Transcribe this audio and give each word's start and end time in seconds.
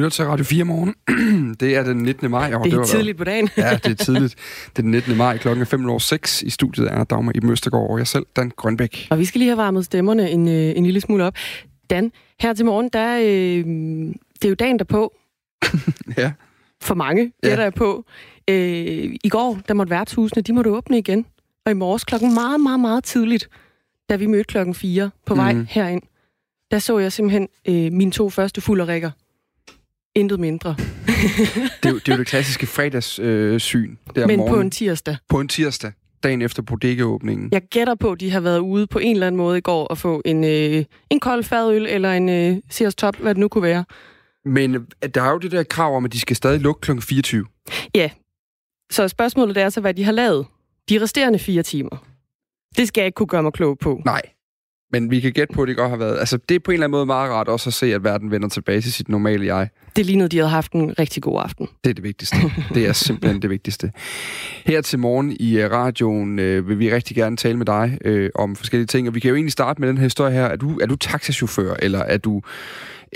lytter 0.00 0.10
til 0.10 0.24
Radio 0.24 0.44
4 0.44 0.64
morgen. 0.64 0.94
det 1.60 1.76
er 1.76 1.82
den 1.82 1.96
19. 1.96 2.30
maj. 2.30 2.54
Og 2.54 2.64
det 2.64 2.72
er 2.72 2.78
det 2.78 2.88
tidligt 2.88 3.18
på 3.18 3.24
dagen. 3.24 3.48
ja, 3.56 3.78
det 3.84 4.00
er 4.00 4.04
tidligt. 4.04 4.34
Det 4.66 4.78
er 4.78 4.82
den 4.82 4.90
19. 4.90 5.16
maj 5.16 5.38
klokken 5.38 5.66
5.06. 5.66 6.46
I 6.46 6.50
studiet 6.50 6.92
er 6.92 7.04
Dagmar 7.04 7.32
i 7.34 7.40
Møstergaard 7.40 7.90
og 7.90 7.98
jeg 7.98 8.06
selv, 8.06 8.26
Dan 8.36 8.52
Grønbæk. 8.56 9.06
Og 9.10 9.18
vi 9.18 9.24
skal 9.24 9.38
lige 9.38 9.48
have 9.48 9.56
varmet 9.56 9.84
stemmerne 9.84 10.30
en, 10.30 10.48
øh, 10.48 10.76
en 10.76 10.84
lille 10.84 11.00
smule 11.00 11.24
op. 11.24 11.34
Dan, 11.90 12.12
her 12.40 12.52
til 12.52 12.66
morgen, 12.66 12.88
der, 12.92 13.18
øh, 13.18 13.64
det 14.34 14.44
er 14.44 14.48
jo 14.48 14.54
dagen 14.54 14.78
derpå. 14.78 15.12
ja. 16.18 16.32
For 16.82 16.94
mange, 16.94 17.32
det 17.42 17.48
ja. 17.48 17.56
der 17.56 17.62
er 17.62 17.70
på. 17.70 18.04
Øh, 18.50 19.16
I 19.24 19.28
går, 19.28 19.58
der 19.68 19.74
måtte 19.74 19.90
værtshusene, 19.90 20.42
de 20.42 20.52
måtte 20.52 20.70
åbne 20.70 20.98
igen. 20.98 21.26
Og 21.66 21.72
i 21.72 21.74
morges 21.74 22.04
klokken 22.04 22.34
meget, 22.34 22.60
meget, 22.60 22.80
meget 22.80 23.04
tidligt, 23.04 23.48
da 24.10 24.16
vi 24.16 24.26
mødte 24.26 24.44
klokken 24.44 24.74
4 24.74 25.10
på 25.26 25.34
vej 25.34 25.52
mm. 25.52 25.66
herind, 25.70 26.02
der 26.70 26.78
så 26.78 26.98
jeg 26.98 27.12
simpelthen 27.12 27.48
øh, 27.68 27.92
mine 27.92 28.10
to 28.10 28.30
første 28.30 28.60
fulderækker. 28.60 29.10
Intet 30.20 30.40
mindre. 30.40 30.74
det, 30.78 31.86
er 31.86 31.90
jo, 31.90 31.98
det 31.98 32.08
er 32.08 32.12
jo 32.12 32.18
det 32.18 32.26
klassiske 32.26 32.66
fredagssyn. 32.66 33.24
Øh, 33.24 33.60
syn, 33.60 33.96
der 34.14 34.26
Men 34.26 34.36
morgen. 34.36 34.54
på 34.54 34.60
en 34.60 34.70
tirsdag. 34.70 35.16
På 35.28 35.40
en 35.40 35.48
tirsdag, 35.48 35.92
dagen 36.22 36.42
efter 36.42 36.62
bodegaåbningen. 36.62 37.48
Jeg 37.52 37.62
gætter 37.62 37.94
på, 37.94 38.12
at 38.12 38.20
de 38.20 38.30
har 38.30 38.40
været 38.40 38.58
ude 38.58 38.86
på 38.86 38.98
en 38.98 39.16
eller 39.16 39.26
anden 39.26 39.36
måde 39.36 39.58
i 39.58 39.60
går 39.60 39.86
og 39.86 39.98
få 39.98 40.22
en, 40.24 40.44
øh, 40.44 40.84
en 41.10 41.20
kold 41.20 41.44
fadøl 41.44 41.86
eller 41.86 42.12
en 42.12 42.28
øh, 42.28 42.56
Sears 42.70 42.94
Top, 42.94 43.16
hvad 43.16 43.34
det 43.34 43.40
nu 43.40 43.48
kunne 43.48 43.62
være. 43.62 43.84
Men 44.44 44.74
øh, 44.74 44.80
der 45.14 45.22
er 45.22 45.30
jo 45.30 45.38
det 45.38 45.52
der 45.52 45.62
krav 45.62 45.96
om, 45.96 46.04
at 46.04 46.12
de 46.12 46.20
skal 46.20 46.36
stadig 46.36 46.60
lukke 46.60 46.80
kl. 46.80 47.00
24. 47.00 47.46
Ja. 47.94 48.10
Så 48.90 49.08
spørgsmålet 49.08 49.56
er 49.56 49.68
så, 49.68 49.80
hvad 49.80 49.94
de 49.94 50.04
har 50.04 50.12
lavet 50.12 50.46
de 50.88 51.00
resterende 51.00 51.38
fire 51.38 51.62
timer. 51.62 52.04
Det 52.76 52.88
skal 52.88 53.00
jeg 53.00 53.06
ikke 53.06 53.16
kunne 53.16 53.26
gøre 53.26 53.42
mig 53.42 53.52
klog 53.52 53.78
på. 53.78 54.02
Nej. 54.04 54.22
Men 54.92 55.10
vi 55.10 55.20
kan 55.20 55.32
gætte 55.32 55.54
på, 55.54 55.62
at 55.62 55.68
det 55.68 55.76
godt 55.76 55.90
har 55.90 55.96
været... 55.96 56.18
Altså, 56.18 56.38
det 56.48 56.54
er 56.54 56.58
på 56.58 56.70
en 56.70 56.72
eller 56.72 56.84
anden 56.84 56.96
måde 56.96 57.06
meget 57.06 57.30
rart 57.30 57.48
også 57.48 57.70
at 57.70 57.74
se, 57.74 57.94
at 57.94 58.04
verden 58.04 58.30
vender 58.30 58.48
tilbage 58.48 58.80
til 58.80 58.92
sit 58.92 59.08
normale 59.08 59.56
jeg. 59.56 59.68
Det 59.96 60.06
lignede, 60.06 60.28
de 60.28 60.36
havde 60.36 60.50
haft 60.50 60.72
en 60.72 60.98
rigtig 60.98 61.22
god 61.22 61.40
aften. 61.44 61.68
Det 61.84 61.90
er 61.90 61.94
det 61.94 62.04
vigtigste. 62.04 62.36
Det 62.74 62.86
er 62.88 62.92
simpelthen 62.92 63.42
det 63.42 63.50
vigtigste. 63.50 63.92
Her 64.66 64.80
til 64.80 64.98
morgen 64.98 65.36
i 65.40 65.58
øh, 65.58 65.70
radioen 65.70 66.38
øh, 66.38 66.68
vil 66.68 66.78
vi 66.78 66.94
rigtig 66.94 67.16
gerne 67.16 67.36
tale 67.36 67.58
med 67.58 67.66
dig 67.66 67.98
øh, 68.04 68.30
om 68.34 68.56
forskellige 68.56 68.86
ting. 68.86 69.08
Og 69.08 69.14
vi 69.14 69.20
kan 69.20 69.28
jo 69.28 69.34
egentlig 69.34 69.52
starte 69.52 69.80
med 69.80 69.88
den 69.88 69.98
her 69.98 70.04
historie 70.04 70.32
her. 70.32 70.44
Er 70.44 70.56
du, 70.56 70.78
er 70.78 70.86
du 70.86 70.96
taxachauffør, 70.96 71.74
eller 71.82 71.98
er 71.98 72.18
du 72.18 72.42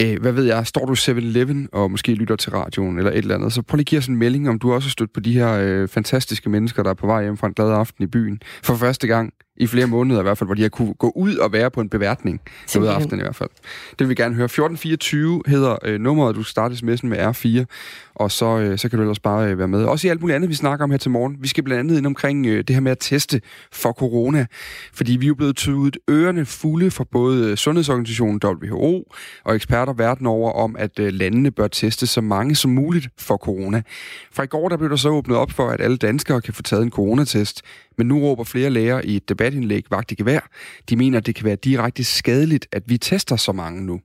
øh, 0.01 0.21
hvad 0.21 0.33
ved 0.33 0.45
jeg, 0.45 0.67
står 0.67 0.87
du 0.87 0.93
7-Eleven 0.93 1.69
og 1.73 1.91
måske 1.91 2.15
lytter 2.15 2.37
til 2.37 2.53
radioen 2.53 2.99
eller 2.99 3.11
et 3.11 3.19
eller 3.19 3.35
andet, 3.35 3.53
så 3.53 3.63
prøv 3.63 3.77
lige 3.77 3.83
at 3.83 3.87
give 3.87 3.99
os 3.99 4.07
en 4.07 4.17
melding, 4.17 4.49
om 4.49 4.59
du 4.59 4.73
også 4.73 4.89
har 4.89 4.91
stødt 4.91 5.13
på 5.13 5.21
de 5.21 5.33
her 5.33 5.53
øh, 5.53 5.89
fantastiske 5.89 6.51
mennesker, 6.51 6.83
der 6.83 6.91
er 6.91 6.95
på 6.95 7.07
vej 7.07 7.23
hjem 7.23 7.37
fra 7.37 7.47
en 7.47 7.55
glad 7.55 7.73
aften 7.73 8.05
i 8.05 8.07
byen 8.07 8.41
for 8.63 8.75
første 8.75 9.07
gang 9.07 9.33
i 9.57 9.67
flere 9.67 9.87
måneder 9.87 10.21
i 10.21 10.23
hvert 10.23 10.39
fald, 10.39 10.49
hvor 10.49 10.55
de 10.55 10.63
har 10.63 10.69
kunne 10.69 10.95
gå 10.95 11.13
ud 11.17 11.37
og 11.37 11.53
være 11.53 11.71
på 11.71 11.81
en 11.81 11.89
beværtning 11.89 12.41
ud 12.79 12.87
af 12.87 12.93
aftenen 12.93 13.21
i 13.21 13.23
hvert 13.23 13.37
fald. 13.37 13.51
Det 13.91 13.99
vil 13.99 14.09
vi 14.09 14.15
gerne 14.15 14.35
høre. 14.35 14.45
1424 14.45 15.43
hedder 15.47 15.77
øh, 15.85 16.01
nummeret, 16.01 16.37
du 16.37 16.43
starter 16.43 16.77
sms'en 16.77 17.07
med 17.07 17.19
R4, 17.19 17.65
og 18.15 18.31
så, 18.31 18.59
øh, 18.59 18.79
så 18.79 18.89
kan 18.89 18.99
du 18.99 19.03
ellers 19.03 19.21
bare 19.21 19.51
øh, 19.51 19.59
være 19.59 19.69
med. 19.69 19.85
Også 19.85 20.07
i 20.07 20.11
alt 20.11 20.21
muligt 20.21 20.37
andet, 20.37 20.51
vi 20.51 20.55
snakker 20.55 20.85
om 20.85 20.91
her 20.91 20.99
til 20.99 21.11
morgen. 21.11 21.37
Vi 21.41 21.49
skal 21.49 21.65
blandt 21.65 21.81
andet 21.81 21.99
ind 21.99 22.07
omkring 22.07 22.47
øh, 22.47 22.65
det 22.69 22.77
her 22.77 22.81
med 22.81 22.93
at 22.93 22.99
teste 23.01 23.41
for 23.73 23.93
corona, 23.93 24.47
fordi 24.93 25.17
vi 25.17 25.27
er 25.27 25.29
jo 25.29 25.35
blevet 25.35 25.57
tydet 25.57 25.97
ørerne 26.11 26.45
fulde 26.45 26.91
fra 26.91 27.05
både 27.13 27.51
øh, 27.51 27.57
Sundhedsorganisationen 27.57 28.41
WHO 28.45 29.05
og 29.45 29.55
eksperter 29.55 29.93
verden 29.93 30.27
over 30.27 30.53
om, 30.53 30.77
at 30.79 30.99
øh, 30.99 31.13
landene 31.13 31.51
bør 31.51 31.69
teste 31.69 32.07
så 32.07 32.21
mange 32.21 32.55
som 32.55 32.71
muligt 32.71 33.09
for 33.19 33.37
corona. 33.37 33.83
Fra 34.33 34.43
i 34.43 34.47
går 34.47 34.69
der 34.69 34.77
blev 34.77 34.91
der 34.91 34.97
så 34.97 35.09
åbnet 35.09 35.37
op 35.37 35.51
for, 35.51 35.69
at 35.69 35.81
alle 35.81 35.97
danskere 35.97 36.41
kan 36.41 36.55
få 36.55 36.63
taget 36.63 36.83
en 36.83 36.91
coronatest, 36.91 37.63
men 37.99 38.07
nu 38.07 38.21
råber 38.21 38.45
flere 38.45 38.71
læger 38.71 39.01
i 39.05 39.17
et 39.17 39.29
debatindlæg 39.29 39.85
vagt 39.91 40.13
i 40.13 40.15
gevær. 40.15 40.49
De 40.91 40.97
mener, 40.97 41.19
at 41.19 41.27
det 41.27 41.35
kan 41.35 41.45
være 41.45 41.57
direkte 41.57 42.05
skadeligt, 42.05 42.67
at 42.73 42.83
vi 42.87 42.99
tester 42.99 43.37
så 43.37 43.53
mange 43.53 43.87
nu. 43.87 44.01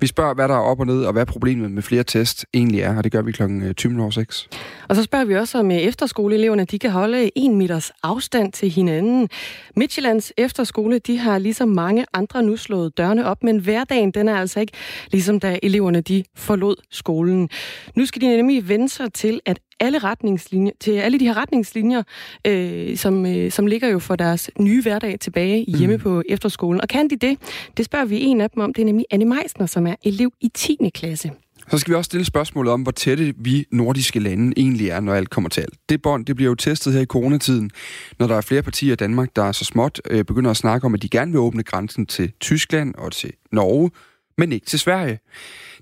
Vi 0.00 0.06
spørger, 0.06 0.34
hvad 0.34 0.48
der 0.48 0.54
er 0.54 0.58
op 0.58 0.80
og 0.80 0.86
ned, 0.86 1.04
og 1.04 1.12
hvad 1.12 1.26
problemet 1.26 1.70
med 1.70 1.82
flere 1.82 2.04
test 2.04 2.46
egentlig 2.54 2.80
er, 2.80 2.96
og 2.96 3.04
det 3.04 3.12
gør 3.12 3.22
vi 3.22 3.32
kl. 3.32 3.42
20.06. 3.42 3.48
Øh, 3.48 4.58
og 4.88 4.96
så 4.96 5.02
spørger 5.02 5.24
vi 5.24 5.36
også, 5.36 5.58
om 5.58 5.70
øh, 5.70 5.76
efterskoleeleverne 5.76 6.64
de 6.64 6.78
kan 6.78 6.90
holde 6.90 7.30
en 7.38 7.56
meters 7.56 7.92
afstand 8.02 8.52
til 8.52 8.70
hinanden. 8.70 9.28
Midtjyllands 9.76 10.32
efterskole 10.36 10.98
de 10.98 11.18
har 11.18 11.38
ligesom 11.38 11.68
mange 11.68 12.06
andre 12.12 12.42
nu 12.42 12.56
slået 12.56 12.98
dørene 12.98 13.26
op, 13.26 13.42
men 13.42 13.58
hverdagen 13.58 14.10
den 14.10 14.28
er 14.28 14.36
altså 14.36 14.60
ikke 14.60 14.72
ligesom 15.12 15.40
da 15.40 15.58
eleverne 15.62 16.00
de 16.00 16.24
forlod 16.36 16.76
skolen. 16.90 17.48
Nu 17.96 18.06
skal 18.06 18.22
de 18.22 18.36
nemlig 18.36 18.68
vende 18.68 18.88
sig 18.88 19.12
til, 19.12 19.40
at 19.46 19.58
alle 19.80 19.98
retningslinjer, 19.98 20.72
til 20.80 20.92
alle 20.92 21.20
de 21.20 21.24
her 21.24 21.36
retningslinjer, 21.36 22.02
øh, 22.44 22.96
som, 22.96 23.26
øh, 23.26 23.50
som 23.50 23.66
ligger 23.66 23.88
jo 23.88 23.98
for 23.98 24.16
deres 24.16 24.50
nye 24.58 24.82
hverdag 24.82 25.20
tilbage 25.20 25.64
hjemme 25.68 25.96
mm. 25.96 26.02
på 26.02 26.22
efterskolen. 26.28 26.80
Og 26.80 26.88
kan 26.88 27.10
de 27.10 27.16
det? 27.16 27.38
Det 27.76 27.84
spørger 27.84 28.04
vi 28.04 28.20
en 28.20 28.40
af 28.40 28.50
dem 28.50 28.62
om. 28.62 28.74
Det 28.74 28.82
er 28.82 28.86
nemlig 28.86 29.06
Anne 29.10 29.24
Meisner, 29.24 29.66
som 29.66 29.86
er 29.86 29.94
elev 30.04 30.32
i 30.40 30.48
10. 30.54 30.76
klasse. 30.94 31.30
Så 31.70 31.78
skal 31.78 31.90
vi 31.90 31.96
også 31.96 32.08
stille 32.08 32.24
spørgsmålet 32.24 32.72
om, 32.72 32.82
hvor 32.82 32.92
tætte 32.92 33.34
vi 33.38 33.66
nordiske 33.72 34.20
lande 34.20 34.52
egentlig 34.56 34.88
er, 34.88 35.00
når 35.00 35.14
alt 35.14 35.30
kommer 35.30 35.50
til 35.50 35.60
alt. 35.60 35.74
Det 35.88 36.02
bånd 36.02 36.26
det 36.26 36.36
bliver 36.36 36.48
jo 36.48 36.54
testet 36.54 36.92
her 36.92 37.00
i 37.00 37.06
coronatiden, 37.06 37.70
når 38.18 38.26
der 38.26 38.34
er 38.34 38.40
flere 38.40 38.62
partier 38.62 38.92
i 38.92 38.96
Danmark, 38.96 39.28
der 39.36 39.42
er 39.42 39.52
så 39.52 39.64
småt 39.64 40.00
øh, 40.10 40.24
begynder 40.24 40.50
at 40.50 40.56
snakke 40.56 40.84
om, 40.84 40.94
at 40.94 41.02
de 41.02 41.08
gerne 41.08 41.32
vil 41.32 41.40
åbne 41.40 41.62
grænsen 41.62 42.06
til 42.06 42.32
Tyskland 42.40 42.94
og 42.94 43.12
til 43.12 43.32
Norge, 43.52 43.90
men 44.38 44.52
ikke 44.52 44.66
til 44.66 44.78
Sverige. 44.78 45.18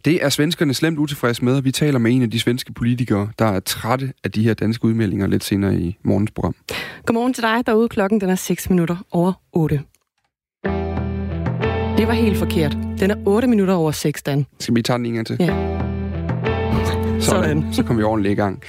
Det 0.06 0.24
er 0.24 0.28
svenskerne 0.28 0.74
slemt 0.74 0.98
utilfredse 0.98 1.44
med, 1.44 1.56
og 1.56 1.64
vi 1.64 1.70
taler 1.70 1.98
med 1.98 2.12
en 2.12 2.22
af 2.22 2.30
de 2.30 2.40
svenske 2.40 2.72
politikere, 2.72 3.28
der 3.38 3.44
er 3.44 3.60
trætte 3.60 4.12
af 4.24 4.32
de 4.32 4.42
her 4.42 4.54
danske 4.54 4.84
udmeldinger 4.84 5.26
lidt 5.26 5.44
senere 5.44 5.76
i 5.76 5.96
morgens 6.02 6.30
program. 6.30 6.54
Godmorgen 7.06 7.34
til 7.34 7.42
dig 7.42 7.66
derude. 7.66 7.88
Klokken 7.88 8.20
den 8.20 8.30
er 8.30 8.34
6 8.34 8.70
minutter 8.70 8.96
over 9.10 9.32
8. 9.52 9.80
Det 11.98 12.06
var 12.06 12.12
helt 12.12 12.38
forkert. 12.38 12.78
Den 13.00 13.10
er 13.10 13.16
8 13.26 13.48
minutter 13.48 13.74
over 13.74 13.90
6, 13.90 14.22
Dan. 14.22 14.46
Skal 14.60 14.74
vi 14.74 14.82
tage 14.82 14.98
den 14.98 15.06
en 15.06 15.14
gang 15.14 15.26
til? 15.26 15.36
Ja. 15.40 15.85
Sådan. 17.20 17.72
Så 17.72 17.82
kommer 17.82 17.96
vi 17.96 18.04
ordentligt 18.04 18.32
i 18.32 18.34
gang. 18.34 18.62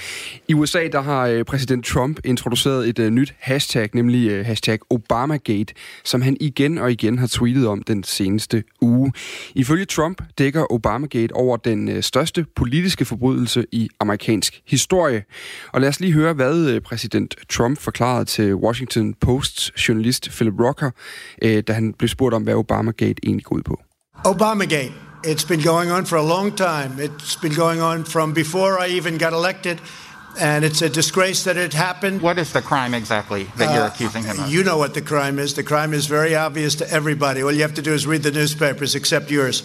I 0.48 0.54
USA 0.54 0.88
der 0.92 1.00
har 1.00 1.26
øh, 1.26 1.44
præsident 1.44 1.84
Trump 1.84 2.20
introduceret 2.24 2.88
et 2.88 2.98
uh, 2.98 3.06
nyt 3.06 3.34
hashtag, 3.38 3.88
nemlig 3.94 4.40
uh, 4.40 4.46
hashtag 4.46 4.78
Obamagate, 4.90 5.74
som 6.04 6.22
han 6.22 6.36
igen 6.40 6.78
og 6.78 6.92
igen 6.92 7.18
har 7.18 7.26
tweetet 7.26 7.66
om 7.66 7.82
den 7.82 8.04
seneste 8.04 8.64
uge. 8.80 9.12
Ifølge 9.54 9.84
Trump 9.84 10.22
dækker 10.38 10.72
Obamagate 10.72 11.32
over 11.32 11.56
den 11.56 11.88
uh, 11.88 12.00
største 12.00 12.46
politiske 12.56 13.04
forbrydelse 13.04 13.66
i 13.72 13.88
amerikansk 14.00 14.62
historie. 14.66 15.24
Og 15.72 15.80
lad 15.80 15.88
os 15.88 16.00
lige 16.00 16.12
høre, 16.12 16.32
hvad 16.32 16.74
uh, 16.74 16.82
præsident 16.82 17.34
Trump 17.48 17.78
forklarede 17.78 18.24
til 18.24 18.54
Washington 18.54 19.14
Posts 19.14 19.88
journalist 19.88 20.30
Philip 20.30 20.54
Rocker, 20.60 20.90
uh, 21.44 21.58
da 21.58 21.72
han 21.72 21.92
blev 21.92 22.08
spurgt 22.08 22.34
om, 22.34 22.42
hvad 22.42 22.54
Obamagate 22.54 23.20
egentlig 23.22 23.44
går 23.44 23.56
ud 23.56 23.62
på. 23.62 23.80
Obamagate 24.24 25.07
It's 25.24 25.44
been 25.44 25.60
going 25.60 25.90
on 25.90 26.04
for 26.04 26.16
a 26.16 26.22
long 26.22 26.54
time. 26.54 27.00
It's 27.00 27.36
been 27.36 27.54
going 27.54 27.80
on 27.80 28.04
from 28.04 28.32
before 28.32 28.78
I 28.78 28.88
even 28.88 29.18
got 29.18 29.32
elected. 29.32 29.80
And 30.40 30.64
it's 30.64 30.82
a 30.82 30.88
disgrace 30.88 31.42
that 31.44 31.56
it 31.56 31.74
happened. 31.74 32.22
What 32.22 32.38
is 32.38 32.52
the 32.52 32.62
crime 32.62 32.94
exactly 32.94 33.44
that 33.56 33.74
you're 33.74 33.82
uh, 33.82 33.88
accusing 33.88 34.22
him 34.24 34.38
of? 34.38 34.52
You 34.52 34.62
know 34.62 34.78
what 34.78 34.94
the 34.94 35.00
crime 35.00 35.42
is. 35.42 35.54
The 35.54 35.64
crime 35.64 35.92
is 35.92 36.06
very 36.06 36.36
obvious 36.36 36.76
to 36.76 36.84
everybody. 36.90 37.42
All 37.42 37.52
you 37.52 37.62
have 37.62 37.74
to 37.74 37.82
do 37.82 37.92
is 37.92 38.06
read 38.06 38.22
the 38.22 38.30
newspapers, 38.30 38.94
except 38.94 39.30
yours. 39.30 39.64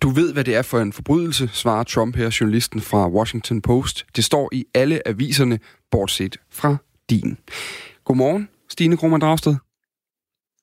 Du 0.00 0.10
ved, 0.10 0.32
hvad 0.32 0.44
det 0.44 0.56
er 0.56 0.62
for 0.62 0.80
en 0.80 0.92
forbrydelse, 0.92 1.50
svarer 1.52 1.82
Trump 1.82 2.16
her, 2.16 2.36
journalisten 2.40 2.80
fra 2.80 3.08
Washington 3.08 3.62
Post. 3.62 4.06
Det 4.16 4.24
står 4.24 4.48
i 4.52 4.64
alle 4.74 5.08
aviserne, 5.08 5.58
bortset 5.90 6.36
fra 6.50 6.76
din. 7.10 7.38
Godmorgen, 8.04 8.48
Stine 8.68 8.96
Krohmann 8.96 9.20
Dragsted. 9.20 9.56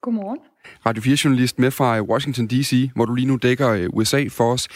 Godmorgen. 0.01 0.39
Radio 0.85 1.03
4-journalist 1.03 1.59
med 1.59 1.71
fra 1.71 2.01
Washington 2.01 2.47
D.C., 2.47 2.89
hvor 2.95 3.05
du 3.05 3.13
lige 3.13 3.27
nu 3.27 3.35
dækker 3.35 3.69
øh, 3.69 3.87
USA 3.93 4.25
for 4.29 4.53
os. 4.53 4.67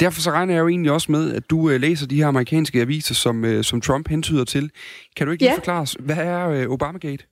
Derfor 0.00 0.20
så 0.20 0.30
regner 0.30 0.54
jeg 0.54 0.60
jo 0.60 0.68
egentlig 0.68 0.92
også 0.92 1.12
med, 1.12 1.34
at 1.34 1.50
du 1.50 1.70
øh, 1.70 1.80
læser 1.80 2.06
de 2.06 2.16
her 2.16 2.26
amerikanske 2.26 2.80
aviser, 2.80 3.14
som, 3.14 3.44
øh, 3.44 3.64
som 3.64 3.80
Trump 3.80 4.08
hentyder 4.08 4.44
til. 4.44 4.70
Kan 5.16 5.26
du 5.26 5.32
ikke 5.32 5.44
lige 5.44 5.54
forklare 5.54 5.80
os, 5.80 5.96
hvad 6.00 6.16
er 6.16 6.66
Obamagate? 6.68 7.24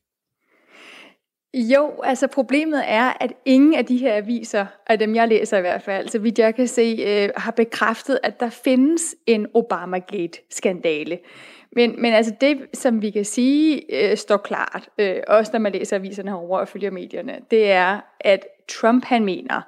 Jo, 1.55 2.01
altså 2.05 2.27
problemet 2.27 2.83
er, 2.87 3.13
at 3.21 3.33
ingen 3.45 3.75
af 3.75 3.87
de 3.87 3.97
her 3.97 4.17
aviser, 4.17 4.67
af 4.87 4.99
dem 4.99 5.15
jeg 5.15 5.29
læser 5.29 5.59
i 5.59 5.61
hvert 5.61 5.83
fald, 5.83 6.09
så 6.09 6.19
vidt 6.19 6.39
jeg 6.39 6.55
kan 6.55 6.69
se, 6.69 7.05
øh, 7.07 7.29
har 7.37 7.51
bekræftet, 7.51 8.19
at 8.23 8.41
der 8.41 8.51
findes 8.51 9.15
en 9.27 9.47
Obamagate-skandale. 9.55 11.19
Men, 11.73 12.03
men 12.03 12.13
altså 12.13 12.35
det, 12.41 12.67
som 12.75 13.03
vi 13.03 13.11
kan 13.11 13.25
sige, 13.25 13.83
øh, 14.11 14.17
står 14.17 14.37
klart, 14.37 14.89
øh, 14.99 15.17
også 15.29 15.53
når 15.53 15.61
man 15.61 15.73
læser 15.73 15.97
aviserne 15.97 16.31
herover 16.31 16.59
og 16.59 16.69
følger 16.69 16.91
medierne, 16.91 17.39
det 17.51 17.71
er, 17.71 18.01
at 18.21 18.47
Trump 18.69 19.05
han 19.05 19.25
mener, 19.25 19.61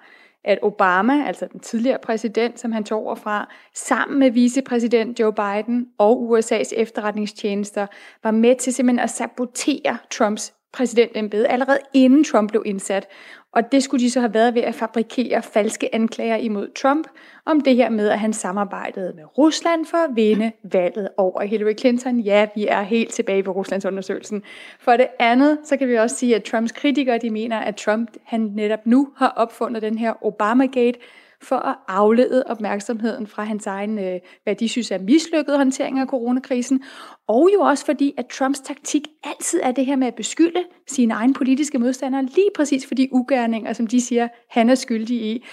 at 0.44 0.58
Obama, 0.62 1.26
altså 1.26 1.46
den 1.52 1.60
tidligere 1.60 1.99
præsident, 2.02 2.60
som 2.60 2.72
han 2.72 2.84
tog 2.84 3.02
over 3.02 3.14
fra, 3.14 3.49
sammen 3.75 4.19
med 4.19 4.31
vicepræsident 4.31 5.20
Joe 5.20 5.32
Biden 5.32 5.88
og 5.99 6.38
USA's 6.38 6.72
efterretningstjenester, 6.76 7.87
var 8.22 8.31
med 8.31 8.56
til 8.56 8.75
simpelthen 8.75 9.04
at 9.04 9.10
sabotere 9.10 9.99
Trumps 10.10 10.54
præsidentembede 10.72 11.49
allerede 11.49 11.78
inden 11.94 12.25
Trump 12.25 12.50
blev 12.50 12.62
indsat. 12.66 13.08
Og 13.52 13.72
det 13.72 13.82
skulle 13.82 14.04
de 14.04 14.10
så 14.10 14.20
have 14.20 14.34
været 14.34 14.54
ved 14.54 14.62
at 14.62 14.75
fabrikere 14.75 15.43
falske 15.43 15.94
anklager 15.94 16.37
imod 16.37 16.69
Trump 16.69 17.06
om 17.44 17.60
det 17.60 17.76
her 17.76 17.90
med, 17.90 18.08
at 18.08 18.19
han 18.19 18.32
samarbejdede 18.32 19.12
med 19.16 19.38
Rusland 19.38 19.87
for 19.87 19.96
at 19.96 20.10
vinde 20.16 20.52
valget 20.62 21.08
over 21.16 21.43
Hillary 21.43 21.75
Clinton. 21.78 22.20
Ja, 22.20 22.46
vi 22.54 22.66
er 22.66 22.82
helt 22.82 23.12
tilbage 23.12 23.43
på 23.43 23.50
Ruslands 23.52 23.84
undersøgelsen. 23.84 24.43
For 24.81 24.96
det 24.96 25.06
andet, 25.19 25.58
så 25.64 25.76
kan 25.76 25.88
vi 25.88 25.99
også 25.99 26.16
sige, 26.16 26.37
at 26.37 26.43
Trumps 26.43 26.72
kritikere 26.72 27.19
de 27.19 27.31
mener, 27.31 27.58
at 27.58 27.76
Trump 27.76 28.10
han 28.25 28.40
netop 28.40 28.87
nu 28.87 29.08
har 29.16 29.28
opfundet 29.28 29.82
den 29.82 29.99
her 29.99 30.25
Obamagate, 30.25 30.99
for 31.43 31.56
at 31.56 31.77
aflede 31.89 32.44
opmærksomheden 32.47 33.27
fra 33.27 33.44
hans 33.44 33.67
egen, 33.67 33.99
øh, 33.99 34.21
hvad 34.44 34.55
de 34.55 34.69
synes 34.69 34.91
er 34.91 34.99
mislykket 34.99 35.56
håndtering 35.56 35.99
af 35.99 36.06
coronakrisen, 36.06 36.83
og 37.29 37.50
jo 37.55 37.61
også 37.61 37.85
fordi, 37.85 38.15
at 38.19 38.27
Trumps 38.27 38.61
taktik 38.61 39.03
altid 39.25 39.61
er 39.62 39.73
det 39.73 39.87
her 39.87 39.97
med 39.97 40.06
at 40.06 40.15
beskylde 40.15 40.62
sine 40.89 41.15
egne 41.15 41.35
politiske 41.35 41.79
modstandere, 41.79 42.23
lige 42.23 42.50
præcis 42.56 42.87
for 42.87 42.94
de 42.94 43.09
ugerninger, 43.12 43.73
som 43.73 43.87
de 43.87 44.00
siger, 44.00 44.29
han 44.50 44.71
er 44.71 44.75
skyldig 44.75 45.17
i. 45.17 45.44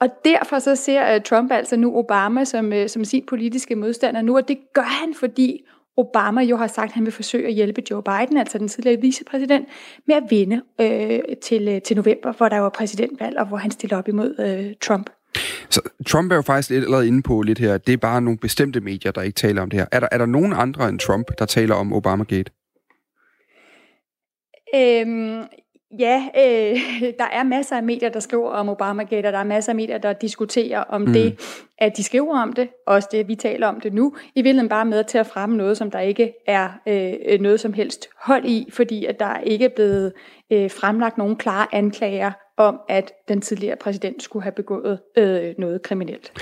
Og 0.00 0.08
derfor 0.24 0.58
så 0.58 0.76
ser 0.76 1.14
øh, 1.14 1.20
Trump 1.20 1.52
altså 1.52 1.76
nu 1.76 1.98
Obama 1.98 2.44
som, 2.44 2.72
øh, 2.72 2.88
som 2.88 3.04
sin 3.04 3.26
politiske 3.26 3.76
modstander 3.76 4.22
nu, 4.22 4.36
og 4.36 4.48
det 4.48 4.58
gør 4.74 4.82
han, 4.82 5.14
fordi 5.14 5.60
Obama 5.96 6.40
jo 6.40 6.56
har 6.56 6.66
sagt, 6.66 6.88
at 6.88 6.92
han 6.92 7.04
vil 7.04 7.12
forsøge 7.12 7.46
at 7.46 7.54
hjælpe 7.54 7.82
Joe 7.90 8.02
Biden, 8.02 8.36
altså 8.36 8.58
den 8.58 8.68
tidligere 8.68 9.00
vicepræsident, 9.00 9.68
med 10.06 10.16
at 10.16 10.22
vinde 10.30 10.62
øh, 10.80 11.20
til, 11.42 11.68
øh, 11.68 11.82
til 11.82 11.96
november, 11.96 12.32
hvor 12.32 12.48
der 12.48 12.58
var 12.58 12.68
præsidentvalg, 12.68 13.38
og 13.38 13.46
hvor 13.46 13.56
han 13.56 13.70
stiller 13.70 13.98
op 13.98 14.08
imod 14.08 14.34
øh, 14.38 14.74
Trump. 14.80 15.10
Så 15.74 15.80
Trump 16.06 16.32
er 16.32 16.36
jo 16.36 16.42
faktisk 16.42 16.70
lidt 16.70 16.84
allerede 16.84 17.08
inde 17.08 17.22
på 17.22 17.42
lidt 17.42 17.58
her. 17.58 17.78
Det 17.78 17.92
er 17.92 17.96
bare 17.96 18.22
nogle 18.22 18.38
bestemte 18.38 18.80
medier, 18.80 19.12
der 19.12 19.22
ikke 19.22 19.36
taler 19.36 19.62
om 19.62 19.70
det 19.70 19.78
her. 19.78 19.86
Er 19.92 20.00
der, 20.00 20.08
er 20.12 20.18
der 20.18 20.26
nogen 20.26 20.52
andre 20.52 20.88
end 20.88 20.98
Trump, 20.98 21.38
der 21.38 21.46
taler 21.46 21.74
om 21.74 21.92
Obamagate? 21.92 22.50
Øhm, 24.74 25.42
Ja, 25.98 26.24
øh, 26.36 26.80
der 27.20 27.24
er 27.32 27.42
masser 27.42 27.76
af 27.76 27.82
medier, 27.82 28.08
der 28.08 28.20
skriver 28.20 28.50
om 28.50 28.68
Obamagate, 28.68 29.26
og 29.26 29.32
der 29.32 29.38
er 29.38 29.44
masser 29.44 29.72
af 29.72 29.76
medier, 29.76 29.98
der 29.98 30.12
diskuterer 30.12 30.80
om 30.80 31.00
mm. 31.00 31.12
det, 31.12 31.40
at 31.78 31.96
de 31.96 32.02
skriver 32.02 32.42
om 32.42 32.52
det, 32.52 32.68
også 32.86 33.08
det, 33.12 33.28
vi 33.28 33.34
taler 33.34 33.66
om 33.66 33.80
det 33.80 33.92
nu, 33.92 34.16
i 34.34 34.42
virkeligheden 34.42 34.68
bare 34.68 34.84
med 34.84 35.04
til 35.04 35.18
at 35.18 35.26
fremme 35.26 35.56
noget, 35.56 35.76
som 35.76 35.90
der 35.90 36.00
ikke 36.00 36.32
er 36.46 36.68
øh, 36.86 37.40
noget 37.40 37.60
som 37.60 37.72
helst 37.72 38.08
hold 38.18 38.44
i, 38.44 38.68
fordi 38.72 39.04
at 39.04 39.20
der 39.20 39.38
ikke 39.40 39.64
er 39.64 39.74
blevet 39.76 40.12
øh, 40.52 40.70
fremlagt 40.70 41.18
nogen 41.18 41.36
klare 41.36 41.66
anklager 41.72 42.32
om, 42.56 42.80
at 42.88 43.12
den 43.28 43.40
tidligere 43.40 43.76
præsident 43.76 44.22
skulle 44.22 44.42
have 44.42 44.52
begået 44.52 45.00
øh, 45.16 45.54
noget 45.58 45.82
kriminelt. 45.82 46.32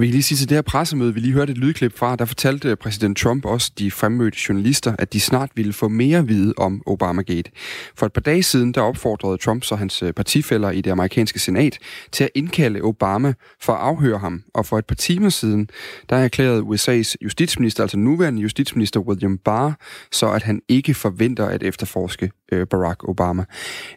Vi 0.00 0.06
kan 0.06 0.12
lige 0.12 0.22
sige 0.22 0.38
til 0.38 0.48
det 0.48 0.56
her 0.56 0.62
pressemøde, 0.62 1.14
vi 1.14 1.20
lige 1.20 1.32
hørte 1.32 1.52
et 1.52 1.58
lydklip 1.58 1.98
fra, 1.98 2.16
der 2.16 2.24
fortalte 2.24 2.76
præsident 2.76 3.18
Trump 3.18 3.44
også 3.44 3.72
de 3.78 3.90
fremmødte 3.90 4.38
journalister, 4.48 4.96
at 4.98 5.12
de 5.12 5.20
snart 5.20 5.50
ville 5.54 5.72
få 5.72 5.88
mere 5.88 6.18
at 6.18 6.28
vide 6.28 6.54
om 6.56 6.82
Obamagate. 6.86 7.50
For 7.96 8.06
et 8.06 8.12
par 8.12 8.20
dage 8.20 8.42
siden, 8.42 8.72
der 8.72 8.80
opfordrede 8.80 9.36
Trump 9.36 9.64
og 9.70 9.78
hans 9.78 10.02
øh, 10.02 10.12
partifælder 10.12 10.70
i 10.70 10.80
det 10.80 10.90
amerikanske 10.90 11.38
senat 11.38 11.78
til 12.12 12.24
at 12.24 12.30
indkalde 12.34 12.80
Obama 12.82 13.34
for 13.60 13.72
at 13.72 13.80
afhøre 13.80 14.18
ham. 14.18 14.42
Og 14.54 14.66
for 14.66 14.78
et 14.78 14.86
par 14.86 14.94
timer 14.94 15.28
siden, 15.28 15.70
der 16.10 16.16
erklærede 16.16 16.62
USA's 16.62 17.14
justitsminister, 17.22 17.82
altså 17.82 17.96
nuværende 17.96 18.42
justitsminister 18.42 19.00
William 19.00 19.38
Barr, 19.38 19.78
så 20.12 20.32
at 20.32 20.42
han 20.42 20.60
ikke 20.68 20.94
forventer 20.94 21.46
at 21.46 21.62
efterforske 21.62 22.30
øh, 22.52 22.66
Barack 22.66 23.08
Obama. 23.08 23.44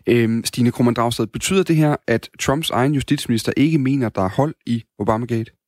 Øhm, 0.08 0.46
Stine 0.46 0.72
Krummernd 0.72 1.28
betyder 1.28 1.64
det 1.64 1.76
her, 1.76 1.96
at 2.08 2.30
Trumps 2.40 2.70
egen 2.70 2.94
justitsminister 2.94 3.52
ikke 3.58 3.78
mener, 3.78 4.10
der 4.10 4.22
er 4.22 4.30
hold 4.30 4.56
i 4.66 4.84
Obamagate? 5.00 5.61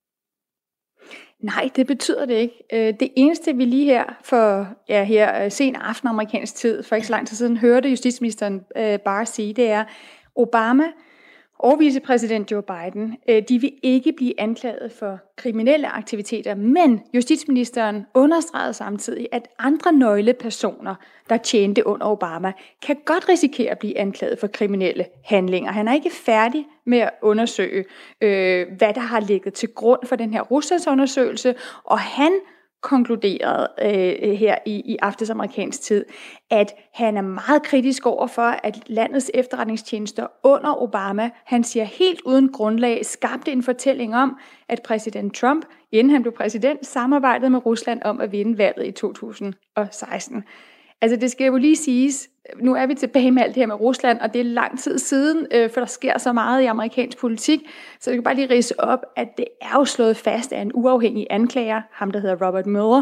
Nej, 1.43 1.69
det 1.75 1.87
betyder 1.87 2.25
det 2.25 2.33
ikke. 2.33 2.63
Øh, 2.73 2.93
det 2.99 3.09
eneste, 3.15 3.55
vi 3.55 3.65
lige 3.65 3.85
her 3.85 4.03
for 4.23 4.67
ja, 4.89 5.03
her 5.03 5.43
øh, 5.45 5.51
sen 5.51 5.75
aften 5.75 6.07
amerikansk 6.07 6.55
tid, 6.55 6.83
for 6.83 6.95
ikke 6.95 7.07
så 7.07 7.13
lang 7.13 7.27
tid 7.27 7.37
siden, 7.37 7.57
hørte 7.57 7.89
justitsministeren 7.89 8.61
øh, 8.77 8.99
bare 8.99 9.25
sige, 9.25 9.53
det 9.53 9.71
er, 9.71 9.83
Obama 10.35 10.83
og 11.63 11.79
vicepræsident 11.79 12.51
Joe 12.51 12.61
Biden, 12.61 13.17
øh, 13.29 13.43
de 13.49 13.61
vil 13.61 13.71
ikke 13.83 14.13
blive 14.17 14.39
anklaget 14.39 14.91
for 14.91 15.19
kriminelle 15.35 15.87
aktiviteter, 15.87 16.55
men 16.55 17.01
justitsministeren 17.13 18.05
understregede 18.13 18.73
samtidig, 18.73 19.27
at 19.31 19.47
andre 19.59 19.93
nøglepersoner, 19.93 20.95
der 21.29 21.37
tjente 21.37 21.87
under 21.87 22.07
Obama, 22.07 22.51
kan 22.81 22.97
godt 23.05 23.29
risikere 23.29 23.71
at 23.71 23.79
blive 23.79 23.97
anklaget 23.97 24.39
for 24.39 24.47
kriminelle 24.47 25.05
handlinger. 25.25 25.71
Han 25.71 25.87
er 25.87 25.93
ikke 25.93 26.11
færdig 26.11 26.65
med 26.85 26.99
at 26.99 27.11
undersøge, 27.21 27.85
øh, 28.21 28.67
hvad 28.77 28.93
der 28.93 29.01
har 29.01 29.19
ligget 29.19 29.53
til 29.53 29.69
grund 29.69 29.99
for 30.05 30.15
den 30.15 30.33
her 30.33 30.41
Ruslands 30.41 30.87
undersøgelse, 30.87 31.55
og 31.83 31.99
han 31.99 32.31
konkluderet 32.83 33.67
øh, 33.81 34.29
øh, 34.29 34.35
her 34.35 34.55
i, 34.65 34.81
i 34.85 34.97
aftes 35.01 35.29
amerikansk 35.29 35.81
tid, 35.81 36.05
at 36.51 36.73
han 36.93 37.17
er 37.17 37.21
meget 37.21 37.63
kritisk 37.63 38.05
over 38.05 38.27
for, 38.27 38.41
at 38.41 38.79
landets 38.87 39.31
efterretningstjenester 39.33 40.27
under 40.43 40.81
Obama, 40.81 41.29
han 41.45 41.63
siger 41.63 41.85
helt 41.85 42.21
uden 42.25 42.51
grundlag, 42.51 43.05
skabte 43.05 43.51
en 43.51 43.63
fortælling 43.63 44.15
om, 44.15 44.37
at 44.69 44.81
præsident 44.85 45.35
Trump, 45.35 45.65
inden 45.91 46.13
han 46.13 46.21
blev 46.21 46.33
præsident, 46.33 46.85
samarbejdede 46.85 47.49
med 47.49 47.65
Rusland 47.65 48.01
om 48.05 48.21
at 48.21 48.31
vinde 48.31 48.57
valget 48.57 48.87
i 48.87 48.91
2016. 48.91 50.43
Altså 51.01 51.17
det 51.17 51.31
skal 51.31 51.47
jo 51.47 51.57
lige 51.57 51.75
siges, 51.75 52.29
nu 52.61 52.75
er 52.75 52.85
vi 52.85 52.95
tilbage 52.95 53.31
med 53.31 53.43
alt 53.43 53.55
det 53.55 53.61
her 53.61 53.67
med 53.67 53.79
Rusland, 53.79 54.19
og 54.19 54.33
det 54.33 54.41
er 54.41 54.45
lang 54.45 54.79
tid 54.79 54.97
siden, 54.97 55.47
øh, 55.51 55.69
for 55.69 55.79
der 55.79 55.87
sker 55.87 56.17
så 56.17 56.33
meget 56.33 56.61
i 56.61 56.65
amerikansk 56.65 57.17
politik, 57.17 57.59
så 57.99 58.11
jeg 58.11 58.17
kan 58.17 58.23
bare 58.23 58.35
lige 58.35 58.49
rise 58.49 58.79
op, 58.79 58.99
at 59.15 59.37
det 59.37 59.45
er 59.61 59.75
jo 59.75 59.85
slået 59.85 60.17
fast 60.17 60.53
af 60.53 60.61
en 60.61 60.71
uafhængig 60.73 61.27
anklager, 61.29 61.81
ham 61.91 62.11
der 62.11 62.19
hedder 62.19 62.47
Robert 62.47 62.65
Mueller, 62.65 63.01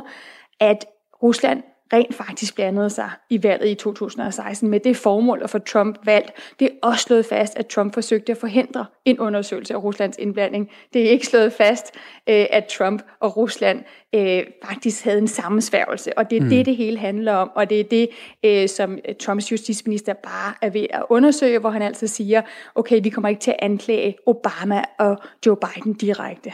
at 0.60 0.86
Rusland 1.24 1.64
rent 1.94 2.16
faktisk 2.16 2.56
blandede 2.56 2.90
sig 2.90 3.10
i 3.30 3.44
valget 3.44 3.70
i 3.70 3.76
2016 3.76 4.70
med 4.70 4.80
det 4.80 4.98
formål 4.98 5.42
at 5.44 5.50
få 5.50 5.58
Trump 5.58 5.98
valgt. 6.06 6.32
Det 6.60 6.66
er 6.66 6.88
også 6.88 7.04
slået 7.04 7.26
fast, 7.26 7.58
at 7.58 7.68
Trump 7.68 7.94
forsøgte 7.94 8.32
at 8.32 8.38
forhindre 8.38 8.86
en 9.06 9.20
undersøgelse 9.20 9.74
af 9.74 9.84
Ruslands 9.84 10.18
indblanding. 10.18 10.70
Det 10.94 11.06
er 11.06 11.10
ikke 11.10 11.28
slået 11.28 11.54
fast, 11.54 11.92
øh, 12.30 12.46
at 12.50 12.66
Trump 12.66 13.02
og 13.20 13.38
Rusland 13.38 13.84
øh, 14.16 14.44
faktisk 14.66 15.04
havde 15.04 15.18
en 15.18 15.28
sammensværgelse, 15.28 16.18
og 16.18 16.30
det 16.30 16.38
er 16.38 16.42
mm. 16.42 16.50
det, 16.50 16.66
det 16.66 16.76
hele 16.76 16.98
handler 16.98 17.34
om, 17.34 17.52
og 17.56 17.70
det 17.70 17.80
er 17.80 17.84
det, 17.84 18.10
øh, 18.46 18.70
som 18.70 18.98
Trumps 19.20 19.52
justitsminister 19.52 20.14
bare 20.14 20.54
er 20.62 20.70
ved 20.70 20.88
at 20.90 21.04
undersøge, 21.10 21.60
hvor 21.60 21.70
han 21.70 21.82
altså 21.82 22.08
siger, 22.08 22.42
okay, 22.76 23.00
vi 23.04 23.10
kommer 23.10 23.30
ikke 23.30 23.42
til 23.42 23.52
at 23.52 23.58
anklage 23.60 24.16
Obama 24.26 24.84
og 25.00 25.18
Joe 25.46 25.58
Biden 25.58 25.94
direkte. 25.94 26.54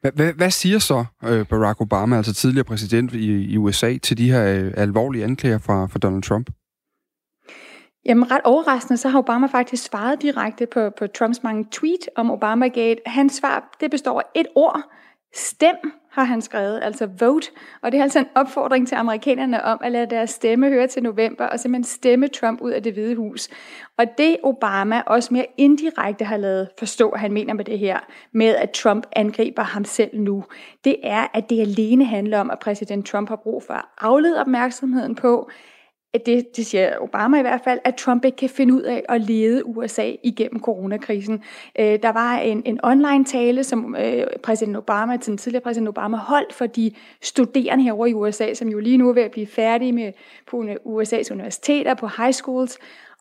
Hvad, 0.00 0.32
hvad 0.32 0.50
siger 0.50 0.78
så 0.78 1.04
øh, 1.24 1.46
Barack 1.46 1.80
Obama, 1.80 2.16
altså 2.16 2.34
tidligere 2.34 2.64
præsident 2.64 3.12
i, 3.14 3.56
USA, 3.56 3.98
til 3.98 4.18
de 4.18 4.32
her 4.32 4.44
øh, 4.44 4.72
alvorlige 4.76 5.24
anklager 5.24 5.58
fra, 5.58 5.86
fra 5.86 5.98
Donald 5.98 6.22
Trump? 6.22 6.50
Jamen 8.04 8.30
ret 8.30 8.40
overraskende, 8.44 8.96
så 8.96 9.08
har 9.08 9.18
Obama 9.18 9.46
faktisk 9.46 9.84
svaret 9.84 10.22
direkte 10.22 10.66
på, 10.66 10.90
på 10.98 11.06
Trumps 11.06 11.42
mange 11.42 11.66
tweet 11.72 12.08
om 12.16 12.30
Obamagate. 12.30 13.00
Hans 13.06 13.32
svar, 13.32 13.76
det 13.80 13.90
består 13.90 14.20
af 14.20 14.26
et 14.34 14.46
ord, 14.54 14.82
stem 15.34 15.76
har 16.10 16.24
han 16.24 16.42
skrevet, 16.42 16.80
altså 16.82 17.08
vote. 17.18 17.50
Og 17.82 17.92
det 17.92 17.98
er 17.98 18.02
altså 18.02 18.18
en 18.18 18.28
opfordring 18.34 18.88
til 18.88 18.94
amerikanerne 18.94 19.64
om 19.64 19.80
at 19.82 19.92
lade 19.92 20.06
deres 20.10 20.30
stemme 20.30 20.68
høre 20.68 20.86
til 20.86 21.02
november, 21.02 21.46
og 21.46 21.60
simpelthen 21.60 21.84
stemme 21.84 22.28
Trump 22.28 22.60
ud 22.60 22.70
af 22.70 22.82
det 22.82 22.92
hvide 22.92 23.16
hus. 23.16 23.48
Og 23.98 24.04
det 24.18 24.36
Obama 24.42 25.02
også 25.06 25.34
mere 25.34 25.46
indirekte 25.56 26.24
har 26.24 26.36
lavet 26.36 26.68
forstå, 26.78 27.08
at 27.08 27.20
han 27.20 27.32
mener 27.32 27.54
med 27.54 27.64
det 27.64 27.78
her, 27.78 27.98
med 28.32 28.56
at 28.56 28.70
Trump 28.70 29.06
angriber 29.12 29.62
ham 29.62 29.84
selv 29.84 30.20
nu, 30.20 30.44
det 30.84 30.96
er, 31.02 31.26
at 31.34 31.50
det 31.50 31.60
alene 31.60 32.04
handler 32.04 32.40
om, 32.40 32.50
at 32.50 32.58
præsident 32.58 33.06
Trump 33.06 33.28
har 33.28 33.36
brug 33.36 33.62
for 33.62 33.74
at 33.74 33.84
aflede 33.98 34.40
opmærksomheden 34.40 35.14
på, 35.14 35.50
at 36.14 36.26
det, 36.26 36.56
det 36.56 36.66
siger 36.66 36.98
Obama 37.00 37.38
i 37.38 37.42
hvert 37.42 37.60
fald, 37.64 37.78
at 37.84 37.94
Trump 37.94 38.24
ikke 38.24 38.36
kan 38.36 38.48
finde 38.48 38.74
ud 38.74 38.82
af 38.82 39.04
at 39.08 39.20
lede 39.20 39.66
USA 39.66 40.12
igennem 40.22 40.60
coronakrisen. 40.60 41.42
Øh, 41.78 41.98
der 42.02 42.12
var 42.12 42.38
en, 42.38 42.62
en 42.64 42.80
online 42.82 43.24
tale, 43.24 43.64
som 43.64 43.96
øh, 43.96 44.26
præsident 44.42 44.76
Obama, 44.76 45.16
den 45.16 45.38
tidligere 45.38 45.62
præsident 45.62 45.88
Obama, 45.88 46.16
holdt 46.16 46.52
for 46.52 46.66
de 46.66 46.90
studerende 47.22 47.84
herovre 47.84 48.10
i 48.10 48.14
USA, 48.14 48.54
som 48.54 48.68
jo 48.68 48.78
lige 48.78 48.96
nu 48.96 49.08
er 49.08 49.12
ved 49.12 49.22
at 49.22 49.30
blive 49.30 49.46
færdige 49.46 49.92
med 49.92 50.12
på 50.46 50.62
USA's 50.84 51.32
universiteter, 51.32 51.94
på 51.94 52.08
high 52.16 52.32
schools, 52.32 52.78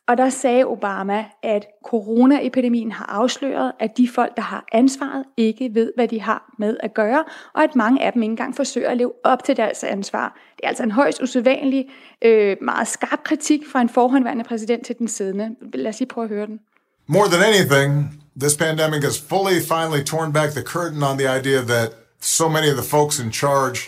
og 0.10 0.18
der 0.18 0.30
sagde 0.30 0.66
Obama, 0.66 1.26
at 1.44 1.66
coronaepidemien 1.86 2.92
har 2.92 3.06
afsløret, 3.06 3.72
at 3.80 3.98
de 3.98 4.08
folk, 4.08 4.36
der 4.36 4.42
har 4.42 4.66
ansvaret, 4.72 5.26
ikke 5.38 5.70
ved, 5.74 5.92
hvad 5.96 6.08
de 6.08 6.22
har 6.22 6.54
med 6.60 6.78
at 6.80 6.94
gøre, 6.94 7.24
og 7.54 7.64
at 7.64 7.76
mange 7.76 8.04
af 8.04 8.14
dem 8.14 8.22
ikke 8.22 8.32
engang 8.32 8.56
forsøger 8.56 8.90
at 8.90 8.98
leve 8.98 9.12
op 9.24 9.44
til 9.44 9.58
deres 9.58 9.84
ansvar. 9.84 10.40
Det 10.60 10.66
er 10.66 10.70
altså 10.70 10.84
en 10.84 10.92
højst 10.92 11.22
usædvanlig, 11.22 11.86
øh, 12.26 12.58
meget 12.62 12.88
skarp 12.88 13.20
kritik 13.24 13.62
fra 13.72 13.82
en 13.82 13.90
forhåndværende 13.90 14.44
præsident 14.44 14.86
til 14.86 14.96
den 15.00 15.08
siddende. 15.08 15.50
Lad 15.74 15.90
os 15.90 16.00
lige 16.00 16.10
prøve 16.10 16.26
at 16.26 16.30
høre 16.30 16.46
den. 16.46 16.60
More 17.08 17.28
than 17.28 17.44
anything, 17.54 18.22
this 18.40 18.58
pandemic 18.58 19.04
has 19.04 19.18
fully 19.30 19.60
finally 19.74 20.04
torn 20.04 20.34
back 20.34 20.52
the 20.52 20.62
curtain 20.62 21.04
on 21.04 21.18
the 21.18 21.40
idea 21.40 21.62
that 21.62 21.90
so 22.22 22.50
many 22.50 22.68
of 22.72 22.78
the 22.82 22.90
folks 22.90 23.20
in 23.20 23.32
charge 23.32 23.80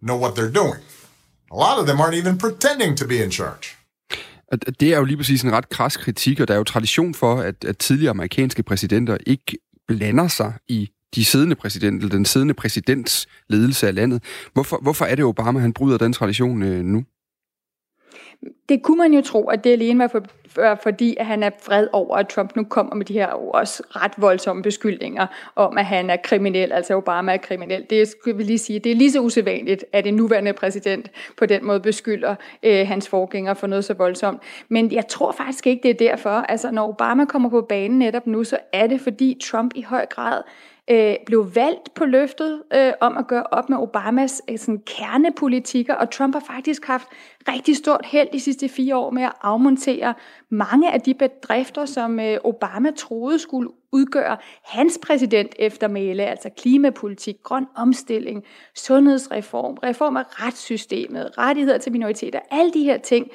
know 0.00 0.18
what 0.24 0.32
they're 0.36 0.54
doing. 0.62 0.80
A 1.54 1.56
lot 1.64 1.76
of 1.80 1.86
them 1.88 1.98
aren't 2.00 2.18
even 2.22 2.38
pretending 2.38 2.98
to 2.98 3.06
be 3.06 3.24
in 3.24 3.30
charge. 3.30 3.66
Det 4.80 4.94
er 4.94 4.98
jo 4.98 5.04
lige 5.04 5.16
præcis 5.16 5.42
en 5.42 5.52
ret 5.52 5.68
kras 5.68 5.96
kritik, 5.96 6.40
og 6.40 6.48
der 6.48 6.54
er 6.54 6.58
jo 6.58 6.64
tradition 6.64 7.14
for, 7.14 7.40
at, 7.40 7.64
at 7.64 7.78
tidligere 7.78 8.10
amerikanske 8.10 8.62
præsidenter 8.62 9.16
ikke 9.26 9.58
blander 9.88 10.28
sig 10.28 10.52
i 10.68 10.90
de 11.14 11.24
siddende 11.24 11.56
præsident, 11.56 12.02
eller 12.02 12.16
den 12.16 12.24
siddende 12.24 12.54
præsidents 12.54 13.28
ledelse 13.48 13.86
af 13.86 13.94
landet. 13.94 14.22
Hvorfor, 14.52 14.78
hvorfor 14.82 15.04
er 15.04 15.14
det 15.14 15.24
Obama, 15.24 15.60
han 15.60 15.72
bryder 15.72 15.98
den 15.98 16.12
tradition 16.12 16.62
øh, 16.62 16.82
nu? 16.84 17.04
Det 18.68 18.82
kunne 18.82 18.98
man 18.98 19.14
jo 19.14 19.20
tro, 19.20 19.48
at 19.48 19.64
det 19.64 19.72
alene 19.72 19.98
var 19.98 20.08
for, 20.08 20.22
for, 20.48 20.78
fordi, 20.82 21.16
at 21.18 21.26
han 21.26 21.42
er 21.42 21.50
vred 21.66 21.86
over, 21.92 22.16
at 22.16 22.28
Trump 22.28 22.56
nu 22.56 22.64
kommer 22.64 22.94
med 22.94 23.06
de 23.06 23.12
her 23.12 23.26
også 23.26 23.82
ret 23.90 24.12
voldsomme 24.16 24.62
beskyldninger 24.62 25.26
om, 25.56 25.78
at 25.78 25.84
han 25.84 26.10
er 26.10 26.16
kriminel, 26.24 26.72
altså 26.72 26.94
Obama 26.94 27.32
er 27.32 27.36
kriminel. 27.36 27.86
Det 27.90 28.08
skulle 28.08 28.36
vi 28.36 28.42
lige 28.42 28.58
sige, 28.58 28.78
det 28.78 28.92
er 28.92 28.96
lige 28.96 29.12
så 29.12 29.20
usædvanligt, 29.20 29.84
at 29.92 30.06
en 30.06 30.14
nuværende 30.14 30.52
præsident 30.52 31.10
på 31.36 31.46
den 31.46 31.64
måde 31.64 31.80
beskylder 31.80 32.34
øh, 32.62 32.86
hans 32.88 33.08
forgænger 33.08 33.54
for 33.54 33.66
noget 33.66 33.84
så 33.84 33.94
voldsomt. 33.94 34.42
Men 34.68 34.92
jeg 34.92 35.08
tror 35.08 35.32
faktisk 35.32 35.66
ikke, 35.66 35.82
det 35.82 35.90
er 35.90 36.08
derfor. 36.10 36.30
Altså, 36.30 36.70
når 36.70 36.88
Obama 36.88 37.24
kommer 37.24 37.50
på 37.50 37.66
banen 37.68 37.98
netop 37.98 38.26
nu, 38.26 38.44
så 38.44 38.58
er 38.72 38.86
det 38.86 39.00
fordi 39.00 39.40
Trump 39.44 39.72
i 39.74 39.82
høj 39.82 40.06
grad 40.06 40.38
øh, 40.38 40.67
Øh, 40.90 41.14
blev 41.26 41.54
valgt 41.54 41.94
på 41.94 42.04
løftet 42.04 42.62
øh, 42.74 42.92
om 43.00 43.16
at 43.16 43.26
gøre 43.26 43.42
op 43.42 43.68
med 43.68 43.78
Obamas 43.78 44.42
øh, 44.50 44.58
sådan, 44.58 44.82
kernepolitikker, 44.86 45.94
og 45.94 46.10
Trump 46.10 46.34
har 46.34 46.42
faktisk 46.54 46.86
haft 46.86 47.08
rigtig 47.48 47.76
stort 47.76 48.06
held 48.06 48.28
de 48.32 48.40
sidste 48.40 48.68
fire 48.68 48.96
år 48.96 49.10
med 49.10 49.22
at 49.22 49.32
afmontere 49.42 50.14
mange 50.50 50.92
af 50.92 51.00
de 51.00 51.14
bedrifter, 51.14 51.84
som 51.84 52.20
øh, 52.20 52.38
Obama 52.44 52.90
troede 52.90 53.38
skulle 53.38 53.70
udgøre 53.92 54.36
hans 54.64 54.98
præsident 55.06 55.54
eftermæle, 55.58 56.24
altså 56.24 56.48
klimapolitik, 56.56 57.36
grøn 57.42 57.66
omstilling, 57.76 58.44
sundhedsreform, 58.74 59.74
reform 59.74 60.16
af 60.16 60.24
retssystemet, 60.28 61.38
rettigheder 61.38 61.78
til 61.78 61.92
minoriteter, 61.92 62.40
alle 62.50 62.72
de 62.72 62.84
her 62.84 62.98
ting, 62.98 63.30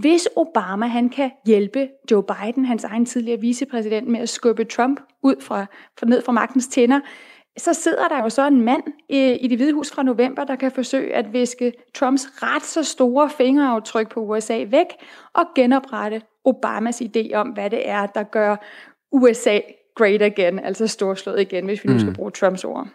hvis 0.00 0.28
Obama 0.36 0.86
han 0.86 1.08
kan 1.08 1.30
hjælpe 1.46 1.88
Joe 2.10 2.22
Biden, 2.22 2.64
hans 2.64 2.84
egen 2.84 3.06
tidligere 3.06 3.40
vicepræsident, 3.40 4.08
med 4.08 4.20
at 4.20 4.28
skubbe 4.28 4.64
Trump 4.64 5.00
ud 5.22 5.40
fra, 5.40 5.66
fra 5.98 6.06
ned 6.06 6.22
fra 6.22 6.32
magtens 6.32 6.66
tænder, 6.66 7.00
så 7.56 7.74
sidder 7.74 8.08
der 8.08 8.22
jo 8.22 8.28
så 8.28 8.46
en 8.46 8.60
mand 8.60 8.82
i, 9.08 9.32
i 9.32 9.48
det 9.48 9.58
hvide 9.58 9.72
hus 9.72 9.90
fra 9.90 10.02
november, 10.02 10.44
der 10.44 10.56
kan 10.56 10.72
forsøge 10.72 11.14
at 11.14 11.32
viske 11.32 11.72
Trumps 11.94 12.28
ret 12.42 12.62
så 12.62 12.82
store 12.82 13.30
fingeraftryk 13.30 14.10
på 14.10 14.20
USA 14.20 14.64
væk 14.68 14.86
og 15.32 15.44
genoprette 15.54 16.22
Obamas 16.44 17.02
idé 17.02 17.34
om, 17.34 17.48
hvad 17.48 17.70
det 17.70 17.88
er, 17.88 18.06
der 18.06 18.22
gør 18.22 18.56
USA 19.12 19.60
great 19.94 20.22
again, 20.22 20.58
altså 20.58 20.86
storslået 20.86 21.40
igen, 21.40 21.64
hvis 21.64 21.84
vi 21.84 21.88
nu 21.88 21.98
skal 21.98 22.08
mm. 22.08 22.14
bruge 22.14 22.30
Trumps 22.30 22.64
ord. 22.64 22.88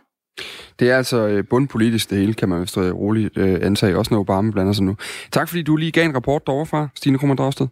Det 0.80 0.90
er 0.90 0.98
altså 0.98 1.28
øh, 1.28 1.44
bundpolitisk 1.50 2.10
det 2.10 2.18
hele, 2.18 2.34
kan 2.34 2.50
man 2.50 2.62
vist 2.62 2.78
øh, 2.78 2.94
roligt 2.94 3.38
øh, 3.38 3.60
antage, 3.62 3.98
også 3.98 4.14
når 4.14 4.20
Obama 4.20 4.52
blander 4.52 4.74
sig 4.74 4.86
nu. 4.86 4.96
Tak 5.32 5.50
fordi 5.50 5.62
du 5.62 5.76
lige 5.76 5.92
gav 5.92 6.06
en 6.06 6.16
rapport 6.16 6.48
derovre 6.48 6.66
fra, 6.66 6.88
Stine 6.96 7.18
Krummer 7.18 7.36
Dragsted. 7.36 7.68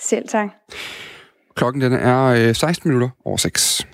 Selv 0.00 0.28
tak. 0.28 0.48
Klokken 1.54 1.82
den 1.82 1.92
er 1.92 2.52
16 2.52 2.88
minutter 2.88 3.08
over 3.24 3.36
6. 3.36 3.86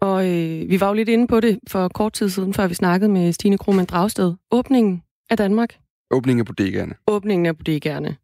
Og 0.00 0.26
øh, 0.26 0.70
vi 0.70 0.80
var 0.80 0.88
jo 0.88 0.94
lidt 0.94 1.08
inde 1.08 1.26
på 1.26 1.40
det 1.40 1.58
for 1.68 1.88
kort 1.88 2.12
tid 2.12 2.28
siden, 2.28 2.54
før 2.54 2.66
vi 2.66 2.74
snakkede 2.74 3.10
med 3.10 3.32
Stine 3.32 3.58
Krohmann 3.58 3.86
Dragsted. 3.86 4.34
Åbningen 4.50 5.02
af 5.30 5.36
Danmark. 5.36 5.74
Åbningen 6.10 6.40
af 6.40 6.46
bodegaerne. 6.46 6.94
Åbningen 7.06 7.46
af 7.46 7.56
bodegaerne. 7.56 8.16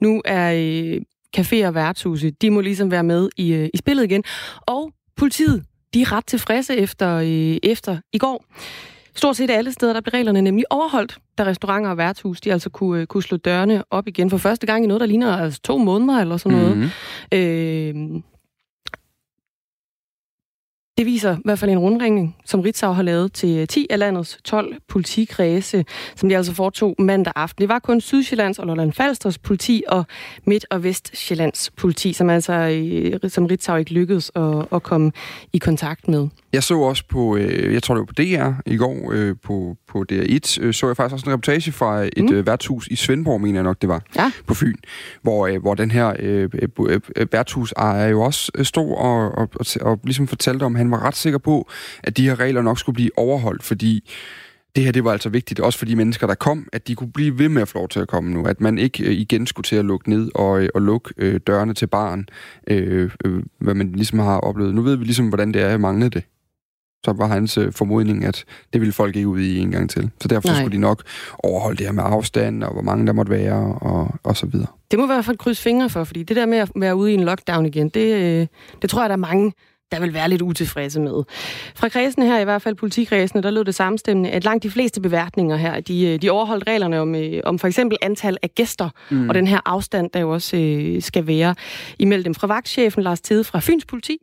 Nu 0.00 0.22
er 0.24 0.52
øh, 0.52 1.00
caféer 1.36 1.66
og 1.66 1.74
værtshuse, 1.74 2.30
de 2.30 2.50
må 2.50 2.60
ligesom 2.60 2.90
være 2.90 3.02
med 3.02 3.28
i, 3.36 3.54
øh, 3.54 3.68
i 3.74 3.76
spillet 3.76 4.04
igen. 4.04 4.24
Og 4.60 4.92
politiet, 5.16 5.64
de 5.96 6.02
er 6.02 6.12
ret 6.12 6.26
tilfredse 6.26 6.76
efter, 6.76 7.16
øh, 7.16 7.56
efter 7.62 7.98
i 8.12 8.18
går. 8.18 8.44
Stort 9.14 9.36
set 9.36 9.50
alle 9.50 9.72
steder, 9.72 9.92
der 9.92 10.00
blev 10.00 10.12
reglerne 10.12 10.42
nemlig 10.42 10.64
overholdt, 10.70 11.18
da 11.38 11.44
restauranter 11.44 11.90
og 11.90 11.96
værtshus, 11.96 12.40
de 12.40 12.52
altså 12.52 12.70
kunne, 12.70 13.00
øh, 13.00 13.06
kunne 13.06 13.22
slå 13.22 13.36
dørene 13.36 13.84
op 13.90 14.08
igen 14.08 14.30
for 14.30 14.36
første 14.36 14.66
gang 14.66 14.84
i 14.84 14.86
noget, 14.86 15.00
der 15.00 15.06
ligner 15.06 15.36
altså 15.36 15.60
to 15.60 15.78
måneder 15.78 16.20
eller 16.20 16.36
sådan 16.36 16.58
noget. 16.58 16.76
Mm-hmm. 16.76 18.14
Øh, 18.14 18.22
det 20.98 21.06
viser 21.06 21.36
i 21.36 21.40
hvert 21.44 21.58
fald 21.58 21.70
en 21.70 21.78
rundringning, 21.78 22.36
som 22.44 22.60
Ritzau 22.60 22.92
har 22.92 23.02
lavet 23.02 23.32
til 23.32 23.58
øh, 23.58 23.66
10 23.66 23.86
af 23.90 23.98
landets 23.98 24.38
12 24.44 24.74
politikredse, 24.88 25.84
som 26.16 26.28
de 26.28 26.36
altså 26.36 26.54
foretog 26.54 26.94
mandag 26.98 27.32
aften. 27.36 27.60
Det 27.60 27.68
var 27.68 27.78
kun 27.78 28.00
Sydsjællands 28.00 28.58
og 28.58 28.66
Lolland 28.66 28.92
Falsters 28.92 29.38
politi 29.38 29.82
og 29.88 30.04
Midt- 30.44 30.66
og 30.70 30.82
Vestsjællands 30.82 31.70
politi, 31.70 32.12
som 32.12 32.30
altså 32.30 32.52
øh, 32.52 33.30
som 33.30 33.46
Ritzau 33.46 33.76
ikke 33.76 33.92
lykkedes 33.92 34.32
at, 34.34 34.66
at 34.72 34.82
komme 34.82 35.12
i 35.52 35.58
kontakt 35.58 36.08
med. 36.08 36.28
Jeg 36.56 36.62
så 36.62 36.78
også 36.78 37.04
på, 37.08 37.36
øh, 37.36 37.74
jeg 37.74 37.82
tror 37.82 37.94
det 37.94 38.00
var 38.00 38.04
på 38.04 38.12
DR 38.12 38.70
i 38.72 38.76
går, 38.76 39.12
øh, 39.12 39.36
på, 39.42 39.76
på 39.88 40.04
DR1, 40.12 40.62
øh, 40.62 40.74
så 40.74 40.86
jeg 40.86 40.96
faktisk 40.96 41.12
også 41.12 41.26
en 41.26 41.32
reportage 41.32 41.72
fra 41.72 42.02
et 42.02 42.24
mm. 42.24 42.34
øh, 42.34 42.46
værtshus 42.46 42.86
i 42.86 42.96
Svendborg, 42.96 43.40
mener 43.40 43.58
jeg 43.58 43.64
nok 43.64 43.80
det 43.80 43.88
var, 43.88 44.02
ja. 44.16 44.32
på 44.46 44.54
Fyn, 44.54 44.74
hvor, 45.22 45.46
øh, 45.46 45.60
hvor 45.60 45.74
den 45.74 45.90
her 45.90 46.12
øh, 46.18 46.48
øh, 46.78 47.00
øh 47.16 47.26
værtshusejer 47.32 48.08
jo 48.08 48.20
også 48.20 48.52
stod 48.62 48.96
og, 48.96 49.38
og, 49.38 49.48
og, 49.54 49.66
og 49.80 50.00
ligesom 50.04 50.28
fortalte 50.28 50.62
om, 50.64 50.74
at 50.74 50.78
han 50.78 50.90
var 50.90 51.04
ret 51.04 51.16
sikker 51.16 51.38
på, 51.38 51.68
at 52.02 52.16
de 52.16 52.28
her 52.28 52.40
regler 52.40 52.62
nok 52.62 52.78
skulle 52.78 52.94
blive 52.94 53.10
overholdt, 53.16 53.62
fordi 53.62 54.10
det 54.76 54.84
her 54.84 54.92
det 54.92 55.04
var 55.04 55.12
altså 55.12 55.28
vigtigt, 55.28 55.60
også 55.60 55.78
for 55.78 55.86
de 55.86 55.96
mennesker, 55.96 56.26
der 56.26 56.34
kom, 56.34 56.68
at 56.72 56.88
de 56.88 56.94
kunne 56.94 57.12
blive 57.12 57.38
ved 57.38 57.48
med 57.48 57.62
at 57.62 57.68
få 57.68 57.78
lov 57.78 57.88
til 57.88 58.00
at 58.00 58.08
komme 58.08 58.30
nu. 58.30 58.44
At 58.44 58.60
man 58.60 58.78
ikke 58.78 59.04
øh, 59.04 59.12
igen 59.12 59.46
skulle 59.46 59.64
til 59.64 59.76
at 59.76 59.84
lukke 59.84 60.10
ned 60.10 60.30
og, 60.34 60.62
øh, 60.62 60.68
og 60.74 60.82
lukke 60.82 61.14
øh, 61.16 61.40
dørene 61.46 61.74
til 61.74 61.86
barn, 61.86 62.28
øh, 62.66 63.10
øh, 63.24 63.42
hvad 63.58 63.74
man 63.74 63.92
ligesom 63.92 64.18
har 64.18 64.38
oplevet. 64.38 64.74
Nu 64.74 64.82
ved 64.82 64.96
vi 64.96 65.04
ligesom, 65.04 65.28
hvordan 65.28 65.52
det 65.52 65.62
er 65.62 65.68
at 65.68 65.80
mangle 65.80 66.08
det 66.08 66.22
så 67.04 67.12
var 67.12 67.26
hans 67.26 67.58
øh, 67.58 67.72
formodning, 67.72 68.24
at 68.24 68.44
det 68.72 68.80
ville 68.80 68.92
folk 68.92 69.16
ikke 69.16 69.28
ud 69.28 69.40
i 69.40 69.58
en 69.58 69.70
gang 69.70 69.90
til. 69.90 70.10
Så 70.20 70.28
derfor 70.28 70.48
Nej. 70.48 70.56
skulle 70.60 70.76
de 70.76 70.80
nok 70.80 71.02
overholde 71.38 71.76
det 71.76 71.86
her 71.86 71.92
med 71.92 72.02
afstand, 72.06 72.62
og 72.62 72.72
hvor 72.72 72.82
mange 72.82 73.06
der 73.06 73.12
måtte 73.12 73.30
være, 73.30 73.78
og, 73.80 74.14
og 74.22 74.36
så 74.36 74.46
videre. 74.46 74.66
Det 74.90 74.98
må 74.98 75.04
i 75.04 75.06
hvert 75.06 75.24
fald 75.24 75.36
krydse 75.36 75.62
fingre 75.62 75.90
for, 75.90 76.04
fordi 76.04 76.22
det 76.22 76.36
der 76.36 76.46
med 76.46 76.58
at 76.58 76.70
være 76.76 76.96
ude 76.96 77.10
i 77.10 77.14
en 77.14 77.24
lockdown 77.24 77.66
igen, 77.66 77.88
det, 77.88 78.14
øh, 78.14 78.46
det 78.82 78.90
tror 78.90 79.02
jeg, 79.02 79.08
der 79.08 79.16
er 79.16 79.20
mange, 79.20 79.52
der 79.92 80.00
vil 80.00 80.14
være 80.14 80.28
lidt 80.28 80.42
utilfredse 80.42 81.00
med. 81.00 81.24
Fra 81.74 81.88
kredsene 81.88 82.26
her, 82.26 82.38
i 82.38 82.44
hvert 82.44 82.62
fald 82.62 82.74
politikredsene, 82.74 83.42
der 83.42 83.50
lød 83.50 83.64
det 83.64 83.74
samstemmende, 83.74 84.30
at 84.30 84.44
langt 84.44 84.62
de 84.62 84.70
fleste 84.70 85.00
beværtninger 85.00 85.56
her, 85.56 85.80
de, 85.80 86.06
øh, 86.06 86.22
de 86.22 86.30
overholdt 86.30 86.66
reglerne 86.66 87.00
om, 87.00 87.14
om 87.44 87.58
for 87.58 87.66
eksempel 87.66 87.98
antal 88.02 88.36
af 88.42 88.50
gæster, 88.54 88.88
mm. 89.10 89.28
og 89.28 89.34
den 89.34 89.46
her 89.46 89.60
afstand, 89.64 90.10
der 90.10 90.20
jo 90.20 90.30
også 90.30 90.56
øh, 90.56 91.02
skal 91.02 91.26
være 91.26 91.54
imellem 91.98 92.24
dem. 92.24 92.34
Fra 92.34 92.46
vagtchefen 92.46 93.02
Lars 93.02 93.20
Tede 93.20 93.44
fra 93.44 93.60
Fyns 93.60 93.84
Politi, 93.84 94.18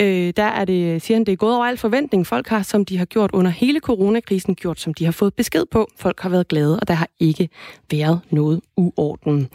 Øh, 0.00 0.32
der 0.36 0.42
er 0.42 0.64
det, 0.64 0.94
øh, 0.94 1.00
siger 1.00 1.16
han, 1.16 1.24
det 1.24 1.32
er 1.32 1.36
gået 1.36 1.56
over 1.56 1.64
al 1.66 1.76
forventning. 1.76 2.26
Folk 2.26 2.48
har, 2.48 2.62
som 2.62 2.84
de 2.84 2.98
har 2.98 3.04
gjort 3.04 3.30
under 3.32 3.50
hele 3.50 3.80
coronakrisen, 3.80 4.54
gjort, 4.54 4.80
som 4.80 4.94
de 4.94 5.04
har 5.04 5.12
fået 5.12 5.34
besked 5.34 5.64
på. 5.70 5.88
Folk 5.96 6.20
har 6.20 6.28
været 6.28 6.48
glade, 6.48 6.80
og 6.80 6.88
der 6.88 6.94
har 6.94 7.08
ikke 7.20 7.48
været 7.90 8.20
noget 8.30 8.60
uorden. 8.76 9.48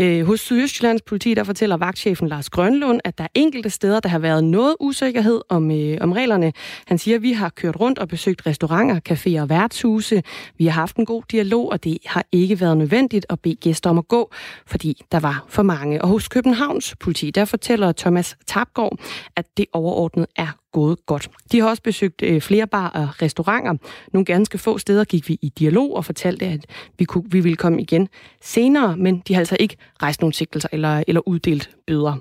Øh, 0.00 0.26
hos 0.26 0.40
Sydøstjyllands 0.40 1.02
politi, 1.02 1.34
der 1.34 1.44
fortæller 1.44 1.76
vagtchefen 1.76 2.28
Lars 2.28 2.50
Grønlund, 2.50 3.00
at 3.04 3.18
der 3.18 3.24
er 3.24 3.28
enkelte 3.34 3.70
steder, 3.70 4.00
der 4.00 4.08
har 4.08 4.18
været 4.18 4.44
noget 4.44 4.76
usikkerhed 4.80 5.40
om, 5.48 5.70
øh, 5.70 5.98
om 6.00 6.12
reglerne. 6.12 6.52
Han 6.86 6.98
siger, 6.98 7.16
at 7.16 7.22
vi 7.22 7.32
har 7.32 7.48
kørt 7.48 7.80
rundt 7.80 7.98
og 7.98 8.08
besøgt 8.08 8.46
restauranter, 8.46 9.00
caféer 9.10 9.40
og 9.42 9.48
værtshuse. 9.48 10.22
Vi 10.58 10.66
har 10.66 10.72
haft 10.72 10.96
en 10.96 11.06
god 11.06 11.22
dialog, 11.30 11.70
og 11.72 11.84
det 11.84 11.98
har 12.06 12.24
ikke 12.32 12.60
været 12.60 12.76
nødvendigt 12.76 13.26
at 13.28 13.40
bede 13.40 13.54
gæster 13.54 13.90
om 13.90 13.98
at 13.98 14.08
gå, 14.08 14.32
fordi 14.66 15.02
der 15.12 15.20
var 15.20 15.44
for 15.48 15.62
mange. 15.62 16.02
Og 16.02 16.08
hos 16.08 16.28
Københavns 16.28 16.94
politi, 17.00 17.30
der 17.30 17.44
fortæller 17.44 17.92
Thomas 17.92 18.36
Tapgaard, 18.46 18.98
at 19.36 19.46
det 19.56 19.66
overordnet 19.72 20.26
er 20.36 20.58
gået 20.74 21.06
godt. 21.06 21.30
De 21.52 21.60
har 21.60 21.68
også 21.68 21.82
besøgt 21.82 22.22
øh, 22.22 22.40
flere 22.40 22.66
bar 22.66 22.88
og 22.88 23.22
restauranter. 23.22 23.74
Nogle 24.12 24.24
ganske 24.24 24.58
få 24.58 24.78
steder 24.78 25.04
gik 25.04 25.28
vi 25.28 25.38
i 25.42 25.48
dialog 25.58 25.96
og 25.96 26.04
fortalte, 26.04 26.46
at 26.46 26.66
vi, 26.98 27.04
kunne, 27.04 27.24
vi 27.30 27.40
ville 27.40 27.56
komme 27.56 27.80
igen 27.80 28.08
senere, 28.42 28.96
men 28.96 29.22
de 29.28 29.34
har 29.34 29.40
altså 29.40 29.56
ikke 29.60 29.76
rejst 30.02 30.20
nogen 30.20 30.32
sigtelser 30.32 30.68
eller, 30.72 31.04
eller 31.06 31.28
uddelt 31.28 31.70
bøder. 31.86 32.16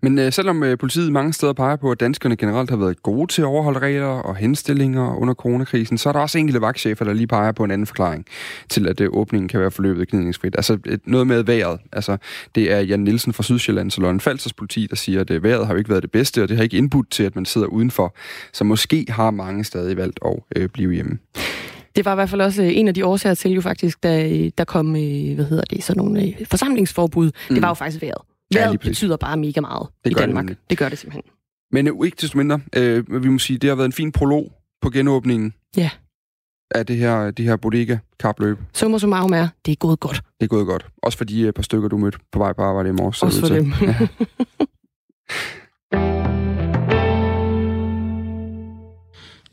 Men 0.00 0.18
øh, 0.18 0.32
selvom 0.32 0.62
øh, 0.62 0.78
politiet 0.78 1.12
mange 1.12 1.32
steder 1.32 1.52
peger 1.52 1.76
på, 1.76 1.90
at 1.90 2.00
danskerne 2.00 2.36
generelt 2.36 2.70
har 2.70 2.76
været 2.76 3.02
gode 3.02 3.32
til 3.32 3.42
at 3.42 3.46
overholde 3.46 3.78
regler 3.78 4.06
og 4.06 4.36
henstillinger 4.36 5.16
under 5.16 5.34
coronakrisen, 5.34 5.98
så 5.98 6.08
er 6.08 6.12
der 6.12 6.20
også 6.20 6.38
enkelte 6.38 6.60
vagtchefer, 6.60 7.04
der 7.04 7.12
lige 7.12 7.26
peger 7.26 7.52
på 7.52 7.64
en 7.64 7.70
anden 7.70 7.86
forklaring 7.86 8.26
til, 8.68 8.88
at 8.88 9.00
øh, 9.00 9.08
åbningen 9.12 9.48
kan 9.48 9.60
være 9.60 9.70
forløbet 9.70 10.08
gnidningsfrit. 10.08 10.54
Altså 10.56 10.78
noget 11.04 11.26
med 11.26 11.42
vejret. 11.42 11.80
Altså, 11.92 12.16
det 12.54 12.72
er 12.72 12.80
Jan 12.80 13.00
Nielsen 13.00 13.32
fra 13.32 13.42
Sydsjælland, 13.42 13.90
så 13.90 14.00
Lønne 14.00 14.20
Falsers 14.20 14.52
politi, 14.52 14.86
der 14.90 14.96
siger, 14.96 15.20
at 15.20 15.30
øh, 15.30 15.42
vejret 15.42 15.66
har 15.66 15.74
jo 15.74 15.78
ikke 15.78 15.90
været 15.90 16.02
det 16.02 16.10
bedste, 16.10 16.42
og 16.42 16.48
det 16.48 16.56
har 16.56 16.64
ikke 16.64 16.76
indbudt 16.76 17.10
til, 17.10 17.22
at 17.22 17.36
man 17.36 17.44
sidder 17.44 17.66
udenfor. 17.86 18.14
Så 18.52 18.64
måske 18.64 19.06
har 19.08 19.30
mange 19.30 19.64
stadig 19.64 19.96
valgt 19.96 20.18
at 20.24 20.36
øh, 20.56 20.68
blive 20.68 20.92
hjemme. 20.94 21.18
Det 21.96 22.04
var 22.04 22.12
i 22.12 22.14
hvert 22.14 22.30
fald 22.30 22.40
også 22.40 22.62
øh, 22.62 22.76
en 22.76 22.88
af 22.88 22.94
de 22.94 23.06
årsager 23.06 23.34
til 23.34 23.50
jo 23.50 23.60
faktisk, 23.60 24.02
da 24.02 24.28
der 24.58 24.64
kom, 24.64 24.90
hvad 24.90 25.44
hedder 25.44 25.64
det, 25.70 25.84
sådan 25.84 26.02
nogle 26.02 26.34
forsamlingsforbud. 26.44 27.26
Mm. 27.26 27.54
Det 27.54 27.62
var 27.62 27.68
jo 27.68 27.74
faktisk 27.74 28.02
vejret. 28.02 28.22
Vejret 28.54 28.72
ja, 28.72 28.76
betyder 28.76 29.16
bare 29.16 29.36
mega 29.36 29.60
meget 29.60 29.88
det 30.04 30.10
i 30.10 30.14
Danmark. 30.14 30.48
Det, 30.48 30.56
det 30.70 30.78
gør 30.78 30.88
det 30.88 30.98
simpelthen. 30.98 31.22
Men 31.72 32.04
ikke 32.04 32.16
desto 32.20 32.38
mindre, 32.38 32.60
øh, 32.76 33.22
vi 33.22 33.28
må 33.28 33.38
sige, 33.38 33.58
det 33.58 33.68
har 33.70 33.74
været 33.76 33.86
en 33.86 33.92
fin 33.92 34.12
prolog 34.12 34.52
på 34.82 34.90
genåbningen. 34.90 35.54
Ja. 35.76 35.90
Af 36.70 36.86
det 36.86 36.96
her, 36.96 37.30
de 37.30 37.42
her 37.42 37.56
bodega-kapløb. 37.56 38.58
Summa 38.74 38.98
summarum 38.98 39.32
er, 39.32 39.48
det 39.66 39.72
er 39.72 39.76
gået 39.76 40.00
godt. 40.00 40.22
Det 40.40 40.46
er 40.46 40.48
gået 40.48 40.66
godt. 40.66 40.86
Også 41.02 41.18
for 41.18 41.24
de 41.24 41.52
par 41.52 41.62
stykker, 41.62 41.88
du 41.88 41.98
mødte 41.98 42.18
på 42.32 42.38
vej 42.38 42.52
på 42.52 42.62
arbejde 42.62 42.88
i 42.88 42.92
morges. 42.92 43.22
Også 43.22 43.40
for 43.40 43.48
dem. 43.48 43.72
Ja. 43.82 43.96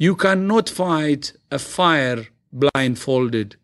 you 0.03 0.15
cannot 0.15 0.69
fight 0.69 1.33
a 1.51 1.57
fire 1.57 2.25
blindfolded. 2.51 3.55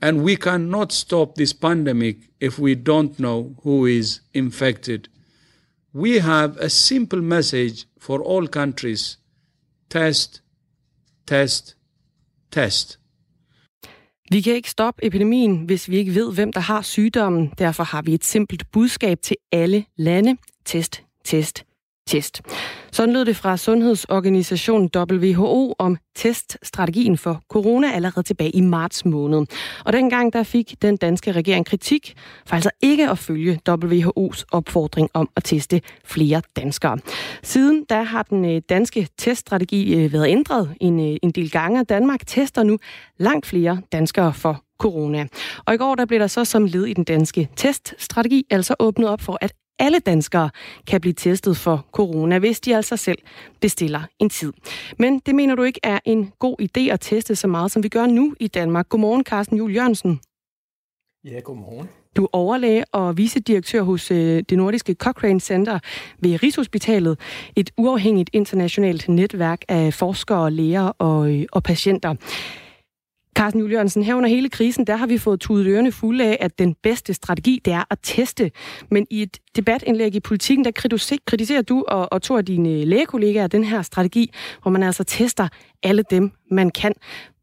And 0.00 0.24
we 0.24 0.36
cannot 0.36 0.92
stop 0.92 1.34
this 1.34 1.52
pandemic 1.52 2.16
if 2.40 2.58
we 2.58 2.74
don't 2.74 3.18
know 3.18 3.54
who 3.62 3.86
is 3.86 4.20
infected. 4.32 5.08
We 5.92 6.20
have 6.20 6.56
a 6.56 6.68
simple 6.68 7.20
message 7.20 7.84
for 7.98 8.22
all 8.22 8.48
countries 8.48 9.18
test, 9.90 10.42
test, 11.26 11.76
test. 12.50 12.98
Vi 14.30 14.40
kan 14.40 14.54
ikke 14.54 14.70
stoppe 14.70 15.04
epidemien, 15.04 15.56
hvis 15.56 15.90
vi 15.90 15.96
ikke 15.96 16.14
ved, 16.14 16.34
hvem 16.34 16.52
der 16.52 16.60
har 16.60 16.82
sygdommen. 16.82 17.52
Derfor 17.58 17.84
har 17.84 18.02
vi 18.02 18.14
et 18.14 18.24
simpelt 18.24 18.70
budskab 18.72 19.18
til 19.22 19.36
alle 19.52 19.84
lande. 19.96 20.36
Test, 20.64 21.02
test, 21.24 21.64
test. 22.06 22.42
Sådan 22.92 23.12
lød 23.12 23.24
det 23.24 23.36
fra 23.36 23.56
Sundhedsorganisationen 23.56 24.90
WHO 24.96 25.74
om 25.78 25.96
teststrategien 26.14 27.18
for 27.18 27.42
corona 27.48 27.92
allerede 27.92 28.26
tilbage 28.26 28.50
i 28.50 28.60
marts 28.60 29.04
måned. 29.04 29.46
Og 29.84 29.92
dengang 29.92 30.32
der 30.32 30.42
fik 30.42 30.74
den 30.82 30.96
danske 30.96 31.32
regering 31.32 31.66
kritik 31.66 32.14
for 32.46 32.54
altså 32.54 32.70
ikke 32.82 33.10
at 33.10 33.18
følge 33.18 33.60
WHO's 33.68 34.44
opfordring 34.52 35.08
om 35.14 35.28
at 35.36 35.44
teste 35.44 35.80
flere 36.04 36.42
danskere. 36.56 36.98
Siden 37.42 37.84
da 37.84 38.02
har 38.02 38.22
den 38.22 38.44
øh, 38.44 38.62
danske 38.68 39.08
teststrategi 39.18 39.94
øh, 39.94 40.12
været 40.12 40.28
ændret 40.28 40.74
en, 40.80 41.00
øh, 41.00 41.16
en 41.22 41.30
del 41.30 41.50
gange, 41.50 41.84
Danmark 41.84 42.26
tester 42.26 42.62
nu 42.62 42.78
langt 43.18 43.46
flere 43.46 43.80
danskere 43.92 44.34
for 44.34 44.62
corona. 44.78 45.26
Og 45.66 45.74
i 45.74 45.76
går 45.76 45.94
der 45.94 46.04
blev 46.04 46.20
der 46.20 46.26
så 46.26 46.44
som 46.44 46.64
led 46.64 46.86
i 46.86 46.92
den 46.92 47.04
danske 47.04 47.48
teststrategi 47.56 48.46
altså 48.50 48.74
åbnet 48.78 49.08
op 49.08 49.20
for, 49.20 49.38
at 49.40 49.52
alle 49.82 49.98
danskere 49.98 50.50
kan 50.86 51.00
blive 51.00 51.12
testet 51.12 51.56
for 51.56 51.86
corona, 51.92 52.38
hvis 52.38 52.60
de 52.60 52.76
altså 52.76 52.96
selv 52.96 53.18
bestiller 53.60 54.00
en 54.18 54.30
tid. 54.30 54.52
Men 54.98 55.18
det 55.18 55.34
mener 55.34 55.54
du 55.54 55.62
ikke 55.62 55.80
er 55.82 55.98
en 56.04 56.32
god 56.38 56.56
idé 56.62 56.92
at 56.92 57.00
teste 57.00 57.36
så 57.36 57.46
meget, 57.46 57.70
som 57.70 57.82
vi 57.82 57.88
gør 57.88 58.06
nu 58.06 58.34
i 58.40 58.48
Danmark. 58.48 58.88
Godmorgen, 58.88 59.24
Carsten 59.24 59.56
Jul 59.56 59.74
Jørgensen. 59.74 60.20
Ja, 61.24 61.40
godmorgen. 61.40 61.88
Du 62.16 62.24
er 62.24 62.28
overlæge 62.32 62.84
og 62.92 63.16
vicedirektør 63.16 63.82
hos 63.82 64.10
øh, 64.10 64.42
det 64.48 64.58
nordiske 64.58 64.94
Cochrane 64.94 65.40
Center 65.40 65.78
ved 66.18 66.42
Rigshospitalet, 66.42 67.18
et 67.56 67.70
uafhængigt 67.76 68.30
internationalt 68.32 69.08
netværk 69.08 69.60
af 69.68 69.94
forskere, 69.94 70.50
læger 70.50 70.92
og, 70.98 71.30
øh, 71.30 71.44
og 71.52 71.62
patienter. 71.62 72.14
Carsten 73.42 73.60
Juhl 73.60 74.02
her 74.02 74.14
under 74.14 74.28
hele 74.28 74.48
krisen, 74.48 74.86
der 74.86 74.96
har 74.96 75.06
vi 75.06 75.18
fået 75.18 75.40
tudet 75.40 75.66
ørerne 75.66 75.92
fulde 75.92 76.24
af, 76.24 76.36
at 76.40 76.58
den 76.58 76.74
bedste 76.82 77.14
strategi, 77.14 77.60
det 77.64 77.72
er 77.72 77.84
at 77.90 77.98
teste. 78.02 78.50
Men 78.90 79.06
i 79.10 79.22
et 79.22 79.38
debatindlæg 79.56 80.14
i 80.14 80.20
politikken, 80.20 80.64
der 80.64 80.70
kritiserer 81.26 81.62
du 81.62 81.84
og, 81.88 82.12
og 82.12 82.22
to 82.22 82.36
af 82.36 82.44
dine 82.44 82.68
øh, 82.68 82.86
lægekollegaer 82.86 83.46
den 83.46 83.64
her 83.64 83.82
strategi, 83.82 84.32
hvor 84.62 84.70
man 84.70 84.82
altså 84.82 85.04
tester 85.04 85.48
alle 85.82 86.04
dem, 86.10 86.30
man 86.50 86.70
kan. 86.70 86.92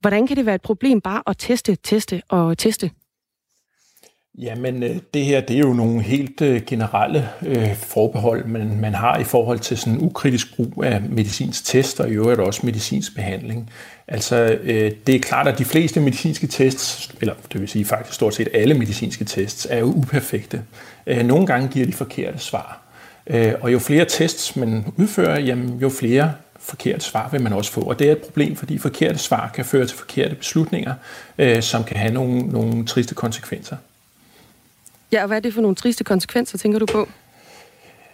Hvordan 0.02 0.28
kan 0.28 0.38
det 0.38 0.46
være 0.46 0.56
et 0.56 0.62
problem 0.62 1.02
bare 1.02 1.24
at 1.28 1.36
teste, 1.38 1.78
teste 1.84 2.22
og 2.30 2.58
teste? 2.58 2.92
Jamen, 4.38 4.84
øh, 4.84 4.98
det 5.14 5.26
her 5.26 5.42
det 5.42 5.56
er 5.56 5.60
jo 5.60 5.74
nogle 5.74 6.02
helt 6.02 6.42
øh, 6.42 6.62
generelle 6.68 7.30
øh, 7.46 7.76
forbehold, 7.76 8.46
man, 8.46 8.80
man 8.80 8.94
har 8.94 9.18
i 9.18 9.24
forhold 9.24 9.60
til 9.60 9.78
sådan 9.78 10.02
ukritisk 10.02 10.56
brug 10.56 10.84
af 10.84 11.02
medicinsk 11.02 11.66
test 11.66 12.00
og 12.00 12.10
i 12.10 12.14
øvrigt 12.14 12.40
også 12.40 12.66
medicinsk 12.66 13.16
behandling. 13.16 13.70
Altså, 14.12 14.58
øh, 14.64 14.92
det 15.08 15.16
er 15.16 15.20
klart, 15.20 15.48
at 15.48 15.58
de 15.58 15.66
fleste 15.66 16.00
medicinske 16.00 16.48
tests, 16.48 17.12
eller 17.22 17.34
det 17.54 17.62
vil 17.62 17.70
sige 17.70 17.86
faktisk 17.86 18.16
stort 18.16 18.36
set 18.36 18.48
alle 18.54 18.74
medicinske 18.74 19.26
tests, 19.26 19.68
er 19.70 19.80
jo 19.80 19.86
uperfekte. 19.86 20.62
Øh, 21.08 21.26
nogle 21.26 21.48
gange 21.48 21.68
giver 21.68 21.86
de 21.86 21.94
forkerte 21.94 22.40
svar. 22.40 22.82
Øh, 23.28 23.54
og 23.62 23.74
jo 23.74 23.80
flere 23.80 24.06
tests 24.06 24.56
man 24.56 24.86
udfører, 24.98 25.40
jamen, 25.40 25.80
jo 25.80 25.90
flere 25.90 26.34
forkerte 26.60 27.06
svar 27.06 27.30
vil 27.30 27.42
man 27.42 27.54
også 27.54 27.72
få. 27.72 27.82
Og 27.82 28.00
det 28.00 28.08
er 28.08 28.12
et 28.12 28.18
problem, 28.18 28.56
fordi 28.56 28.78
forkerte 28.78 29.20
svar 29.20 29.52
kan 29.54 29.66
føre 29.66 29.86
til 29.86 29.98
forkerte 29.98 30.36
beslutninger, 30.36 30.94
øh, 31.38 31.62
som 31.62 31.84
kan 31.84 31.98
have 31.98 32.14
nogle, 32.14 32.40
nogle 32.40 32.86
triste 32.86 33.16
konsekvenser. 33.16 33.78
Ja, 35.12 35.22
og 35.22 35.28
hvad 35.28 35.38
er 35.38 35.42
det 35.42 35.54
for 35.54 35.62
nogle 35.62 35.76
triste 35.76 36.04
konsekvenser, 36.04 36.58
tænker 36.58 36.80
du 36.80 36.86
på? 36.86 37.10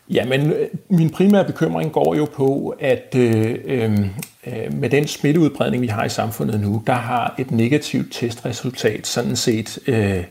Jamen, 0.10 0.52
øh, 0.52 0.68
min 0.90 1.10
primære 1.10 1.46
bekymring 1.46 1.92
går 1.92 2.16
jo 2.16 2.26
på, 2.26 2.76
at 2.80 3.16
øh, 3.18 3.56
øh, 3.66 4.00
øh, 4.48 4.74
med 4.74 4.90
den 4.90 5.08
smitteudbredning, 5.08 5.82
vi 5.82 5.88
har 5.88 6.06
i 6.06 6.10
samfundet 6.10 6.60
nu, 6.60 6.84
der 6.88 6.94
har 6.94 7.36
et 7.38 7.52
negativt 7.52 8.14
testresultat 8.14 9.08
sådan 9.08 9.36
set 9.36 9.80
øh, 9.88 10.24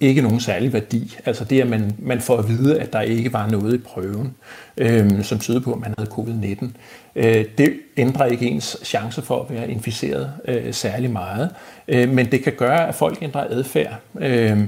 ikke 0.00 0.22
nogen 0.22 0.40
særlig 0.40 0.72
værdi. 0.72 1.16
Altså 1.24 1.44
det, 1.44 1.60
at 1.60 1.68
man, 1.68 1.92
man 1.98 2.20
får 2.20 2.36
at 2.36 2.48
vide, 2.48 2.80
at 2.80 2.92
der 2.92 3.00
ikke 3.00 3.32
var 3.32 3.50
noget 3.50 3.74
i 3.74 3.78
prøven, 3.78 4.34
øh, 4.76 5.24
som 5.24 5.38
tyder 5.38 5.60
på, 5.60 5.72
at 5.72 5.80
man 5.80 5.94
havde 5.98 6.10
covid-19. 6.10 6.66
Øh, 7.16 7.44
det 7.58 7.72
ændrer 7.96 8.26
ikke 8.26 8.46
ens 8.46 8.76
chance 8.84 9.22
for 9.22 9.40
at 9.42 9.54
være 9.54 9.70
inficeret 9.70 10.32
øh, 10.48 10.74
særlig 10.74 11.10
meget, 11.10 11.50
øh, 11.88 12.08
men 12.08 12.32
det 12.32 12.44
kan 12.44 12.52
gøre, 12.52 12.88
at 12.88 12.94
folk 12.94 13.18
ændrer 13.22 13.44
adfærd. 13.50 13.94
Øh, 14.20 14.58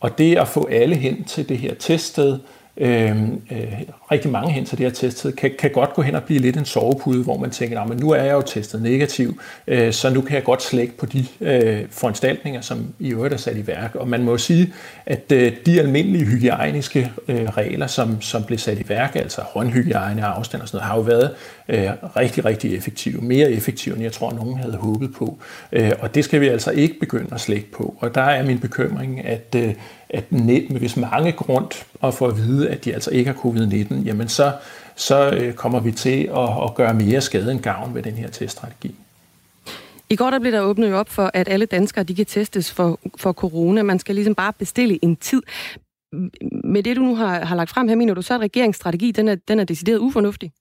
og 0.00 0.18
det 0.18 0.38
at 0.38 0.48
få 0.48 0.68
alle 0.70 0.94
hen 0.94 1.24
til 1.24 1.48
det 1.48 1.58
her 1.58 1.74
teststed, 1.74 2.38
øh, 2.78 3.22
øh, 3.50 3.80
rigtig 4.12 4.30
mange 4.30 4.52
hen 4.52 4.64
til 4.64 4.78
det 4.78 4.86
her 4.86 4.92
testet, 4.92 5.36
kan, 5.36 5.50
kan 5.58 5.70
godt 5.70 5.94
gå 5.94 6.02
hen 6.02 6.14
og 6.14 6.22
blive 6.22 6.40
lidt 6.40 6.56
en 6.56 6.64
sovepude, 6.64 7.22
hvor 7.22 7.38
man 7.38 7.50
tænker, 7.50 7.84
men 7.84 7.98
nu 7.98 8.10
er 8.10 8.22
jeg 8.22 8.32
jo 8.32 8.42
testet 8.42 8.82
negativ, 8.82 9.40
øh, 9.66 9.92
så 9.92 10.10
nu 10.10 10.20
kan 10.20 10.34
jeg 10.34 10.44
godt 10.44 10.62
slække 10.62 10.96
på 10.96 11.06
de 11.06 11.26
øh, 11.40 11.84
foranstaltninger, 11.90 12.60
som 12.60 12.94
i 12.98 13.12
øvrigt 13.12 13.34
er 13.34 13.38
sat 13.38 13.56
i 13.56 13.66
værk. 13.66 13.94
Og 13.94 14.08
man 14.08 14.22
må 14.22 14.30
jo 14.30 14.38
sige, 14.38 14.72
at 15.06 15.32
øh, 15.32 15.52
de 15.66 15.80
almindelige 15.80 16.24
hygiejniske 16.24 17.12
øh, 17.28 17.44
regler, 17.44 17.86
som, 17.86 18.20
som 18.20 18.44
blev 18.44 18.58
sat 18.58 18.78
i 18.78 18.88
værk, 18.88 19.16
altså 19.16 19.40
håndhygiejne 19.40 20.26
og 20.26 20.38
afstand 20.38 20.62
og 20.62 20.68
sådan 20.68 20.76
noget, 20.76 20.88
har 20.88 20.96
jo 20.96 21.02
været 21.02 21.30
øh, 21.68 21.90
rigtig, 22.16 22.44
rigtig 22.44 22.76
effektive. 22.76 23.20
Mere 23.20 23.52
effektive, 23.52 23.94
end 23.94 24.02
jeg 24.02 24.12
tror, 24.12 24.32
nogen 24.32 24.58
havde 24.58 24.76
håbet 24.76 25.14
på. 25.14 25.38
Øh, 25.72 25.92
og 26.00 26.14
det 26.14 26.24
skal 26.24 26.40
vi 26.40 26.48
altså 26.48 26.70
ikke 26.70 27.00
begynde 27.00 27.34
at 27.34 27.40
slække 27.40 27.72
på. 27.72 27.94
Og 28.00 28.14
der 28.14 28.22
er 28.22 28.46
min 28.46 28.58
bekymring, 28.58 29.24
at 29.24 29.54
øh, 29.56 29.74
at 30.10 30.24
hvis 30.70 30.96
mange 30.96 31.32
går 31.32 31.44
rundt 31.44 31.86
og 32.00 32.14
får 32.14 32.28
at 32.28 32.36
vide, 32.36 32.70
at 32.70 32.84
de 32.84 32.94
altså 32.94 33.10
ikke 33.10 33.32
har 33.32 33.38
covid-19, 33.38 33.94
jamen 34.04 34.28
så, 34.28 34.52
så 34.96 35.30
øh, 35.30 35.54
kommer 35.54 35.80
vi 35.80 35.92
til 35.92 36.30
at, 36.36 36.64
at 36.64 36.74
gøre 36.74 36.94
mere 36.94 37.20
skade 37.20 37.52
end 37.52 37.60
gavn 37.60 37.94
ved 37.94 38.02
den 38.02 38.12
her 38.12 38.28
teststrategi. 38.28 38.94
I 40.10 40.16
går 40.16 40.30
der 40.30 40.38
blev 40.38 40.52
der 40.52 40.60
åbnet 40.60 40.94
op 40.94 41.08
for, 41.08 41.30
at 41.34 41.48
alle 41.48 41.66
danskere 41.66 42.04
de 42.04 42.14
kan 42.14 42.26
testes 42.26 42.72
for, 42.72 43.00
for 43.16 43.32
corona. 43.32 43.82
Man 43.82 43.98
skal 43.98 44.14
ligesom 44.14 44.34
bare 44.34 44.52
bestille 44.52 45.04
en 45.04 45.16
tid. 45.16 45.42
Med 46.64 46.82
det, 46.82 46.96
du 46.96 47.02
nu 47.02 47.16
har, 47.16 47.44
har 47.44 47.56
lagt 47.56 47.70
frem 47.70 47.88
her, 47.88 47.94
mener 47.94 48.14
du 48.14 48.22
så, 48.22 48.34
at 48.34 48.40
regeringsstrategi 48.40 49.10
den 49.10 49.28
er, 49.28 49.34
den 49.48 49.60
er 49.60 49.64
decideret 49.64 49.98
ufornuftig? 49.98 50.52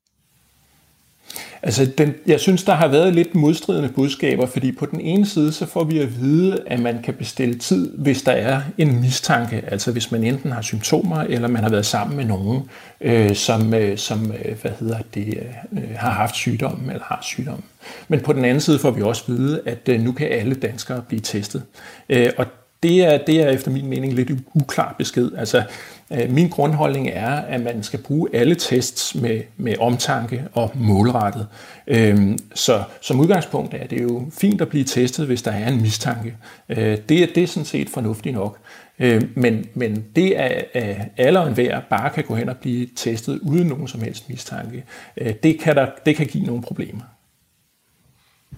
Altså, 1.62 1.86
den, 1.98 2.14
jeg 2.28 2.40
synes, 2.40 2.64
der 2.64 2.74
har 2.74 2.88
været 2.88 3.16
lidt 3.16 3.36
modstridende 3.36 3.90
budskaber, 3.90 4.46
fordi 4.46 4.72
på 4.72 4.86
den 4.86 5.02
ene 5.02 5.26
side, 5.26 5.52
så 5.52 5.66
får 5.66 5.84
vi 5.84 6.00
at 6.00 6.22
vide, 6.22 6.64
at 6.68 6.80
man 6.80 7.02
kan 7.02 7.14
bestille 7.14 7.56
tid, 7.56 7.98
hvis 7.98 8.22
der 8.22 8.32
er 8.32 8.62
en 8.78 9.02
mistanke, 9.02 9.64
altså 9.68 9.92
hvis 9.92 10.12
man 10.12 10.24
enten 10.24 10.52
har 10.52 10.62
symptomer, 10.62 11.22
eller 11.22 11.48
man 11.48 11.64
har 11.64 11.70
været 11.70 11.86
sammen 11.86 12.18
med 12.18 12.26
nogen, 12.26 12.70
øh, 13.02 13.36
som, 13.36 13.74
øh, 13.74 13.98
som 13.98 14.32
øh, 14.46 14.62
hvad 14.62 14.72
hedder 14.80 14.98
det, 15.14 15.40
øh, 15.72 15.80
har 15.96 16.12
haft 16.12 16.36
sygdommen 16.36 16.90
eller 16.90 17.04
har 17.04 17.20
sygdommen. 17.22 17.64
Men 18.08 18.20
på 18.20 18.34
den 18.34 18.46
anden 18.46 18.62
side 18.62 18.80
får 18.80 18.92
vi 18.92 19.02
også 19.02 19.24
at 19.28 19.38
vide, 19.38 19.62
at 19.66 19.90
øh, 19.90 20.02
nu 20.02 20.12
kan 20.12 20.28
alle 20.28 20.56
danskere 20.56 21.02
blive 21.02 21.22
testet. 21.22 21.64
Øh, 22.10 22.30
og 22.38 22.46
det 22.84 23.04
er, 23.04 23.18
det 23.18 23.42
er 23.42 23.50
efter 23.50 23.72
min 23.72 23.88
mening 23.88 24.14
lidt 24.14 24.30
uklar 24.54 24.96
besked. 24.98 25.32
Altså, 25.38 25.64
øh, 26.12 26.32
min 26.32 26.50
grundholdning 26.50 27.10
er, 27.10 27.30
at 27.30 27.62
man 27.62 27.84
skal 27.84 28.00
bruge 28.00 28.30
alle 28.34 28.56
tests 28.56 29.16
med, 29.16 29.42
med 29.58 29.78
omtanke 29.80 30.44
og 30.54 30.72
målrettet. 30.76 31.48
Øhm, 31.88 32.38
så 32.56 32.84
som 33.02 33.20
udgangspunkt 33.20 33.74
er 33.74 33.88
det 33.88 34.02
jo 34.02 34.26
fint 34.32 34.62
at 34.62 34.68
blive 34.68 34.84
testet, 34.84 35.26
hvis 35.26 35.42
der 35.42 35.52
er 35.52 35.68
en 35.68 35.82
mistanke. 35.82 36.36
Øh, 36.70 36.98
det, 37.10 37.10
det 37.10 37.38
er 37.38 37.48
sådan 37.48 37.66
set 37.66 37.90
fornuftigt 37.90 38.36
nok. 38.36 38.58
Øh, 39.00 39.24
men, 39.36 39.66
men 39.74 40.06
det, 40.16 40.32
at 40.34 41.10
alle 41.18 41.40
og 41.40 41.48
enhver 41.48 41.80
bare 41.90 42.10
kan 42.10 42.24
gå 42.24 42.36
hen 42.36 42.50
og 42.50 42.58
blive 42.58 42.88
testet 42.96 43.40
uden 43.40 43.68
nogen 43.68 43.88
som 43.88 44.02
helst 44.02 44.30
mistanke, 44.30 44.84
øh, 45.18 45.34
det 45.44 45.60
kan, 45.60 45.76
der, 45.76 45.88
det 46.06 46.16
kan 46.16 46.26
give 46.26 46.46
nogle 46.46 46.62
problemer. 46.62 47.02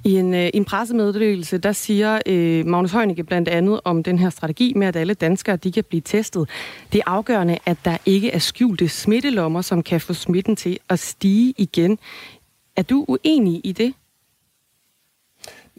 I 0.03 0.15
en, 0.15 0.33
øh, 0.33 0.49
en 0.53 0.65
pressemeddelelse, 0.65 1.57
der 1.57 1.71
siger 1.71 2.19
øh, 2.25 2.65
Magnus 2.65 2.91
Heunicke 2.91 3.23
blandt 3.23 3.49
andet 3.49 3.79
om 3.83 4.03
den 4.03 4.19
her 4.19 4.29
strategi 4.29 4.73
med, 4.75 4.87
at 4.87 4.95
alle 4.95 5.13
danskere 5.13 5.55
de 5.55 5.71
kan 5.71 5.83
blive 5.83 6.01
testet. 6.01 6.49
Det 6.93 6.99
er 6.99 7.09
afgørende, 7.09 7.57
at 7.65 7.77
der 7.85 7.97
ikke 8.05 8.31
er 8.31 8.39
skjulte 8.39 8.89
smittelommer, 8.89 9.61
som 9.61 9.83
kan 9.83 10.01
få 10.01 10.13
smitten 10.13 10.55
til 10.55 10.79
at 10.89 10.99
stige 10.99 11.53
igen. 11.57 11.99
Er 12.75 12.81
du 12.81 13.05
uenig 13.07 13.61
i 13.63 13.71
det? 13.71 13.93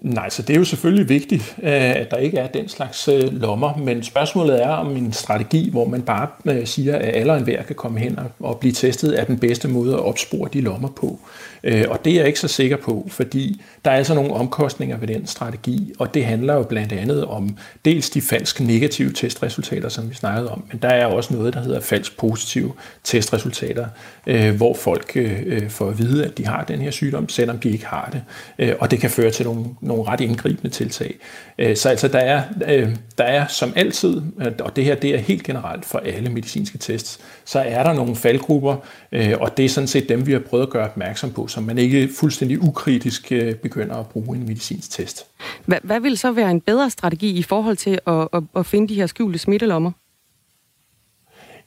Nej, 0.00 0.28
så 0.28 0.42
det 0.42 0.54
er 0.54 0.58
jo 0.58 0.64
selvfølgelig 0.64 1.08
vigtigt, 1.08 1.56
øh, 1.62 1.72
at 1.72 2.10
der 2.10 2.16
ikke 2.16 2.38
er 2.38 2.46
den 2.46 2.68
slags 2.68 3.08
øh, 3.08 3.32
lommer, 3.32 3.76
men 3.76 4.02
spørgsmålet 4.02 4.62
er 4.62 4.68
om 4.68 4.96
en 4.96 5.12
strategi, 5.12 5.70
hvor 5.70 5.88
man 5.88 6.02
bare 6.02 6.28
øh, 6.44 6.66
siger, 6.66 6.96
at 6.96 7.16
alle 7.16 7.32
og 7.32 7.38
enhver 7.38 7.62
kan 7.62 7.76
komme 7.76 8.00
hen 8.00 8.18
og 8.40 8.58
blive 8.58 8.72
testet, 8.72 9.20
er 9.20 9.24
den 9.24 9.38
bedste 9.38 9.68
måde 9.68 9.94
at 9.94 10.00
opspore 10.00 10.48
de 10.52 10.60
lommer 10.60 10.88
på. 10.88 11.18
Og 11.88 12.04
det 12.04 12.12
er 12.12 12.16
jeg 12.16 12.26
ikke 12.26 12.40
så 12.40 12.48
sikker 12.48 12.76
på, 12.76 13.06
fordi 13.10 13.62
der 13.84 13.90
er 13.90 13.96
altså 13.96 14.14
nogle 14.14 14.32
omkostninger 14.32 14.96
ved 14.96 15.08
den 15.08 15.26
strategi, 15.26 15.92
og 15.98 16.14
det 16.14 16.24
handler 16.24 16.54
jo 16.54 16.62
blandt 16.62 16.92
andet 16.92 17.24
om 17.24 17.56
dels 17.84 18.10
de 18.10 18.20
falsk 18.20 18.60
negative 18.60 19.12
testresultater, 19.12 19.88
som 19.88 20.10
vi 20.10 20.14
snakkede 20.14 20.50
om, 20.50 20.64
men 20.70 20.78
der 20.82 20.88
er 20.88 21.06
også 21.06 21.34
noget, 21.34 21.54
der 21.54 21.60
hedder 21.60 21.80
falsk 21.80 22.18
positive 22.18 22.72
testresultater, 23.04 23.86
hvor 24.50 24.74
folk 24.74 25.16
får 25.68 25.88
at 25.88 25.98
vide, 25.98 26.24
at 26.24 26.38
de 26.38 26.46
har 26.46 26.64
den 26.64 26.78
her 26.78 26.90
sygdom, 26.90 27.28
selvom 27.28 27.58
de 27.58 27.70
ikke 27.70 27.86
har 27.86 28.20
det, 28.58 28.74
og 28.78 28.90
det 28.90 29.00
kan 29.00 29.10
føre 29.10 29.30
til 29.30 29.44
nogle 29.44 29.66
nogle 29.90 30.10
ret 30.10 30.20
indgribende 30.20 30.70
tiltag. 30.70 31.14
Øh, 31.58 31.76
så 31.76 31.88
altså, 31.88 32.08
der 32.08 32.18
er, 32.18 32.42
øh, 32.68 32.96
der 33.18 33.24
er 33.24 33.46
som 33.46 33.72
altid, 33.76 34.22
øh, 34.40 34.52
og 34.60 34.76
det 34.76 34.84
her 34.84 34.94
det 34.94 35.14
er 35.14 35.18
helt 35.18 35.42
generelt 35.42 35.84
for 35.84 35.98
alle 35.98 36.30
medicinske 36.30 36.78
tests, 36.78 37.20
så 37.44 37.58
er 37.58 37.82
der 37.82 37.92
nogle 37.92 38.16
faldgrupper, 38.16 38.76
og 39.40 39.56
det 39.56 39.64
er 39.64 39.68
sådan 39.68 39.88
set 39.88 40.08
dem, 40.08 40.26
vi 40.26 40.32
har 40.32 40.38
prøvet 40.38 40.62
at 40.62 40.70
gøre 40.70 40.84
opmærksom 40.84 41.30
på, 41.30 41.46
så 41.46 41.60
man 41.60 41.78
ikke 41.78 42.08
fuldstændig 42.20 42.62
ukritisk 42.62 43.32
begynder 43.62 43.96
at 43.96 44.06
bruge 44.06 44.36
en 44.36 44.46
medicinsk 44.46 44.90
test. 44.90 45.26
Hvad, 45.66 45.78
hvad 45.82 46.00
vil 46.00 46.18
så 46.18 46.32
være 46.32 46.50
en 46.50 46.60
bedre 46.60 46.90
strategi 46.90 47.38
i 47.38 47.42
forhold 47.42 47.76
til 47.76 47.98
at, 48.06 48.28
at, 48.32 48.42
at 48.56 48.66
finde 48.66 48.88
de 48.88 48.94
her 48.94 49.06
skjulte 49.06 49.38
smittelommer? 49.38 49.92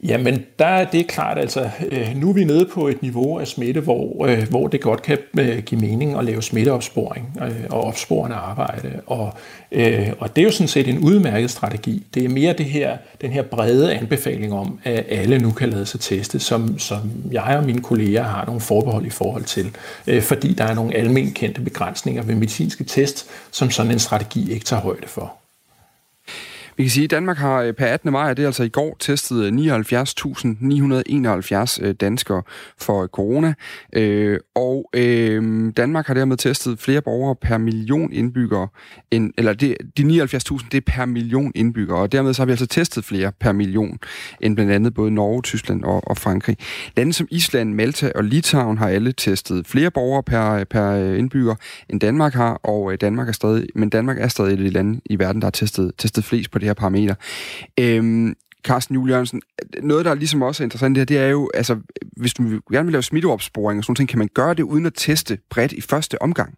Jamen, 0.06 0.46
der 0.60 0.66
er 0.66 0.86
det 0.86 1.08
klart, 1.08 1.38
altså 1.38 1.70
øh, 1.92 2.10
nu 2.16 2.30
er 2.30 2.34
vi 2.34 2.44
nede 2.44 2.66
på 2.74 2.88
et 2.88 3.02
niveau 3.02 3.40
af 3.40 3.48
smitte, 3.48 3.82
hvor, 3.82 4.26
øh, 4.26 4.50
hvor 4.50 4.68
det 4.68 4.82
godt 4.82 5.02
kan 5.02 5.18
øh, 5.40 5.58
give 5.58 5.82
mening 5.82 6.18
at 6.18 6.26
lave 6.26 6.42
smitteopsporing 6.42 7.42
og 7.70 7.82
opsporende 7.82 8.36
arbejde. 8.36 9.02
Og, 9.06 9.34
og 10.20 10.36
det 10.36 10.42
er 10.42 10.44
jo 10.44 10.52
sådan 10.52 10.68
set 10.68 10.88
en 10.88 10.98
udmærket 10.98 11.52
strategi. 11.52 12.06
Det 12.14 12.26
er 12.26 12.30
mere 12.30 12.54
det 12.54 12.66
her, 12.66 12.98
den 13.22 13.32
her 13.32 13.42
brede 13.42 13.94
anbefaling 13.94 14.54
om, 14.54 14.80
at 14.84 15.06
alle 15.10 15.40
nu 15.40 15.52
kan 15.52 15.70
lade 15.70 15.86
sig 15.86 16.00
teste, 16.00 16.40
som, 16.40 16.80
som 16.80 17.12
jeg 17.32 17.56
og 17.58 17.64
mine 17.64 17.82
kolleger 17.82 18.24
har 18.24 18.46
nogle 18.46 18.62
forbehold 18.62 19.06
i 19.06 19.10
forhold 19.10 19.44
til, 19.44 19.72
fordi 20.22 20.54
der 20.54 20.64
er 20.64 20.74
nogle 20.74 20.96
almen 20.96 21.32
kendte 21.32 21.62
begrænsninger 21.62 22.24
ved 22.24 22.36
medicinske 22.36 22.84
test, 22.84 23.30
som 23.52 23.70
sådan 23.70 23.92
en 23.92 24.00
strategi 24.00 24.52
ikke 24.52 24.66
tager 24.66 24.82
højde 24.82 25.08
for. 25.08 25.43
Vi 26.78 26.84
kan 26.84 26.90
sige, 26.90 27.04
at 27.04 27.12
Danmark 27.12 27.38
har 27.38 27.62
øh, 27.62 27.74
per 27.74 27.86
18. 27.86 28.12
maj, 28.12 28.34
det 28.34 28.44
er 28.44 28.48
altså 28.48 28.64
i 28.64 28.70
går, 28.70 28.96
testet 29.00 29.44
øh, 29.44 29.52
79.971 29.52 31.86
øh, 31.86 31.94
danskere 31.94 32.44
for 32.78 33.08
corona. 33.08 33.54
Øh, 33.94 34.40
og 34.56 34.90
Danmark 35.78 36.08
har 36.08 36.14
dermed 36.14 36.38
testet 36.38 36.80
flere 36.80 37.02
borgere 37.02 37.36
per 37.36 37.58
million 37.58 38.14
indbyggere. 38.14 38.68
End, 39.12 39.34
eller 39.38 39.54
det, 39.54 39.78
de 39.98 40.04
79.000, 40.04 40.68
det 40.72 40.78
er 40.78 40.82
per 40.86 41.06
million 41.06 41.52
indbyggere. 41.56 41.98
Og 41.98 42.12
dermed 42.12 42.34
så 42.34 42.42
har 42.42 42.46
vi 42.46 42.52
altså 42.52 42.66
testet 42.66 43.06
flere 43.06 43.32
per 43.40 43.52
million, 43.52 44.00
end 44.42 44.56
blandt 44.56 44.72
andet 44.72 44.94
både 44.94 45.12
Norge, 45.12 45.42
Tyskland 45.42 45.84
og, 45.84 46.08
og 46.08 46.18
Frankrig. 46.18 46.58
Lande 46.98 47.14
som 47.14 47.28
Island, 47.32 47.74
Malta 47.74 48.12
og 48.16 48.24
Litauen 48.24 48.78
har 48.78 48.90
alle 48.90 49.12
testet 49.12 49.68
flere 49.68 49.92
borgere 49.92 50.24
per, 50.24 50.64
per 50.64 50.96
indbygger, 50.96 51.56
end 51.90 52.00
Danmark 52.00 52.34
har. 52.34 52.54
Og 52.54 53.02
Danmark 53.02 53.28
er 53.28 53.32
stadig, 53.32 53.68
men 53.76 53.90
Danmark 53.90 54.20
er 54.20 54.28
stadig 54.28 54.54
et 54.54 54.58
af 54.58 54.64
de 54.64 54.70
lande 54.70 55.02
i 55.06 55.20
verden, 55.20 55.42
der 55.42 55.46
har 55.46 55.52
testet, 55.52 55.92
testet 55.98 56.24
flest 56.24 56.52
på 56.52 56.60
det 56.64 56.70
her 56.70 56.74
parameter. 56.74 57.16
Øhm, 57.80 58.36
Carsten 58.64 58.96
Juel 58.96 59.10
Jørgensen, 59.10 59.42
noget, 59.82 60.06
der 60.06 60.14
ligesom 60.14 60.42
også 60.42 60.64
er 60.64 60.66
interessant 60.66 60.98
her, 60.98 61.06
det 61.06 61.18
er 61.18 61.28
jo, 61.28 61.50
altså, 61.54 61.80
hvis 62.18 62.34
du 62.34 62.44
gerne 62.72 62.86
vil 62.86 62.92
lave 62.92 63.04
smitteopsporing 63.04 63.78
og 63.78 63.84
sådan 63.84 63.96
ting, 63.96 64.10
kan 64.10 64.20
man 64.20 64.30
gøre 64.34 64.54
det 64.54 64.64
uden 64.64 64.86
at 64.86 64.94
teste 64.96 65.38
bredt 65.50 65.72
i 65.72 65.82
første 65.82 66.22
omgang? 66.22 66.58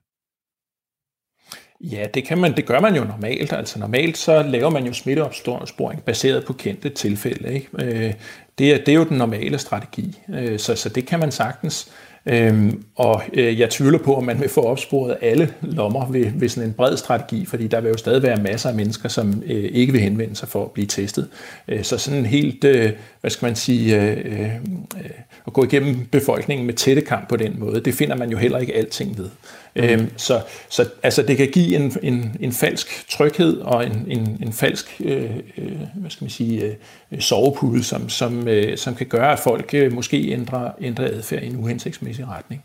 Ja, 1.81 2.07
det 2.13 2.23
kan 2.27 2.37
man. 2.37 2.55
Det 2.55 2.65
gør 2.65 2.79
man 2.79 2.95
jo 2.95 3.03
normalt. 3.03 3.53
Altså 3.53 3.79
normalt 3.79 4.17
så 4.17 4.43
laver 4.43 4.69
man 4.69 4.85
jo 4.85 4.93
smitteopsporing 4.93 6.03
baseret 6.03 6.45
på 6.45 6.53
kendte 6.53 6.89
tilfælde. 6.89 7.53
Ikke? 7.53 7.69
Øh, 7.73 8.13
det, 8.57 8.73
er, 8.73 8.77
det 8.77 8.89
er 8.89 8.93
jo 8.93 9.03
den 9.03 9.17
normale 9.17 9.57
strategi, 9.57 10.21
øh, 10.29 10.59
så, 10.59 10.75
så 10.75 10.89
det 10.89 11.05
kan 11.05 11.19
man 11.19 11.31
sagtens. 11.31 11.91
Øhm, 12.25 12.83
og 12.95 13.23
øh, 13.33 13.59
jeg 13.59 13.69
tvivler 13.69 13.99
på, 13.99 14.17
at 14.17 14.23
man 14.23 14.39
vil 14.39 14.49
få 14.49 14.61
opsporet 14.61 15.17
alle 15.21 15.53
lommer 15.61 16.11
ved, 16.11 16.31
ved 16.35 16.49
sådan 16.49 16.69
en 16.69 16.73
bred 16.73 16.97
strategi, 16.97 17.45
fordi 17.45 17.67
der 17.67 17.81
vil 17.81 17.89
jo 17.89 17.97
stadig 17.97 18.23
være 18.23 18.38
masser 18.43 18.69
af 18.69 18.75
mennesker, 18.75 19.09
som 19.09 19.43
øh, 19.45 19.69
ikke 19.73 19.91
vil 19.91 20.01
henvende 20.01 20.35
sig 20.35 20.47
for 20.47 20.63
at 20.63 20.71
blive 20.71 20.88
testet. 20.88 21.27
Øh, 21.67 21.83
så 21.83 21.97
sådan 21.97 22.19
en 22.19 22.25
helt, 22.25 22.63
øh, 22.63 22.91
hvad 23.21 23.31
skal 23.31 23.45
man 23.45 23.55
sige, 23.55 24.01
øh, 24.01 24.17
øh, 24.25 24.41
øh 24.41 25.09
at 25.47 25.53
gå 25.53 25.63
igennem 25.63 26.05
befolkningen 26.11 26.65
med 26.65 26.73
tætte 26.73 27.01
kamp 27.01 27.29
på 27.29 27.35
den 27.35 27.55
måde, 27.59 27.79
det 27.79 27.93
finder 27.93 28.15
man 28.15 28.29
jo 28.29 28.38
heller 28.38 28.57
ikke 28.57 28.75
alting 28.75 29.17
ved. 29.17 29.29
Øhm, 29.75 30.17
så 30.17 30.41
så 30.69 30.89
altså, 31.03 31.21
det 31.21 31.38
kan 31.38 31.47
give 31.47 31.75
en, 31.75 31.97
en, 32.01 32.38
en 32.39 32.51
falsk 32.51 33.09
tryghed 33.09 33.57
og 33.57 33.85
en, 33.85 34.05
en, 34.07 34.38
en 34.41 34.53
falsk 34.53 35.01
øh, 35.05 35.35
øh, 35.57 35.71
hvad 35.95 36.09
skal 36.09 36.25
man 36.25 36.29
sige, 36.29 36.77
øh, 37.11 37.19
sovepude, 37.19 37.83
som, 37.83 38.09
som, 38.09 38.47
øh, 38.47 38.77
som 38.77 38.95
kan 38.95 39.07
gøre, 39.07 39.31
at 39.31 39.39
folk 39.39 39.73
øh, 39.73 39.93
måske 39.93 40.31
ændrer, 40.31 40.71
ændrer 40.81 41.05
adfærd 41.05 41.43
i 41.43 41.47
en 41.47 41.55
uhensigtsmæssig 41.55 42.27
retning. 42.27 42.63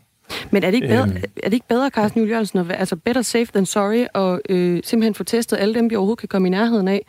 Men 0.51 0.63
er 0.63 0.67
det 0.67 0.75
ikke 0.75 0.87
bedre, 0.87 1.03
øhm, 1.03 1.23
er 1.43 1.49
det 1.49 1.53
ikke 1.53 1.67
bedre 1.67 1.89
Carsten 1.89 2.21
Juhl 2.21 2.31
Jørgensen, 2.31 2.59
at, 2.59 2.65
altså 2.71 2.95
better 2.95 3.21
safe 3.21 3.47
than 3.53 3.65
sorry, 3.65 4.05
og 4.13 4.41
øh, 4.49 4.81
simpelthen 4.83 5.15
få 5.15 5.23
testet 5.23 5.57
alle 5.57 5.75
dem, 5.75 5.89
vi 5.89 5.95
overhovedet 5.95 6.19
kan 6.19 6.27
komme 6.27 6.47
i 6.47 6.51
nærheden 6.51 6.87
af, 6.87 7.05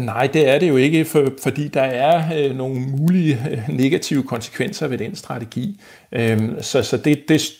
Nej, 0.00 0.26
det 0.26 0.48
er 0.48 0.58
det 0.58 0.68
jo 0.68 0.76
ikke, 0.76 1.04
for, 1.04 1.32
fordi 1.42 1.68
der 1.68 1.82
er 1.82 2.22
øh, 2.38 2.56
nogle 2.56 2.80
mulige 2.80 3.38
øh, 3.50 3.76
negative 3.76 4.22
konsekvenser 4.22 4.88
ved 4.88 4.98
den 4.98 5.16
strategi. 5.16 5.80
Øhm, 6.12 6.62
så 6.62 6.82
så 6.82 6.96
det, 6.96 7.28
det, 7.28 7.56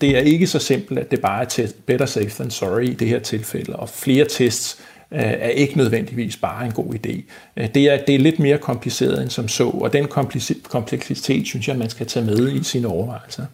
det 0.00 0.16
er 0.16 0.20
ikke 0.20 0.46
så 0.46 0.58
simpelt, 0.58 0.98
at 0.98 1.10
det 1.10 1.20
bare 1.20 1.40
er 1.40 1.48
test, 1.48 1.86
better 1.86 2.06
safe 2.06 2.30
than 2.30 2.50
sorry 2.50 2.84
i 2.88 2.94
det 2.94 3.08
her 3.08 3.18
tilfælde, 3.18 3.76
og 3.76 3.88
flere 3.88 4.24
tests 4.24 4.80
øh, 4.80 4.89
Øh, 5.12 5.20
er 5.20 5.48
ikke 5.48 5.76
nødvendigvis 5.76 6.36
bare 6.36 6.66
en 6.66 6.72
god 6.72 6.94
idé. 6.94 7.22
Øh, 7.56 7.74
det, 7.74 7.90
er, 7.90 7.98
det 8.06 8.14
er 8.14 8.18
lidt 8.18 8.38
mere 8.38 8.58
kompliceret 8.58 9.22
end 9.22 9.30
som 9.30 9.48
så, 9.48 9.68
og 9.68 9.92
den 9.92 10.06
kompleksitet 10.62 11.46
synes 11.46 11.68
jeg, 11.68 11.78
man 11.78 11.90
skal 11.90 12.06
tage 12.06 12.26
med 12.26 12.52
i 12.52 12.64
sine 12.64 12.88
overvejelser. 12.88 13.44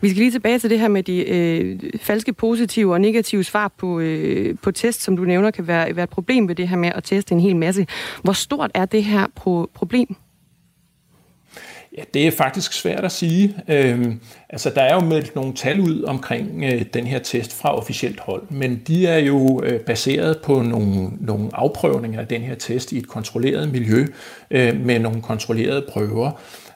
Vi 0.00 0.08
skal 0.08 0.18
lige 0.20 0.30
tilbage 0.30 0.58
til 0.58 0.70
det 0.70 0.80
her 0.80 0.88
med 0.88 1.02
de 1.02 1.28
øh, 1.28 1.80
falske 2.00 2.32
positive 2.32 2.92
og 2.92 3.00
negative 3.00 3.44
svar 3.44 3.72
på, 3.78 4.00
øh, 4.00 4.56
på 4.62 4.70
test, 4.70 5.02
som 5.02 5.16
du 5.16 5.24
nævner 5.24 5.50
kan 5.50 5.66
være, 5.66 5.96
være 5.96 6.04
et 6.04 6.10
problem 6.10 6.48
ved 6.48 6.54
det 6.54 6.68
her 6.68 6.76
med 6.76 6.92
at 6.94 7.04
teste 7.04 7.32
en 7.32 7.40
hel 7.40 7.56
masse. 7.56 7.86
Hvor 8.22 8.32
stort 8.32 8.70
er 8.74 8.84
det 8.84 9.04
her 9.04 9.26
pro- 9.26 9.70
problem? 9.74 10.16
Ja, 11.98 12.02
det 12.14 12.26
er 12.26 12.30
faktisk 12.30 12.72
svært 12.72 13.04
at 13.04 13.12
sige. 13.12 13.56
Øhm, 13.68 14.20
altså, 14.48 14.70
der 14.74 14.82
er 14.82 14.94
jo 14.94 15.00
meldt 15.00 15.34
nogle 15.34 15.54
tal 15.54 15.80
ud 15.80 16.02
omkring 16.02 16.64
øh, 16.64 16.84
den 16.94 17.06
her 17.06 17.18
test 17.18 17.52
fra 17.52 17.76
officielt 17.76 18.20
hold, 18.20 18.42
men 18.50 18.82
de 18.86 19.06
er 19.06 19.18
jo 19.18 19.62
øh, 19.64 19.80
baseret 19.80 20.38
på 20.38 20.62
nogle, 20.62 21.10
nogle 21.20 21.50
afprøvninger 21.52 22.20
af 22.20 22.26
den 22.26 22.42
her 22.42 22.54
test 22.54 22.92
i 22.92 22.98
et 22.98 23.08
kontrolleret 23.08 23.72
miljø 23.72 24.06
øh, 24.50 24.80
med 24.80 24.98
nogle 24.98 25.22
kontrollerede 25.22 25.86
prøver 25.92 26.30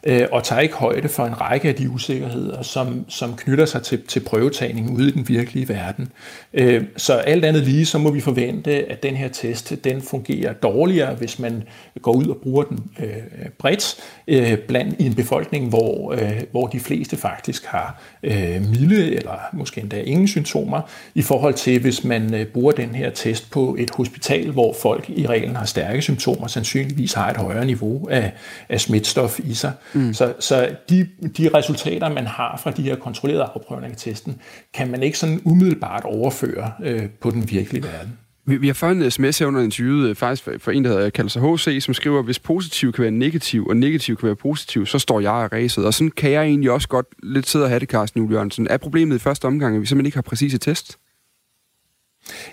øh, 0.06 0.26
og 0.32 0.44
tager 0.44 0.60
ikke 0.60 0.74
højde 0.74 1.08
for 1.08 1.26
en 1.26 1.40
række 1.40 1.68
af 1.68 1.74
de 1.74 1.90
usikkerheder, 1.90 2.62
som, 2.62 3.04
som 3.08 3.36
knytter 3.36 3.64
sig 3.64 3.82
til, 3.82 4.02
til 4.02 4.20
prøvetagning 4.20 4.96
ude 4.96 5.08
i 5.08 5.10
den 5.10 5.28
virkelige 5.28 5.68
verden. 5.68 6.08
Øh, 6.54 6.84
så 6.96 7.12
alt 7.12 7.44
andet 7.44 7.62
lige, 7.62 7.86
så 7.86 7.98
må 7.98 8.10
vi 8.10 8.20
forvente, 8.20 8.90
at 8.90 9.02
den 9.02 9.16
her 9.16 9.28
test, 9.28 9.74
den 9.84 10.02
fungerer 10.02 10.52
dårligere, 10.52 11.14
hvis 11.14 11.38
man 11.38 11.62
går 12.02 12.12
ud 12.12 12.26
og 12.26 12.36
bruger 12.42 12.62
den 12.62 12.80
øh, 13.00 13.48
bredt 13.58 13.96
øh, 14.28 14.58
blandt 14.58 15.00
i 15.00 15.06
en 15.06 15.14
befolkning, 15.14 15.68
hvor, 15.68 16.12
øh, 16.12 16.42
hvor 16.50 16.66
de 16.66 16.80
fleste 16.80 17.16
faktisk 17.16 17.64
har 17.64 18.00
øh, 18.22 18.68
milde 18.70 19.16
eller 19.16 19.38
måske 19.52 19.80
endda 19.80 20.00
ingen 20.00 20.28
symptomer, 20.28 20.80
i 21.14 21.22
forhold 21.22 21.54
til 21.54 21.80
hvis 21.80 22.04
man 22.04 22.34
øh, 22.34 22.46
bruger 22.46 22.72
den 22.72 22.94
her 22.94 23.10
test 23.10 23.50
på 23.50 23.76
et 23.78 23.90
hospital, 23.90 24.50
hvor 24.50 24.76
folk 24.82 25.10
i 25.10 25.26
reglen 25.26 25.56
har 25.56 25.64
stærke 25.64 26.02
symptomer, 26.02 26.46
sandsynligvis 26.46 27.12
har 27.12 27.30
et 27.30 27.36
højere 27.36 27.66
niveau 27.66 28.08
af, 28.08 28.32
af 28.68 28.80
smitstof 28.80 29.40
i 29.44 29.54
sig. 29.54 29.72
Mm. 29.94 30.14
Så, 30.14 30.32
så 30.40 30.76
de, 30.90 31.08
de 31.36 31.48
resultater, 31.54 32.08
man 32.08 32.26
har 32.26 32.60
fra 32.62 32.70
de 32.70 32.82
her 32.82 32.96
kontrollerede 32.96 33.44
afprøvninger 33.54 33.94
af 33.94 33.96
testen, 33.96 34.40
kan 34.74 34.90
man 34.90 35.02
ikke 35.02 35.18
sådan 35.18 35.40
umiddelbart 35.44 36.04
overføre 36.04 36.72
øh, 36.84 37.02
på 37.20 37.30
den 37.30 37.50
virkelige 37.50 37.82
verden. 37.82 38.18
Vi, 38.46 38.56
vi 38.56 38.66
har 38.66 38.74
fået 38.74 38.92
en 38.92 39.10
sms 39.10 39.38
her 39.38 39.46
under 39.46 39.60
interviewet, 39.60 40.08
øh, 40.08 40.14
faktisk 40.14 40.48
for 40.58 40.70
en, 40.70 40.84
der 40.84 40.90
hedder, 40.90 41.10
kalder 41.10 41.28
sig 41.28 41.42
HC, 41.42 41.84
som 41.84 41.94
skriver, 41.94 42.22
hvis 42.22 42.38
positiv 42.38 42.92
kan 42.92 43.02
være 43.02 43.10
negativ, 43.10 43.66
og 43.66 43.76
negativ 43.76 44.16
kan 44.16 44.26
være 44.26 44.36
positiv, 44.36 44.86
så 44.86 44.98
står 44.98 45.20
jeg 45.20 45.32
af 45.32 45.52
ræset. 45.52 45.86
Og 45.86 45.94
sådan 45.94 46.10
kan 46.10 46.30
jeg 46.30 46.44
egentlig 46.44 46.70
også 46.70 46.88
godt 46.88 47.06
lidt 47.22 47.48
sidde 47.48 47.64
og 47.64 47.68
have 47.68 47.80
det, 47.80 47.88
Carsten 47.88 48.30
Jørgensen. 48.30 48.66
Er 48.70 48.76
problemet 48.76 49.16
i 49.16 49.18
første 49.18 49.44
omgang, 49.44 49.74
at 49.74 49.80
vi 49.80 49.86
simpelthen 49.86 50.06
ikke 50.06 50.16
har 50.16 50.22
præcise 50.22 50.58
test? 50.58 50.98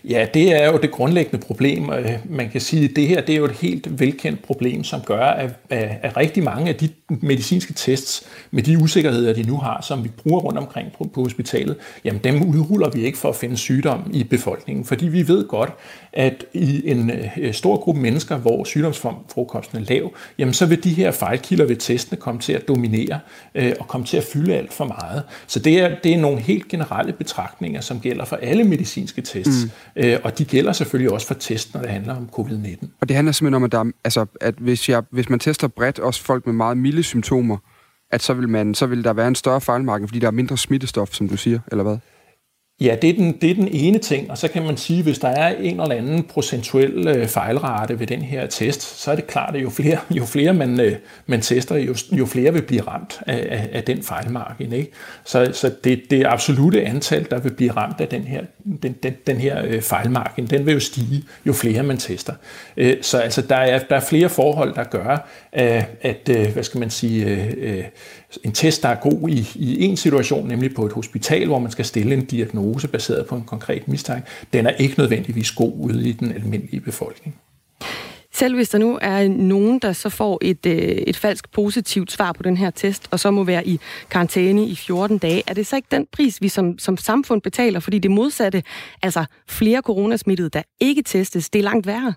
Ja, 0.04 0.28
det 0.34 0.62
er 0.62 0.72
jo 0.72 0.78
det 0.78 0.92
grundlæggende 0.92 1.46
problem. 1.46 1.90
Øh, 1.90 2.12
man 2.30 2.50
kan 2.50 2.62
sige, 2.62 2.90
at 2.90 2.96
det 2.96 3.08
her 3.08 3.22
det 3.22 3.34
er 3.34 3.38
jo 3.38 3.46
et 3.46 3.52
helt 3.52 4.00
velkendt 4.00 4.44
problem, 4.44 4.84
som 4.84 5.02
gør, 5.02 5.26
at, 5.26 5.50
at 5.70 6.18
rigtig 6.18 6.44
mange 6.44 6.70
af 6.70 6.76
de 6.76 6.90
medicinske 7.08 7.74
tests, 7.74 8.28
med 8.52 8.64
de 8.64 8.78
usikkerheder, 8.78 9.34
de 9.34 9.44
nu 9.44 9.58
har, 9.58 9.82
som 9.88 10.04
vi 10.04 10.10
bruger 10.10 10.40
rundt 10.40 10.58
omkring 10.58 10.88
på, 10.98 11.10
på 11.14 11.24
hospitalet, 11.24 11.76
jamen 12.06 12.22
dem 12.24 12.44
udruller 12.44 12.90
vi 12.90 13.06
ikke 13.06 13.18
for 13.18 13.30
at 13.30 13.36
finde 13.36 13.58
sygdom 13.58 14.12
i 14.14 14.24
befolkningen, 14.24 14.86
fordi 14.86 15.08
vi 15.08 15.28
ved 15.28 15.48
godt, 15.48 15.70
at 16.14 16.46
i 16.54 16.90
en 16.90 17.12
øh, 17.38 17.54
stor 17.54 17.78
gruppe 17.78 18.02
mennesker, 18.02 18.38
hvor 18.38 18.64
sygdomsforekomsten 18.64 19.78
er 19.78 19.82
lav, 19.82 20.14
jamen 20.38 20.54
så 20.54 20.66
vil 20.66 20.84
de 20.84 20.94
her 20.94 21.12
fejlkilder 21.12 21.66
ved 21.66 21.76
testene 21.76 22.20
komme 22.20 22.42
til 22.42 22.54
at 22.54 22.68
dominere 22.68 23.20
øh, 23.56 23.74
og 23.80 23.88
komme 23.88 24.08
til 24.08 24.18
at 24.18 24.24
fylde 24.24 24.56
alt 24.56 24.74
for 24.74 24.86
meget. 24.86 25.24
Så 25.48 25.60
det 25.60 25.80
er, 25.80 25.96
det 26.04 26.14
er 26.14 26.18
nogle 26.18 26.40
helt 26.40 26.68
generelle 26.68 27.14
betragtninger, 27.14 27.82
som 27.82 28.00
gælder 28.00 28.26
for 28.26 28.36
alle 28.36 28.64
medicinske 28.64 29.22
tests, 29.22 29.61
mm. 29.61 29.61
Mm. 29.66 30.02
øh, 30.04 30.20
og 30.24 30.38
de 30.38 30.46
gælder 30.46 30.72
selvfølgelig 30.72 31.12
også 31.12 31.28
for 31.28 31.34
test, 31.34 31.74
når 31.74 31.82
det 31.82 31.90
handler 31.90 32.16
om 32.16 32.30
covid-19. 32.40 32.88
Og 33.02 33.10
det 33.10 33.16
handler 33.16 33.32
simpelthen 33.32 33.56
om, 33.56 33.64
at, 33.64 33.72
der, 33.72 33.92
altså, 34.04 34.26
at 34.42 34.56
hvis, 34.58 34.90
jeg, 34.90 35.04
hvis 35.10 35.30
man 35.30 35.40
tester 35.40 35.68
bredt, 35.68 36.00
også 36.00 36.24
folk 36.24 36.46
med 36.46 36.54
meget 36.54 36.78
milde 36.78 37.04
symptomer, 37.04 37.58
at 38.12 38.22
så 38.22 38.34
vil, 38.34 38.50
man, 38.50 38.76
så 38.76 38.86
vil 38.86 39.04
der 39.04 39.14
være 39.14 39.28
en 39.28 39.36
større 39.36 39.62
fejlmarken, 39.62 40.08
fordi 40.08 40.20
der 40.20 40.28
er 40.28 40.32
mindre 40.32 40.58
smittestof, 40.58 41.14
som 41.14 41.30
du 41.30 41.38
siger, 41.38 41.60
eller 41.72 41.84
hvad? 41.84 41.98
Ja, 42.82 42.96
det 43.02 43.10
er, 43.10 43.14
den, 43.14 43.32
det 43.42 43.52
er 43.52 43.56
den 43.56 43.68
ene 43.72 43.98
ting, 43.98 44.32
og 44.32 44.38
så 44.38 44.48
kan 44.48 44.64
man 44.64 44.78
sige, 44.78 45.04
hvis 45.04 45.20
der 45.20 45.28
er 45.28 45.56
en 45.60 45.82
eller 45.82 45.96
anden 45.96 46.24
procentuel 46.24 47.08
øh, 47.08 47.28
fejlrate 47.28 48.00
ved 48.00 48.08
den 48.08 48.22
her 48.22 48.48
test, 48.48 49.02
så 49.02 49.12
er 49.12 49.16
det 49.16 49.28
klart, 49.28 49.56
at 49.56 49.64
jo 49.64 49.70
flere, 49.70 49.98
jo 50.18 50.26
flere 50.26 50.54
man, 50.54 50.80
øh, 50.80 50.96
man 51.26 51.42
tester, 51.42 51.76
jo, 51.76 51.96
jo 52.12 52.26
flere 52.26 52.54
vil 52.54 52.62
blive 52.62 52.82
ramt 52.82 53.22
af, 53.28 53.48
af, 53.50 53.70
af 53.74 53.84
den 53.84 54.04
fejlmargin. 54.04 54.74
Ikke? 54.74 54.92
Så, 55.26 55.50
så 55.54 55.72
det, 55.84 56.02
det 56.10 56.26
absolute 56.26 56.84
antal, 56.84 57.28
der 57.32 57.40
vil 57.40 57.54
blive 57.54 57.72
ramt 57.72 58.02
af 58.02 58.08
den 58.08 58.22
her, 58.22 58.42
den, 58.82 58.96
den, 59.04 59.14
den 59.28 59.38
her 59.38 59.66
øh, 59.66 59.82
fejlmargin, 59.82 60.46
den 60.46 60.66
vil 60.66 60.74
jo 60.74 60.80
stige, 60.80 61.24
jo 61.46 61.54
flere 61.54 61.84
man 61.84 61.98
tester. 61.98 62.34
Øh, 62.78 62.98
så 63.02 63.18
altså, 63.18 63.42
der, 63.42 63.56
er, 63.56 63.80
der 63.80 63.96
er 63.96 64.00
flere 64.00 64.30
forhold, 64.30 64.76
der 64.76 64.84
gør, 64.84 65.30
øh, 65.60 65.84
at, 66.02 66.30
øh, 66.30 66.54
hvad 66.54 66.64
skal 66.64 66.80
man 66.80 66.90
sige, 66.90 67.26
øh, 67.26 67.54
øh 67.58 67.84
en 68.44 68.52
test, 68.52 68.84
der 68.84 68.90
er 68.90 68.96
god 68.96 69.30
i, 69.30 69.48
i 69.56 69.84
en 69.86 69.98
situation, 69.98 70.48
nemlig 70.48 70.76
på 70.76 70.86
et 70.86 70.92
hospital, 70.92 71.48
hvor 71.48 71.60
man 71.60 71.72
skal 71.72 71.86
stille 71.86 72.14
en 72.14 72.26
diagnose 72.26 72.88
baseret 72.88 73.26
på 73.26 73.36
en 73.36 73.44
konkret 73.44 73.88
mistanke, 73.88 74.28
den 74.54 74.66
er 74.66 74.72
ikke 74.72 75.00
nødvendigvis 75.00 75.52
god 75.52 75.74
ude 75.80 76.10
i 76.10 76.12
den 76.12 76.32
almindelige 76.32 76.82
befolkning. 76.82 77.36
Selv 78.34 78.56
hvis 78.56 78.70
der 78.70 78.78
nu 78.78 79.00
er 79.02 79.28
nogen, 79.28 79.80
der 79.80 79.94
så 79.94 80.10
får 80.10 80.40
et, 80.42 80.66
øh, 80.66 80.74
et 80.74 81.18
falsk 81.18 81.52
positivt 81.52 82.12
svar 82.12 82.32
på 82.32 82.44
den 82.44 82.58
her 82.58 82.70
test, 82.70 83.08
og 83.12 83.20
så 83.20 83.32
må 83.32 83.44
være 83.44 83.68
i 83.68 83.80
karantæne 84.10 84.66
i 84.66 84.76
14 84.76 85.18
dage, 85.18 85.44
er 85.48 85.54
det 85.54 85.68
så 85.68 85.76
ikke 85.76 85.88
den 85.92 86.08
pris, 86.12 86.42
vi 86.42 86.50
som, 86.50 86.80
som 86.80 86.98
samfund 86.98 87.42
betaler? 87.42 87.80
Fordi 87.80 88.00
det 88.00 88.12
modsatte, 88.12 88.64
altså 89.02 89.26
flere 89.48 89.82
coronasmittede, 89.82 90.50
der 90.50 90.62
ikke 90.80 91.02
testes, 91.02 91.50
det 91.50 91.60
er 91.60 91.64
langt 91.64 91.88
værre. 91.88 92.14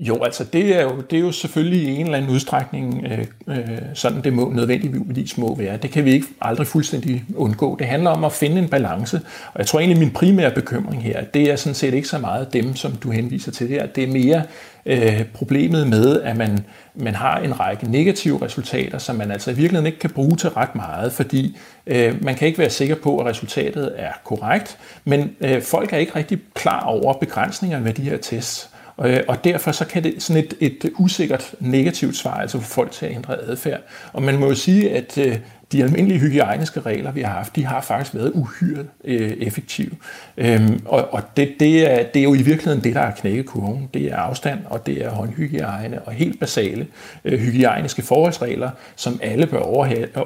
Jo, 0.00 0.22
altså 0.24 0.44
det 0.44 0.76
er 0.76 0.82
jo, 0.82 1.00
det 1.10 1.16
er 1.16 1.20
jo 1.20 1.32
selvfølgelig 1.32 1.82
i 1.82 1.96
en 1.96 2.04
eller 2.04 2.18
anden 2.18 2.30
udstrækning 2.30 3.06
øh, 3.10 3.26
øh, 3.48 3.78
sådan, 3.94 4.24
det 4.24 4.32
må 4.32 4.50
nødvendigvis 4.54 5.38
må 5.38 5.54
være. 5.54 5.76
Det 5.76 5.90
kan 5.90 6.04
vi 6.04 6.12
ikke 6.12 6.26
aldrig 6.40 6.66
fuldstændig 6.66 7.24
undgå. 7.36 7.76
Det 7.78 7.86
handler 7.86 8.10
om 8.10 8.24
at 8.24 8.32
finde 8.32 8.58
en 8.58 8.68
balance, 8.68 9.20
og 9.52 9.58
jeg 9.58 9.66
tror 9.66 9.78
egentlig, 9.78 9.98
min 9.98 10.10
primære 10.10 10.50
bekymring 10.50 11.02
her, 11.02 11.24
det 11.24 11.50
er 11.50 11.56
sådan 11.56 11.74
set 11.74 11.94
ikke 11.94 12.08
så 12.08 12.18
meget 12.18 12.52
dem, 12.52 12.76
som 12.76 12.92
du 12.92 13.10
henviser 13.10 13.52
til 13.52 13.68
her. 13.68 13.86
Det 13.86 14.04
er 14.04 14.12
mere 14.12 14.42
øh, 14.86 15.24
problemet 15.34 15.88
med, 15.88 16.20
at 16.20 16.36
man, 16.36 16.58
man 16.94 17.14
har 17.14 17.38
en 17.38 17.60
række 17.60 17.90
negative 17.90 18.42
resultater, 18.42 18.98
som 18.98 19.16
man 19.16 19.30
altså 19.30 19.50
i 19.50 19.54
virkeligheden 19.54 19.86
ikke 19.86 19.98
kan 19.98 20.10
bruge 20.10 20.36
til 20.36 20.50
ret 20.50 20.74
meget, 20.74 21.12
fordi 21.12 21.58
øh, 21.86 22.24
man 22.24 22.34
kan 22.34 22.48
ikke 22.48 22.58
være 22.58 22.70
sikker 22.70 22.94
på, 22.94 23.18
at 23.18 23.26
resultatet 23.26 23.92
er 23.96 24.12
korrekt, 24.24 24.78
men 25.04 25.30
øh, 25.40 25.62
folk 25.62 25.92
er 25.92 25.96
ikke 25.96 26.16
rigtig 26.16 26.38
klar 26.54 26.80
over 26.80 27.12
begrænsningerne 27.12 27.84
ved 27.84 27.92
de 27.92 28.02
her 28.02 28.16
tests. 28.16 28.70
Øh, 29.02 29.20
og 29.28 29.44
derfor 29.44 29.72
så 29.72 29.84
kan 29.84 30.04
det 30.04 30.22
sådan 30.22 30.44
et, 30.44 30.54
et 30.60 30.90
usikkert 30.98 31.54
negativt 31.60 32.16
svar 32.16 32.34
altså 32.34 32.60
få 32.60 32.64
folk 32.64 32.90
til 32.90 33.06
at 33.06 33.12
ændre 33.12 33.42
adfærd. 33.42 33.80
Og 34.12 34.22
man 34.22 34.38
må 34.38 34.46
jo 34.46 34.54
sige, 34.54 34.90
at 34.90 35.18
øh, 35.18 35.38
de 35.72 35.82
almindelige 35.82 36.18
hygiejniske 36.18 36.80
regler, 36.80 37.12
vi 37.12 37.20
har 37.20 37.32
haft, 37.32 37.56
de 37.56 37.64
har 37.64 37.80
faktisk 37.80 38.14
været 38.14 38.32
uhyre 38.34 38.84
øh, 39.04 39.30
effektive. 39.30 39.90
Øhm, 40.36 40.82
og 40.84 41.14
og 41.14 41.22
det, 41.36 41.54
det, 41.60 41.90
er, 41.90 42.02
det 42.02 42.20
er 42.20 42.24
jo 42.24 42.34
i 42.34 42.42
virkeligheden 42.42 42.84
det, 42.84 42.94
der 42.94 43.00
er 43.00 43.14
knækkekurven. 43.14 43.88
Det 43.94 44.02
er 44.12 44.16
afstand, 44.16 44.58
og 44.64 44.86
det 44.86 45.04
er 45.04 45.10
håndhygiejne, 45.10 46.02
og 46.02 46.12
helt 46.12 46.40
basale 46.40 46.86
øh, 47.24 47.38
hygiejniske 47.38 48.02
forholdsregler, 48.02 48.70
som 48.96 49.20
alle 49.22 49.46
bør 49.46 49.58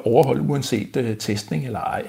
overholde, 0.05 0.43
uanset 0.43 0.97
øh, 0.97 1.17
testning 1.17 1.67
eller 1.67 1.81
ej. 1.81 2.03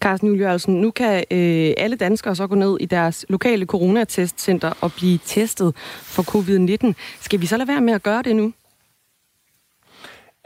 Carsten 0.00 0.28
Juliørelsen, 0.28 0.80
nu 0.80 0.90
kan 0.90 1.24
øh, 1.30 1.74
alle 1.76 1.96
danskere 1.96 2.36
så 2.36 2.46
gå 2.46 2.54
ned 2.54 2.76
i 2.80 2.86
deres 2.86 3.26
lokale 3.28 3.66
coronatestcenter 3.66 4.72
og 4.80 4.92
blive 4.92 5.18
testet 5.24 5.76
for 6.02 6.22
covid-19. 6.22 6.92
Skal 7.20 7.40
vi 7.40 7.46
så 7.46 7.56
lade 7.56 7.68
være 7.68 7.80
med 7.80 7.92
at 7.94 8.02
gøre 8.02 8.22
det 8.22 8.36
nu? 8.36 8.52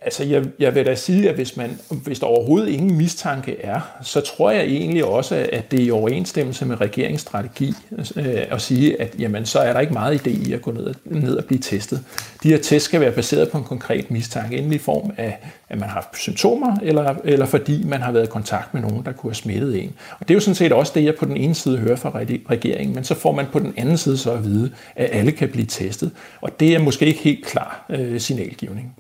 Altså, 0.03 0.25
jeg, 0.25 0.45
jeg 0.59 0.75
vil 0.75 0.87
da 0.87 0.95
sige, 0.95 1.29
at 1.29 1.35
hvis, 1.35 1.57
man, 1.57 1.79
hvis 2.05 2.19
der 2.19 2.27
overhovedet 2.27 2.69
ingen 2.69 2.97
mistanke 2.97 3.61
er, 3.61 3.81
så 4.03 4.21
tror 4.21 4.51
jeg 4.51 4.65
egentlig 4.65 5.05
også, 5.05 5.49
at 5.53 5.71
det 5.71 5.81
er 5.81 5.85
i 5.85 5.91
overensstemmelse 5.91 6.67
med 6.67 6.81
regeringsstrategi 6.81 7.75
øh, 8.17 8.43
at 8.51 8.63
sige, 8.63 9.01
at 9.01 9.15
jamen, 9.19 9.47
så 9.47 9.59
er 9.59 9.73
der 9.73 9.81
ikke 9.81 9.93
meget 9.93 10.27
idé 10.27 10.49
i 10.49 10.53
at 10.53 10.63
gå 10.63 10.71
ned, 10.71 10.95
ned 11.05 11.37
og 11.37 11.45
blive 11.45 11.59
testet. 11.59 12.05
De 12.43 12.49
her 12.49 12.59
tests 12.59 12.85
skal 12.85 13.01
være 13.01 13.13
baseret 13.13 13.51
på 13.51 13.59
en 13.59 13.65
konkret 13.65 14.11
mistanke, 14.11 14.57
enten 14.57 14.73
i 14.73 14.79
form 14.79 15.11
af, 15.17 15.39
at 15.69 15.79
man 15.79 15.89
har 15.89 16.11
symptomer, 16.15 16.77
eller, 16.83 17.15
eller 17.25 17.47
fordi 17.47 17.85
man 17.85 18.01
har 18.01 18.13
været 18.13 18.25
i 18.25 18.31
kontakt 18.31 18.75
med 18.75 18.83
nogen, 18.83 19.05
der 19.05 19.13
kunne 19.13 19.31
have 19.31 19.35
smittet 19.35 19.83
en. 19.83 19.95
Og 20.21 20.29
det 20.29 20.31
er 20.31 20.37
jo 20.37 20.41
sådan 20.41 20.55
set 20.55 20.73
også 20.73 20.93
det, 20.95 21.05
jeg 21.05 21.15
på 21.15 21.25
den 21.25 21.37
ene 21.37 21.55
side 21.55 21.79
hører 21.79 21.97
fra 21.97 22.13
regeringen, 22.51 22.95
men 22.95 23.05
så 23.05 23.15
får 23.15 23.33
man 23.33 23.47
på 23.53 23.59
den 23.59 23.75
anden 23.77 23.99
side 23.99 24.19
så 24.19 24.33
at 24.33 24.45
vide, 24.45 24.71
at 24.97 25.09
alle 25.13 25.33
kan 25.33 25.49
blive 25.49 25.67
testet. 25.67 26.11
Og 26.41 26.61
det 26.61 26.75
er 26.75 26.79
måske 26.79 27.07
ikke 27.07 27.21
helt 27.21 27.47
klar 27.47 27.87
øh, 27.91 28.21
signalgivning. 28.21 28.95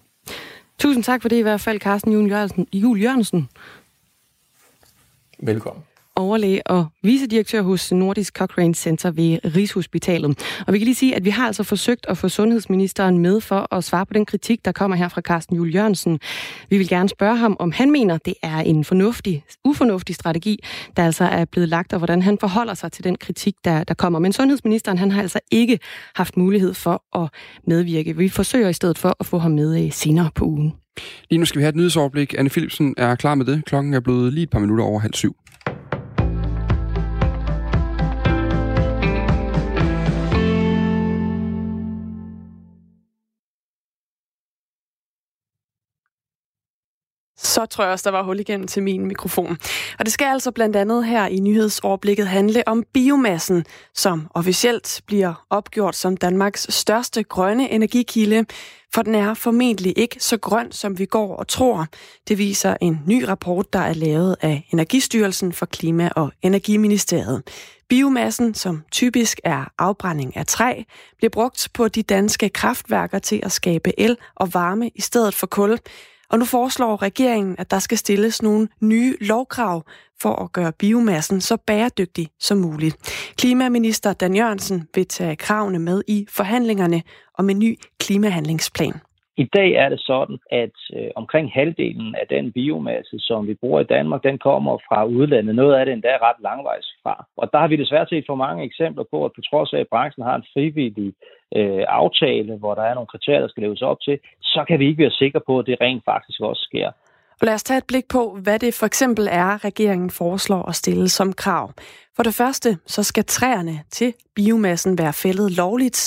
Tusind 0.80 1.04
tak 1.04 1.22
for 1.22 1.28
det 1.28 1.36
i 1.36 1.42
hvert 1.42 1.60
fald, 1.60 1.80
Carsten 1.80 2.12
Jul 2.12 2.30
Jørgensen. 2.30 2.66
Jul 2.72 3.02
Jørgensen. 3.02 3.48
Velkommen 5.38 5.84
overlæge 6.20 6.66
og 6.66 6.87
vicedirektør 7.02 7.62
hos 7.62 7.92
Nordisk 7.92 8.37
Cochrane 8.37 8.74
Center 8.74 9.11
ved 9.11 9.38
Rigshospitalet. 9.56 10.38
Og 10.66 10.72
vi 10.72 10.78
kan 10.78 10.85
lige 10.85 10.94
sige, 10.94 11.16
at 11.16 11.24
vi 11.24 11.30
har 11.30 11.46
altså 11.46 11.62
forsøgt 11.62 12.06
at 12.09 12.18
få 12.18 12.28
sundhedsministeren 12.28 13.18
med 13.18 13.40
for 13.40 13.74
at 13.74 13.85
svare 13.85 14.06
på 14.06 14.14
den 14.14 14.26
kritik, 14.26 14.64
der 14.64 14.72
kommer 14.72 14.96
her 14.96 15.09
fra 15.09 15.20
Carsten 15.20 15.56
Jul 15.56 15.74
Jørgensen. 15.74 16.20
Vi 16.70 16.78
vil 16.78 16.88
gerne 16.88 17.09
spørge 17.09 17.37
ham, 17.37 17.56
om 17.59 17.72
han 17.72 17.90
mener, 17.90 18.18
det 18.18 18.35
er 18.42 18.59
en 18.59 18.85
fornuftig, 18.85 19.44
ufornuftig 19.64 20.14
strategi, 20.14 20.64
der 20.96 21.04
altså 21.04 21.24
er 21.24 21.44
blevet 21.44 21.68
lagt, 21.68 21.92
og 21.92 21.98
hvordan 21.98 22.22
han 22.22 22.38
forholder 22.40 22.74
sig 22.74 22.92
til 22.92 23.04
den 23.04 23.16
kritik, 23.16 23.54
der, 23.64 23.85
der 23.85 23.94
kommer. 23.94 24.18
Men 24.18 24.33
sundhedsministeren, 24.33 24.98
han 24.98 25.11
har 25.11 25.22
altså 25.22 25.40
ikke 25.50 25.78
haft 26.14 26.37
mulighed 26.37 26.74
for 26.74 27.22
at 27.22 27.28
medvirke. 27.66 28.16
Vi 28.16 28.28
forsøger 28.28 28.68
i 28.68 28.72
stedet 28.72 28.98
for 28.98 29.16
at 29.20 29.26
få 29.26 29.38
ham 29.38 29.50
med 29.50 29.85
øh, 29.85 29.92
senere 29.92 30.30
på 30.35 30.44
ugen. 30.44 30.72
Lige 31.30 31.38
nu 31.38 31.44
skal 31.44 31.59
vi 31.59 31.62
have 31.62 31.68
et 31.68 31.76
nyhedsoverblik. 31.76 32.35
Anne 32.38 32.50
Philipsen 32.50 32.94
er 32.96 33.14
klar 33.14 33.35
med 33.35 33.46
det. 33.46 33.64
Klokken 33.64 33.94
er 33.94 34.00
blevet 34.00 34.33
lige 34.33 34.42
et 34.42 34.50
par 34.50 34.59
minutter 34.59 34.85
over 34.85 35.00
halv 35.00 35.14
syv. 35.14 35.37
Så 47.61 47.66
tror 47.66 47.85
jeg 47.85 47.92
også, 47.92 48.11
der 48.11 48.16
var 48.16 48.23
hul 48.23 48.40
igennem 48.40 48.66
til 48.66 48.83
min 48.83 49.07
mikrofon. 49.07 49.59
Og 49.99 50.05
det 50.05 50.12
skal 50.12 50.27
altså 50.27 50.51
blandt 50.51 50.77
andet 50.77 51.07
her 51.07 51.27
i 51.27 51.40
nyhedsoverblikket 51.40 52.29
handle 52.29 52.68
om 52.68 52.85
biomassen, 52.92 53.64
som 53.94 54.27
officielt 54.35 55.01
bliver 55.07 55.46
opgjort 55.51 55.96
som 55.96 56.16
Danmarks 56.16 56.66
største 56.70 57.23
grønne 57.23 57.70
energikilde. 57.70 58.44
For 58.94 59.03
den 59.03 59.14
er 59.14 59.35
formentlig 59.35 59.94
ikke 59.96 60.16
så 60.18 60.37
grøn, 60.37 60.73
som 60.73 60.99
vi 60.99 61.05
går 61.05 61.37
og 61.37 61.49
tror. 61.49 61.87
Det 62.29 62.38
viser 62.38 62.77
en 62.81 63.01
ny 63.07 63.23
rapport, 63.23 63.73
der 63.73 63.79
er 63.79 63.94
lavet 63.94 64.37
af 64.40 64.68
Energistyrelsen 64.73 65.53
for 65.53 65.66
Klima- 65.66 66.11
og 66.16 66.33
Energiministeriet. 66.42 67.42
Biomassen, 67.88 68.55
som 68.55 68.83
typisk 68.92 69.40
er 69.44 69.64
afbrænding 69.79 70.37
af 70.37 70.46
træ, 70.46 70.83
bliver 71.16 71.31
brugt 71.31 71.68
på 71.75 71.88
de 71.88 72.03
danske 72.03 72.49
kraftværker 72.49 73.18
til 73.18 73.40
at 73.42 73.53
skabe 73.53 74.01
el 74.01 74.16
og 74.37 74.55
varme 74.55 74.90
i 74.94 75.01
stedet 75.01 75.35
for 75.35 75.46
kul. 75.46 75.79
Og 76.30 76.38
nu 76.38 76.44
foreslår 76.44 77.02
regeringen, 77.02 77.56
at 77.58 77.70
der 77.70 77.78
skal 77.78 77.98
stilles 77.98 78.42
nogle 78.42 78.68
nye 78.80 79.16
lovkrav 79.20 79.84
for 80.22 80.34
at 80.34 80.52
gøre 80.52 80.72
biomassen 80.72 81.40
så 81.40 81.56
bæredygtig 81.56 82.28
som 82.40 82.58
muligt. 82.58 82.96
Klimaminister 83.36 84.12
Dan 84.12 84.36
Jørgensen 84.36 84.88
vil 84.94 85.06
tage 85.06 85.36
kravene 85.36 85.78
med 85.78 86.02
i 86.08 86.26
forhandlingerne 86.28 87.02
om 87.38 87.50
en 87.50 87.58
ny 87.58 87.78
klimahandlingsplan. 88.00 88.94
I 89.44 89.46
dag 89.59 89.70
er 89.83 89.88
det 89.88 90.00
sådan, 90.00 90.38
at 90.62 90.76
øh, 90.96 91.11
omkring 91.20 91.46
halvdelen 91.59 92.14
af 92.14 92.26
den 92.35 92.53
biomasse, 92.53 93.16
som 93.18 93.46
vi 93.48 93.55
bruger 93.55 93.81
i 93.81 93.90
Danmark, 93.96 94.22
den 94.22 94.38
kommer 94.38 94.79
fra 94.88 95.05
udlandet. 95.05 95.55
Noget 95.55 95.74
af 95.74 95.85
det 95.85 95.92
endda 95.92 96.14
ret 96.26 96.40
langvejs 96.48 96.88
fra. 97.03 97.14
Og 97.37 97.46
der 97.53 97.59
har 97.59 97.68
vi 97.68 97.76
desværre 97.76 98.07
set 98.09 98.24
for 98.26 98.35
mange 98.35 98.64
eksempler 98.64 99.05
på, 99.11 99.24
at 99.24 99.33
på 99.37 99.40
trods 99.50 99.72
af, 99.72 99.79
at 99.81 99.88
branchen 99.92 100.24
har 100.24 100.37
en 100.37 100.46
frivillig 100.55 101.12
øh, 101.57 101.85
aftale, 101.88 102.57
hvor 102.57 102.74
der 102.74 102.83
er 102.83 102.94
nogle 102.94 103.12
kriterier, 103.14 103.40
der 103.40 103.48
skal 103.48 103.62
leves 103.62 103.83
op 103.83 104.00
til, 104.00 104.18
så 104.42 104.64
kan 104.68 104.79
vi 104.79 104.87
ikke 104.88 105.03
være 105.03 105.20
sikre 105.22 105.40
på, 105.46 105.59
at 105.59 105.66
det 105.66 105.81
rent 105.81 106.05
faktisk 106.05 106.40
også 106.40 106.62
sker. 106.68 106.88
Og 107.40 107.46
lad 107.46 107.55
os 107.55 107.62
tage 107.62 107.79
et 107.79 107.87
blik 107.88 108.09
på, 108.09 108.38
hvad 108.42 108.59
det 108.59 108.74
for 108.81 108.87
eksempel 108.87 109.29
er, 109.31 109.64
regeringen 109.64 110.11
foreslår 110.11 110.62
at 110.68 110.74
stille 110.74 111.09
som 111.09 111.33
krav. 111.33 111.72
For 112.16 112.22
det 112.22 112.35
første, 112.35 112.70
så 112.87 113.03
skal 113.03 113.24
træerne 113.24 113.76
til 113.90 114.14
biomassen 114.37 114.98
være 114.98 115.12
fældet 115.12 115.57
lovligt. 115.57 116.00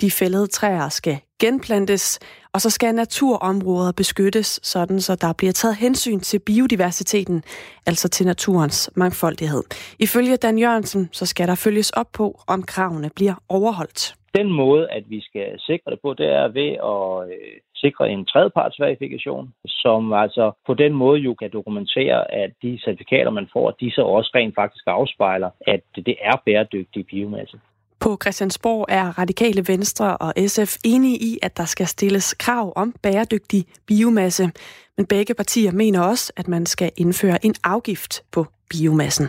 De 0.00 0.10
fældede 0.10 0.46
træer 0.46 0.88
skal 0.88 1.16
genplantes, 1.40 2.20
og 2.54 2.60
så 2.60 2.70
skal 2.70 2.94
naturområder 2.94 3.92
beskyttes, 3.92 4.60
sådan 4.62 5.00
så 5.00 5.16
der 5.20 5.32
bliver 5.38 5.52
taget 5.52 5.76
hensyn 5.76 6.20
til 6.20 6.38
biodiversiteten, 6.46 7.42
altså 7.86 8.08
til 8.08 8.26
naturens 8.26 8.90
mangfoldighed. 8.96 9.62
Ifølge 9.98 10.36
Dan 10.36 10.58
Jørgensen, 10.58 11.08
så 11.12 11.26
skal 11.26 11.48
der 11.48 11.54
følges 11.54 11.90
op 11.90 12.06
på, 12.12 12.40
om 12.48 12.62
kravene 12.62 13.10
bliver 13.16 13.34
overholdt. 13.48 14.14
Den 14.34 14.52
måde, 14.52 14.90
at 14.90 15.04
vi 15.08 15.20
skal 15.20 15.60
sikre 15.60 15.90
det 15.90 16.00
på, 16.02 16.14
det 16.14 16.26
er 16.26 16.48
ved 16.48 16.70
at 16.92 17.32
øh, 17.32 17.60
sikre 17.74 18.10
en 18.10 18.24
tredjepartsverifikation, 18.24 19.54
som 19.66 20.12
altså 20.12 20.52
på 20.66 20.74
den 20.74 20.92
måde 20.92 21.20
jo 21.20 21.34
kan 21.34 21.50
dokumentere, 21.52 22.34
at 22.42 22.50
de 22.62 22.80
certifikater, 22.84 23.30
man 23.30 23.48
får, 23.52 23.70
de 23.70 23.90
så 23.90 24.02
også 24.02 24.30
rent 24.34 24.54
faktisk 24.54 24.84
afspejler, 24.86 25.50
at 25.66 25.82
det 25.96 26.16
er 26.30 26.36
bæredygtig 26.46 27.06
biomasse. 27.06 27.58
På 28.02 28.18
Christiansborg 28.22 28.86
er 28.88 29.18
Radikale 29.18 29.68
Venstre 29.68 30.16
og 30.16 30.34
SF 30.46 30.76
enige 30.84 31.18
i, 31.18 31.38
at 31.42 31.56
der 31.56 31.64
skal 31.64 31.86
stilles 31.86 32.34
krav 32.34 32.72
om 32.76 32.94
bæredygtig 33.02 33.66
biomasse. 33.86 34.50
Men 34.96 35.06
begge 35.06 35.34
partier 35.34 35.72
mener 35.72 36.00
også, 36.00 36.32
at 36.36 36.48
man 36.48 36.66
skal 36.66 36.90
indføre 36.96 37.46
en 37.46 37.54
afgift 37.64 38.22
på 38.32 38.46
biomassen. 38.70 39.28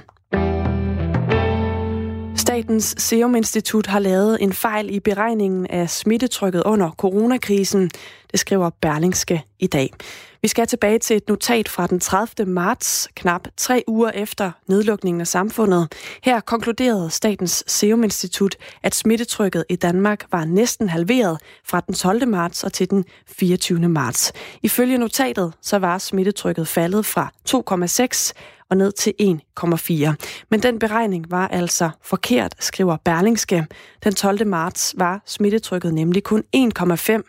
Statens 2.35 2.95
Serum 2.97 3.35
Institut 3.35 3.85
har 3.85 3.99
lavet 3.99 4.37
en 4.41 4.53
fejl 4.53 4.95
i 4.95 4.99
beregningen 4.99 5.67
af 5.67 5.89
smittetrykket 5.89 6.63
under 6.65 6.91
coronakrisen. 6.91 7.91
Det 8.33 8.39
skriver 8.39 8.69
Berlingske 8.81 9.43
i 9.59 9.67
dag. 9.67 9.93
Vi 10.41 10.47
skal 10.47 10.67
tilbage 10.67 10.99
til 10.99 11.17
et 11.17 11.29
notat 11.29 11.69
fra 11.69 11.87
den 11.87 11.99
30. 11.99 12.51
marts, 12.51 13.07
knap 13.15 13.47
tre 13.57 13.83
uger 13.87 14.09
efter 14.09 14.51
nedlukningen 14.67 15.21
af 15.21 15.27
samfundet. 15.27 15.93
Her 16.23 16.39
konkluderede 16.39 17.09
Statens 17.09 17.63
Serum 17.67 18.03
Institut, 18.03 18.55
at 18.83 18.95
smittetrykket 18.95 19.65
i 19.69 19.75
Danmark 19.75 20.25
var 20.31 20.45
næsten 20.45 20.89
halveret 20.89 21.37
fra 21.65 21.79
den 21.79 21.95
12. 21.95 22.27
marts 22.27 22.63
og 22.63 22.73
til 22.73 22.89
den 22.89 23.05
24. 23.27 23.89
marts. 23.89 24.33
Ifølge 24.63 24.97
notatet 24.97 25.53
så 25.61 25.77
var 25.77 25.97
smittetrykket 25.97 26.67
faldet 26.67 27.05
fra 27.05 27.31
2,6 27.49 28.33
og 28.69 28.77
ned 28.77 28.91
til 28.91 29.13
1,4. 29.21 30.13
Men 30.49 30.63
den 30.63 30.79
beregning 30.79 31.31
var 31.31 31.47
altså 31.47 31.89
forkert, 32.01 32.55
skriver 32.59 32.97
Berlingske. 33.05 33.65
Den 34.03 34.13
12. 34.13 34.47
marts 34.47 34.95
var 34.97 35.21
smittetrykket 35.25 35.93
nemlig 35.93 36.23
kun 36.23 36.43
1,5, 36.55 37.21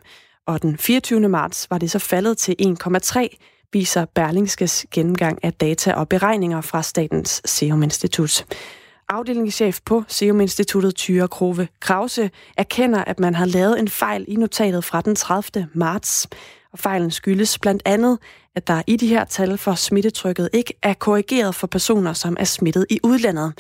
og 0.47 0.63
den 0.63 0.79
24. 0.79 1.29
marts 1.29 1.71
var 1.71 1.79
det 1.79 1.91
så 1.91 1.99
faldet 1.99 2.39
til 2.39 2.57
1,3, 2.85 3.37
viser 3.73 4.05
Berlingskes 4.05 4.87
gennemgang 4.91 5.39
af 5.43 5.53
data 5.53 5.93
og 5.93 6.09
beregninger 6.09 6.61
fra 6.61 6.83
Statens 6.83 7.43
Serum 7.45 7.83
Institut. 7.83 8.47
Afdelingschef 9.09 9.81
på 9.85 10.03
Serum 10.09 10.41
Instituttet, 10.41 10.95
Tyre 10.95 11.29
Krove 11.29 11.69
Krause, 11.81 12.31
erkender, 12.57 13.05
at 13.05 13.21
man 13.21 13.35
har 13.35 13.47
lavet 13.47 13.79
en 13.79 13.89
fejl 13.89 14.25
i 14.29 14.37
notatet 14.37 14.85
fra 14.85 15.01
den 15.01 15.17
30. 15.17 15.69
marts. 15.75 16.29
Og 16.73 16.79
fejlen 16.79 17.11
skyldes 17.11 17.59
blandt 17.59 17.83
andet, 17.85 18.19
at 18.55 18.67
der 18.67 18.83
i 18.87 18.97
de 18.97 19.09
her 19.09 19.25
tal 19.25 19.59
for 19.59 19.75
smittetrykket 19.75 20.49
ikke 20.53 20.75
er 20.83 20.95
korrigeret 20.95 21.55
for 21.55 21.67
personer, 21.67 22.13
som 22.13 22.37
er 22.41 22.45
smittet 22.45 22.87
i 22.91 23.01
udlandet. 23.03 23.53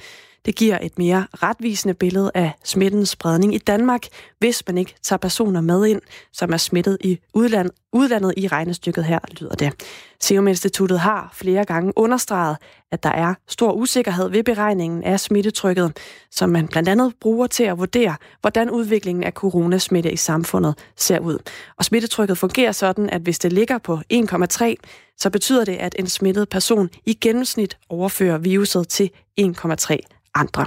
Det 0.46 0.56
giver 0.56 0.78
et 0.82 0.98
mere 0.98 1.26
retvisende 1.32 1.94
billede 1.94 2.30
af 2.34 2.52
smittens 2.64 3.08
spredning 3.08 3.54
i 3.54 3.58
Danmark, 3.58 4.06
hvis 4.38 4.62
man 4.66 4.78
ikke 4.78 4.94
tager 5.02 5.18
personer 5.18 5.60
med 5.60 5.86
ind, 5.86 6.00
som 6.32 6.52
er 6.52 6.56
smittet 6.56 6.98
i 7.00 7.18
udland, 7.34 7.70
udlandet 7.92 8.34
i 8.36 8.48
regnestykket 8.48 9.04
her, 9.04 9.18
lyder 9.40 9.54
det. 9.54 9.72
Serum 10.20 10.48
Instituttet 10.48 11.00
har 11.00 11.30
flere 11.34 11.64
gange 11.64 11.92
understreget, 11.96 12.56
at 12.92 13.02
der 13.02 13.10
er 13.10 13.34
stor 13.48 13.72
usikkerhed 13.72 14.30
ved 14.30 14.42
beregningen 14.42 15.04
af 15.04 15.20
smittetrykket, 15.20 15.96
som 16.30 16.50
man 16.50 16.68
blandt 16.68 16.88
andet 16.88 17.12
bruger 17.20 17.46
til 17.46 17.64
at 17.64 17.78
vurdere, 17.78 18.16
hvordan 18.40 18.70
udviklingen 18.70 19.24
af 19.24 19.32
coronasmitte 19.32 20.12
i 20.12 20.16
samfundet 20.16 20.74
ser 20.96 21.18
ud. 21.18 21.38
Og 21.78 21.84
smittetrykket 21.84 22.38
fungerer 22.38 22.72
sådan, 22.72 23.10
at 23.10 23.22
hvis 23.22 23.38
det 23.38 23.52
ligger 23.52 23.78
på 23.78 23.98
1,3, 24.12 24.74
så 25.18 25.30
betyder 25.30 25.64
det, 25.64 25.76
at 25.76 25.94
en 25.98 26.06
smittet 26.06 26.48
person 26.48 26.90
i 27.06 27.14
gennemsnit 27.14 27.78
overfører 27.88 28.38
viruset 28.38 28.88
til 28.88 29.10
1,3 29.40 30.13
andre. 30.34 30.66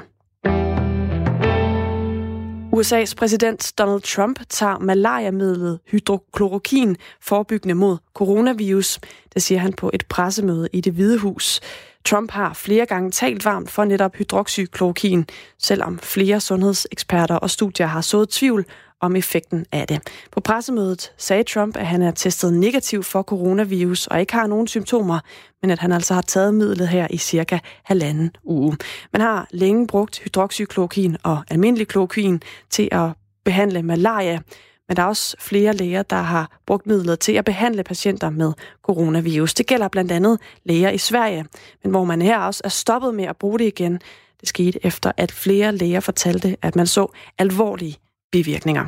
USA's 2.77 3.15
præsident 3.15 3.73
Donald 3.77 4.01
Trump 4.01 4.39
tager 4.49 4.79
malariamidlet 4.79 5.79
hydroklorokin 5.87 6.97
forebyggende 7.21 7.75
mod 7.75 7.97
coronavirus. 8.13 8.99
Det 9.33 9.41
siger 9.41 9.59
han 9.59 9.73
på 9.73 9.91
et 9.93 10.03
pressemøde 10.09 10.69
i 10.73 10.81
det 10.81 10.93
Hvide 10.93 11.17
Hus. 11.17 11.59
Trump 12.07 12.31
har 12.31 12.53
flere 12.53 12.85
gange 12.85 13.11
talt 13.11 13.45
varmt 13.45 13.71
for 13.71 13.85
netop 13.85 14.15
hydroxyklorokin, 14.15 15.25
selvom 15.59 15.99
flere 15.99 16.39
sundhedseksperter 16.39 17.35
og 17.35 17.49
studier 17.49 17.87
har 17.87 18.01
sået 18.01 18.29
tvivl 18.29 18.65
om 19.01 19.15
effekten 19.15 19.65
af 19.71 19.87
det. 19.87 19.99
På 20.31 20.39
pressemødet 20.39 21.11
sagde 21.17 21.43
Trump, 21.43 21.77
at 21.77 21.85
han 21.85 22.01
er 22.01 22.11
testet 22.11 22.53
negativ 22.53 23.03
for 23.03 23.21
coronavirus 23.21 24.07
og 24.07 24.19
ikke 24.19 24.33
har 24.33 24.47
nogen 24.47 24.67
symptomer, 24.67 25.19
men 25.61 25.71
at 25.71 25.79
han 25.79 25.91
altså 25.91 26.13
har 26.13 26.21
taget 26.21 26.53
midlet 26.53 26.87
her 26.87 27.07
i 27.09 27.17
cirka 27.17 27.59
halvanden 27.83 28.31
uge. 28.43 28.77
Man 29.13 29.21
har 29.21 29.47
længe 29.51 29.87
brugt 29.87 30.19
hydroxyklorokin 30.19 31.17
og 31.23 31.43
almindelig 31.49 31.87
klorokin 31.87 32.41
til 32.69 32.89
at 32.91 33.09
behandle 33.45 33.83
malaria, 33.83 34.39
men 34.87 34.97
der 34.97 35.03
er 35.03 35.07
også 35.07 35.35
flere 35.39 35.73
læger, 35.73 36.03
der 36.03 36.21
har 36.21 36.59
brugt 36.65 36.87
midler 36.87 37.15
til 37.15 37.33
at 37.33 37.45
behandle 37.45 37.83
patienter 37.83 38.29
med 38.29 38.53
coronavirus. 38.83 39.53
Det 39.53 39.67
gælder 39.67 39.87
blandt 39.87 40.11
andet 40.11 40.39
læger 40.63 40.89
i 40.89 40.97
Sverige, 40.97 41.45
men 41.83 41.91
hvor 41.91 42.03
man 42.03 42.21
her 42.21 42.39
også 42.39 42.61
er 42.63 42.69
stoppet 42.69 43.15
med 43.15 43.25
at 43.25 43.37
bruge 43.37 43.59
det 43.59 43.65
igen. 43.65 43.99
Det 44.41 44.49
skete 44.49 44.85
efter, 44.85 45.11
at 45.17 45.31
flere 45.31 45.75
læger 45.75 45.99
fortalte, 45.99 46.57
at 46.61 46.75
man 46.75 46.87
så 46.87 47.07
alvorlige 47.37 47.97
bivirkninger. 48.31 48.85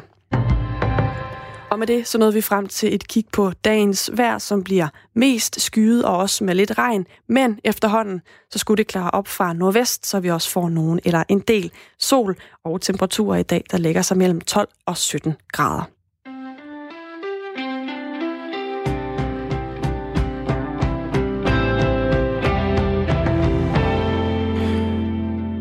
Og 1.72 1.80
med 1.80 1.88
det 1.88 2.08
så 2.08 2.18
nåede 2.18 2.34
vi 2.34 2.42
frem 2.42 2.68
til 2.68 2.96
et 2.96 3.08
kig 3.08 3.26
på 3.32 3.52
dagens 3.66 4.10
vejr, 4.14 4.38
som 4.38 4.64
bliver 4.64 4.88
mest 5.14 5.62
skyet 5.62 6.06
og 6.06 6.18
også 6.18 6.44
med 6.44 6.56
lidt 6.56 6.78
regn. 6.78 7.08
Men 7.28 7.60
efterhånden, 7.64 8.22
så 8.52 8.60
skulle 8.60 8.78
det 8.78 8.88
klare 8.88 9.12
op 9.12 9.28
fra 9.28 9.54
nordvest, 9.54 10.08
så 10.08 10.20
vi 10.20 10.30
også 10.30 10.50
får 10.50 10.70
nogen 10.70 11.00
eller 11.06 11.24
en 11.30 11.40
del 11.40 11.72
sol 12.00 12.36
og 12.64 12.82
temperaturer 12.82 13.38
i 13.38 13.44
dag, 13.44 13.64
der 13.72 13.78
ligger 13.78 14.02
sig 14.02 14.18
mellem 14.18 14.42
12 14.42 14.70
og 14.86 14.98
17 14.98 15.36
grader. 15.52 15.99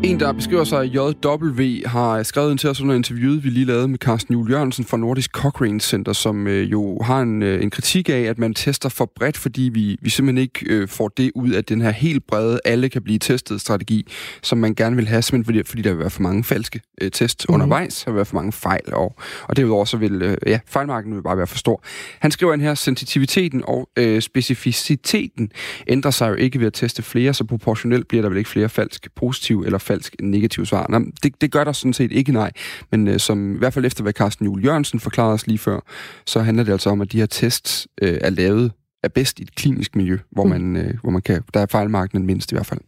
En, 0.09 0.19
der 0.19 0.31
beskriver 0.31 0.63
sig 0.63 0.85
JW, 0.85 1.63
har 1.85 2.23
skrevet 2.23 2.51
ind 2.51 2.59
til 2.59 2.69
os 2.69 2.81
under 2.81 2.95
interviewet, 2.95 3.43
vi 3.43 3.49
lige 3.49 3.65
lavede 3.65 3.87
med 3.87 3.99
Carsten 3.99 4.33
Juhl 4.33 4.51
Jørgensen 4.51 4.85
fra 4.85 4.97
Nordisk 4.97 5.31
Cochrane 5.31 5.81
Center, 5.81 6.13
som 6.13 6.47
øh, 6.47 6.71
jo 6.71 6.99
har 7.01 7.21
en, 7.21 7.43
øh, 7.43 7.63
en 7.63 7.69
kritik 7.69 8.09
af, 8.09 8.21
at 8.21 8.39
man 8.39 8.53
tester 8.53 8.89
for 8.89 9.11
bredt, 9.15 9.37
fordi 9.37 9.61
vi, 9.73 9.97
vi 10.01 10.09
simpelthen 10.09 10.41
ikke 10.41 10.65
øh, 10.65 10.87
får 10.87 11.07
det 11.07 11.31
ud 11.35 11.49
af 11.49 11.65
den 11.65 11.81
her 11.81 11.91
helt 11.91 12.27
brede, 12.27 12.59
alle 12.65 12.89
kan 12.89 13.01
blive 13.01 13.19
testet 13.19 13.61
strategi, 13.61 14.07
som 14.43 14.57
man 14.57 14.75
gerne 14.75 14.95
vil 14.95 15.07
have, 15.07 15.21
simpelthen 15.21 15.45
fordi, 15.45 15.69
fordi 15.69 15.81
der 15.81 15.89
vil 15.89 15.99
være 15.99 16.09
for 16.09 16.21
mange 16.21 16.43
falske 16.43 16.81
øh, 17.01 17.11
test 17.11 17.45
mm-hmm. 17.49 17.53
undervejs, 17.53 18.03
der 18.03 18.11
vil 18.11 18.15
være 18.15 18.25
for 18.25 18.35
mange 18.35 18.51
fejl, 18.51 18.93
og, 18.93 19.15
og 19.43 19.57
derudover 19.57 19.85
så 19.85 19.97
vil 19.97 20.21
øh, 20.21 20.37
ja, 20.47 20.59
fejlmarken 20.67 21.15
vil 21.15 21.23
bare 21.23 21.37
være 21.37 21.47
for 21.47 21.57
stor. 21.57 21.83
Han 22.19 22.31
skriver 22.31 22.53
ind 22.53 22.61
her, 22.61 22.73
sensitiviteten 22.73 23.63
og 23.67 23.89
øh, 23.97 24.21
specificiteten 24.21 25.51
ændrer 25.87 26.11
sig 26.11 26.29
jo 26.29 26.35
ikke 26.35 26.59
ved 26.59 26.67
at 26.67 26.73
teste 26.73 27.01
flere, 27.01 27.33
så 27.33 27.43
proportionelt 27.43 28.07
bliver 28.07 28.21
der 28.21 28.29
vel 28.29 28.37
ikke 28.37 28.49
flere 28.49 28.69
falsk 28.69 29.07
positive 29.15 29.65
eller 29.65 29.77
falsk 29.77 29.98
negative 30.21 30.65
svar. 30.65 30.85
Nå, 30.89 30.99
det, 31.23 31.41
det 31.41 31.51
gør 31.51 31.63
der 31.63 31.71
sådan 31.71 31.93
set 31.93 32.11
ikke, 32.11 32.31
nej. 32.31 32.51
Men 32.91 33.07
øh, 33.07 33.19
som 33.19 33.55
i 33.55 33.57
hvert 33.57 33.73
fald 33.73 33.85
efter, 33.85 34.03
hvad 34.03 34.13
Carsten 34.13 34.45
Juhl 34.45 34.65
Jørgensen 34.65 34.99
forklarede 34.99 35.33
os 35.33 35.47
lige 35.47 35.57
før, 35.57 35.79
så 36.25 36.39
handler 36.39 36.63
det 36.63 36.71
altså 36.71 36.89
om, 36.89 37.01
at 37.01 37.11
de 37.11 37.17
her 37.17 37.25
tests 37.25 37.87
øh, 38.01 38.17
er 38.21 38.29
lavet 38.29 38.71
er 39.03 39.07
bedst 39.07 39.39
i 39.39 39.41
et 39.41 39.55
klinisk 39.55 39.95
miljø, 39.95 40.17
hvor 40.31 40.43
mm. 40.43 40.49
man, 40.49 40.75
øh, 40.75 40.93
hvor 41.01 41.11
man 41.11 41.21
kan, 41.21 41.41
der 41.53 41.59
er 41.59 41.65
fejlmarkenen 41.65 42.25
mindst 42.25 42.51
i 42.51 42.55
hvert 42.55 42.65
fald. 42.65 42.79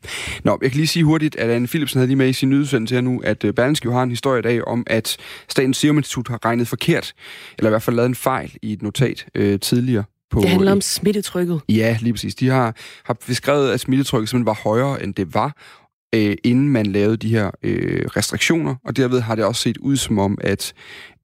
Nå, 0.43 0.59
jeg 0.61 0.71
kan 0.71 0.77
lige 0.77 0.87
sige 0.87 1.05
hurtigt, 1.05 1.35
at 1.35 1.49
Anne 1.49 1.67
Philipsen 1.67 1.97
havde 1.97 2.07
lige 2.07 2.17
med 2.17 2.29
i 2.29 2.33
sin 2.33 2.49
nyhedsudsendelse 2.49 2.95
her 2.95 3.01
nu, 3.01 3.21
at 3.23 3.43
øh, 3.43 3.53
Berlingske 3.53 3.85
jo 3.85 3.93
har 3.93 4.03
en 4.03 4.09
historie 4.09 4.39
i 4.39 4.41
dag 4.41 4.67
om, 4.67 4.83
at 4.87 5.17
Statens 5.49 5.77
Serum 5.77 5.97
Institut 5.97 6.27
har 6.27 6.45
regnet 6.45 6.67
forkert, 6.67 7.13
eller 7.57 7.69
i 7.69 7.71
hvert 7.71 7.81
fald 7.81 7.95
lavet 7.95 8.09
en 8.09 8.15
fejl 8.15 8.55
i 8.61 8.73
et 8.73 8.81
notat 8.81 9.25
øh, 9.35 9.59
tidligere 9.59 10.03
på... 10.31 10.39
Det 10.39 10.49
handler 10.49 10.71
om 10.71 10.81
smittetrykket. 10.81 11.61
Ja, 11.69 11.97
lige 12.01 12.13
præcis. 12.13 12.35
De 12.35 12.47
har, 12.47 12.75
har 13.03 13.13
beskrevet, 13.13 13.71
at 13.71 13.79
smittetrykket 13.79 14.29
simpelthen 14.29 14.45
var 14.45 14.59
højere, 14.63 15.03
end 15.03 15.13
det 15.13 15.33
var, 15.33 15.57
øh, 16.15 16.35
inden 16.43 16.69
man 16.69 16.85
lavede 16.85 17.17
de 17.17 17.29
her 17.29 17.51
øh, 17.63 18.05
restriktioner, 18.05 18.75
og 18.85 18.97
derved 18.97 19.19
har 19.19 19.35
det 19.35 19.45
også 19.45 19.61
set 19.61 19.77
ud 19.77 19.97
som 19.97 20.19
om, 20.19 20.37
at 20.41 20.73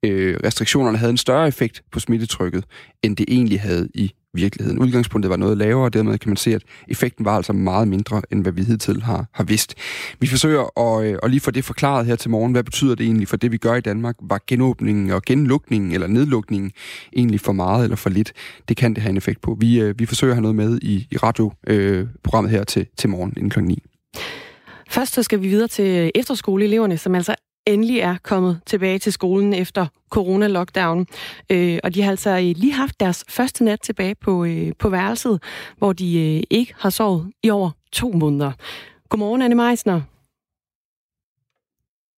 øh, 0.02 0.36
restriktionerne 0.44 0.98
havde 0.98 1.10
en 1.10 1.16
større 1.16 1.48
effekt 1.48 1.82
på 1.92 2.00
smittetrykket, 2.00 2.64
end 3.02 3.16
det 3.16 3.26
egentlig 3.28 3.60
havde 3.60 3.88
i 3.94 4.12
virkeligheden. 4.34 4.78
Udgangspunktet 4.78 5.30
var 5.30 5.36
noget 5.36 5.58
lavere, 5.58 5.84
og 5.84 5.92
dermed 5.92 6.18
kan 6.18 6.30
man 6.30 6.36
se, 6.36 6.54
at 6.54 6.62
effekten 6.88 7.24
var 7.24 7.36
altså 7.36 7.52
meget 7.52 7.88
mindre, 7.88 8.22
end 8.32 8.42
hvad 8.42 8.52
vi 8.52 8.62
hidtil 8.62 9.02
har, 9.02 9.26
har 9.32 9.44
vidst. 9.44 9.74
Vi 10.20 10.26
forsøger 10.26 10.80
at, 10.80 11.06
øh, 11.06 11.18
at 11.22 11.30
lige 11.30 11.40
få 11.40 11.50
det 11.50 11.64
forklaret 11.64 12.06
her 12.06 12.16
til 12.16 12.30
morgen. 12.30 12.52
Hvad 12.52 12.64
betyder 12.64 12.94
det 12.94 13.04
egentlig 13.04 13.28
for 13.28 13.36
det, 13.36 13.52
vi 13.52 13.56
gør 13.56 13.74
i 13.74 13.80
Danmark? 13.80 14.16
Var 14.22 14.40
genåbningen 14.46 15.10
og 15.10 15.22
genlukningen 15.22 15.92
eller 15.92 16.06
nedlukningen 16.06 16.72
egentlig 17.16 17.40
for 17.40 17.52
meget 17.52 17.84
eller 17.84 17.96
for 17.96 18.10
lidt? 18.10 18.32
Det 18.68 18.76
kan 18.76 18.94
det 18.94 19.02
have 19.02 19.10
en 19.10 19.16
effekt 19.16 19.40
på. 19.40 19.56
Vi, 19.60 19.80
øh, 19.80 19.98
vi 19.98 20.06
forsøger 20.06 20.32
at 20.32 20.36
have 20.36 20.42
noget 20.42 20.56
med 20.56 20.78
i, 20.82 21.06
i 21.10 21.16
radioprogrammet 21.16 22.50
øh, 22.50 22.56
her 22.56 22.64
til, 22.64 22.86
til 22.96 23.10
morgen 23.10 23.32
inden 23.36 23.50
kl. 23.50 23.60
9. 23.60 23.82
Først 24.88 25.14
så 25.14 25.22
skal 25.22 25.42
vi 25.42 25.48
videre 25.48 25.68
til 25.68 26.10
efterskoleeleverne, 26.14 26.98
som 26.98 27.14
altså 27.14 27.34
endelig 27.66 27.98
er 27.98 28.16
kommet 28.22 28.60
tilbage 28.66 28.98
til 28.98 29.12
skolen 29.12 29.54
efter 29.54 29.86
corona-lockdown. 30.10 31.06
Øh, 31.52 31.78
og 31.84 31.94
de 31.94 32.02
har 32.02 32.10
altså 32.10 32.40
lige 32.56 32.72
haft 32.72 33.00
deres 33.00 33.24
første 33.28 33.64
nat 33.64 33.80
tilbage 33.80 34.14
på, 34.14 34.44
øh, 34.44 34.72
på 34.78 34.88
værelset, 34.88 35.42
hvor 35.78 35.92
de 35.92 36.36
øh, 36.36 36.42
ikke 36.50 36.74
har 36.78 36.90
sovet 36.90 37.32
i 37.42 37.50
over 37.50 37.70
to 37.92 38.12
måneder. 38.12 38.52
Godmorgen, 39.08 39.42
Anne 39.42 39.54
Meisner. 39.54 40.00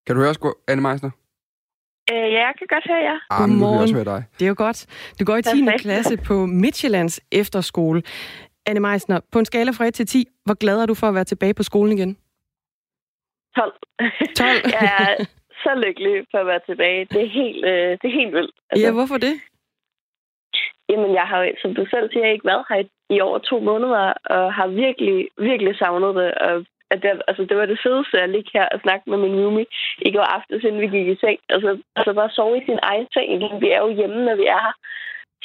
Kan 0.07 0.15
du 0.15 0.21
høre 0.21 0.29
os, 0.29 0.39
Anne 0.67 0.81
Meisner? 0.81 1.09
Øh, 2.11 2.17
ja, 2.17 2.39
jeg 2.39 2.53
kan 2.57 2.67
godt 2.69 2.87
høre 2.87 2.97
jer. 2.97 3.11
Ja. 3.11 3.17
Ah, 3.29 3.49
Godmorgen. 3.49 3.81
Også 3.81 3.93
høre 3.95 4.05
dig. 4.05 4.23
Det 4.39 4.45
er 4.45 4.49
jo 4.49 4.55
godt. 4.57 4.85
Du 5.19 5.25
går 5.25 5.37
i 5.37 5.41
10. 5.41 5.49
klasse 5.79 6.17
på 6.17 6.45
Midtjyllands 6.45 7.19
efterskole. 7.31 8.03
Anne 8.65 8.79
Meisner, 8.79 9.19
på 9.31 9.39
en 9.39 9.45
skala 9.45 9.71
fra 9.71 9.85
1 9.85 9.93
til 9.93 10.07
10, 10.07 10.25
hvor 10.45 10.53
glad 10.53 10.81
er 10.81 10.85
du 10.85 10.93
for 10.93 11.07
at 11.07 11.13
være 11.13 11.23
tilbage 11.23 11.53
på 11.53 11.63
skolen 11.63 11.97
igen? 11.97 12.17
12. 13.55 13.73
12? 14.35 14.49
jeg 14.75 14.85
er 14.99 15.25
så 15.63 15.71
lykkelig 15.85 16.25
for 16.31 16.37
at 16.37 16.47
være 16.51 16.61
tilbage. 16.69 17.05
Det 17.05 17.21
er 17.21 17.31
helt, 17.39 17.65
øh, 17.65 17.91
det 17.99 18.05
er 18.07 18.19
helt 18.21 18.33
vildt. 18.37 18.55
Altså, 18.69 18.85
ja, 18.85 18.91
hvorfor 18.91 19.17
det? 19.17 19.35
Jamen, 20.89 21.13
jeg 21.19 21.25
har 21.31 21.51
som 21.61 21.75
du 21.75 21.85
selv 21.93 22.07
siger, 22.11 22.25
ikke 22.25 22.49
været 22.51 22.65
her 22.69 22.79
i, 22.83 22.87
i 23.15 23.21
over 23.21 23.37
to 23.37 23.59
måneder, 23.59 24.13
og 24.35 24.53
har 24.53 24.67
virkelig, 24.67 25.27
virkelig 25.37 25.77
savnet 25.77 26.15
det. 26.15 26.31
Og 26.33 26.65
at 26.91 27.01
det, 27.03 27.21
altså, 27.27 27.43
det 27.49 27.57
var 27.57 27.65
det 27.65 27.79
fedeste 27.83 28.21
at 28.21 28.29
ligge 28.29 28.49
her 28.53 28.67
og 28.73 28.79
snakke 28.81 29.09
med 29.09 29.17
min 29.17 29.35
roomie 29.39 29.65
i 30.01 30.11
går 30.11 30.27
aftes, 30.37 30.63
inden 30.63 30.81
vi 30.81 30.97
gik 30.97 31.07
i 31.07 31.19
seng. 31.23 31.39
Altså, 31.49 31.69
altså 31.95 32.13
bare 32.13 32.29
sove 32.29 32.57
i 32.57 32.65
sin 32.65 32.79
egen 32.81 33.07
seng. 33.13 33.61
Vi 33.63 33.69
er 33.75 33.81
jo 33.85 33.89
hjemme, 33.99 34.25
når 34.25 34.35
vi 34.35 34.45
er 34.45 34.61
her. 34.65 34.75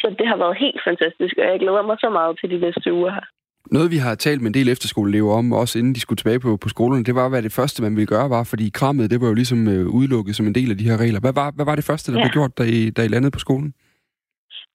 Så 0.01 0.15
det 0.19 0.27
har 0.27 0.37
været 0.37 0.63
helt 0.65 0.81
fantastisk, 0.85 1.35
og 1.39 1.47
jeg 1.51 1.61
glæder 1.61 1.83
mig 1.83 1.97
så 2.01 2.09
meget 2.11 2.39
til 2.41 2.51
de 2.51 2.59
næste 2.59 2.93
uger 2.93 3.13
her. 3.19 3.27
Noget, 3.71 3.91
vi 3.91 3.97
har 3.97 4.15
talt 4.15 4.41
med 4.41 4.49
en 4.51 4.55
del 4.55 4.69
efterskoleelever 4.69 5.33
om, 5.39 5.53
også 5.53 5.79
inden 5.79 5.95
de 5.95 6.01
skulle 6.01 6.17
tilbage 6.17 6.41
på, 6.41 6.57
på 6.57 6.69
skolerne, 6.69 7.05
det 7.05 7.15
var, 7.15 7.29
hvad 7.29 7.43
det 7.43 7.53
første, 7.53 7.83
man 7.83 7.97
ville 7.97 8.07
gøre 8.07 8.31
var, 8.31 8.45
fordi 8.45 8.71
krammet, 8.75 9.11
det 9.11 9.21
var 9.21 9.29
jo 9.29 9.35
ligesom 9.35 9.69
øh, 9.69 9.87
udelukket 9.87 10.37
som 10.37 10.47
en 10.47 10.55
del 10.55 10.71
af 10.71 10.79
de 10.79 10.89
her 10.91 11.01
regler. 11.05 11.21
Hvad 11.21 11.33
var, 11.33 11.51
hvad 11.57 11.65
var 11.65 11.77
det 11.77 11.85
første, 11.91 12.13
der 12.13 12.19
ja. 12.19 12.25
blev 12.25 12.33
gjort, 12.39 12.59
da 12.59 12.63
I, 12.63 12.91
da 12.91 13.01
I 13.03 13.09
landede 13.09 13.37
på 13.37 13.45
skolen? 13.47 13.75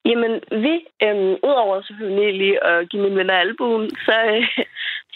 Jamen, 0.09 0.33
vi, 0.65 0.75
øhm, 1.05 1.35
udover 1.49 1.81
selvfølgelig 1.81 2.33
lige 2.41 2.57
at 2.71 2.89
give 2.89 3.03
mine 3.03 3.15
venner 3.19 3.33
albuen, 3.33 3.89
så, 4.07 4.17
øh, 4.33 4.47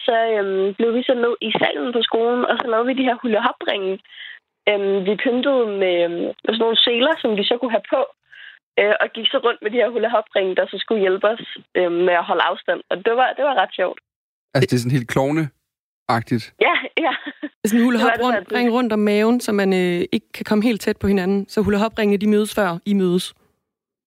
så 0.06 0.16
øhm, 0.36 0.74
blev 0.78 0.90
vi 0.98 1.04
så 1.10 1.14
ned 1.24 1.34
i 1.48 1.52
salen 1.60 1.94
på 1.94 2.02
skolen, 2.10 2.46
og 2.50 2.56
så 2.58 2.66
lavede 2.68 2.88
vi 2.88 3.00
de 3.00 3.08
her 3.10 3.18
hule 3.22 3.40
Øhm, 4.70 5.00
vi 5.08 5.14
pyntede 5.24 5.66
med, 5.82 5.96
øhm, 6.06 6.26
med 6.44 6.52
sådan 6.54 6.64
nogle 6.66 6.84
seler, 6.88 7.14
som 7.22 7.32
vi 7.40 7.44
så 7.50 7.56
kunne 7.58 7.76
have 7.78 7.90
på, 7.96 8.02
øh, 8.80 8.94
og 9.02 9.08
gik 9.16 9.28
så 9.34 9.38
rundt 9.46 9.60
med 9.64 9.72
de 9.72 9.80
her 9.82 9.90
hula 9.90 10.10
hop 10.16 10.28
der 10.58 10.66
så 10.72 10.78
skulle 10.84 11.02
hjælpe 11.02 11.28
os 11.34 11.44
øh, 11.78 11.92
med 12.08 12.16
at 12.22 12.28
holde 12.30 12.44
afstand. 12.52 12.80
Og 12.92 12.96
det 13.06 13.14
var, 13.20 13.30
det 13.38 13.44
var 13.50 13.56
ret 13.62 13.74
sjovt. 13.80 14.00
Altså, 14.54 14.68
det 14.70 14.76
er 14.76 14.84
sådan 14.84 14.98
helt 14.98 15.10
klovne 15.16 15.44
agtigt 16.10 16.54
Ja, 16.62 16.76
ja. 16.98 17.14
Sådan 17.66 17.80
en 17.80 17.86
hula 17.86 18.00
hop 18.00 18.12
rundt, 18.24 18.54
ring 18.54 18.72
rundt 18.72 18.94
om 18.94 19.00
maven, 19.00 19.40
så 19.40 19.52
man 19.52 19.74
øh, 19.74 20.06
ikke 20.12 20.32
kan 20.34 20.46
komme 20.46 20.64
helt 20.64 20.82
tæt 20.82 20.98
på 20.98 21.08
hinanden. 21.08 21.50
Så 21.50 21.62
hula 21.62 21.78
hop 21.78 21.98
de 21.98 22.30
mødes 22.30 22.56
før 22.56 22.78
I 22.86 22.94
mødes. 22.94 23.34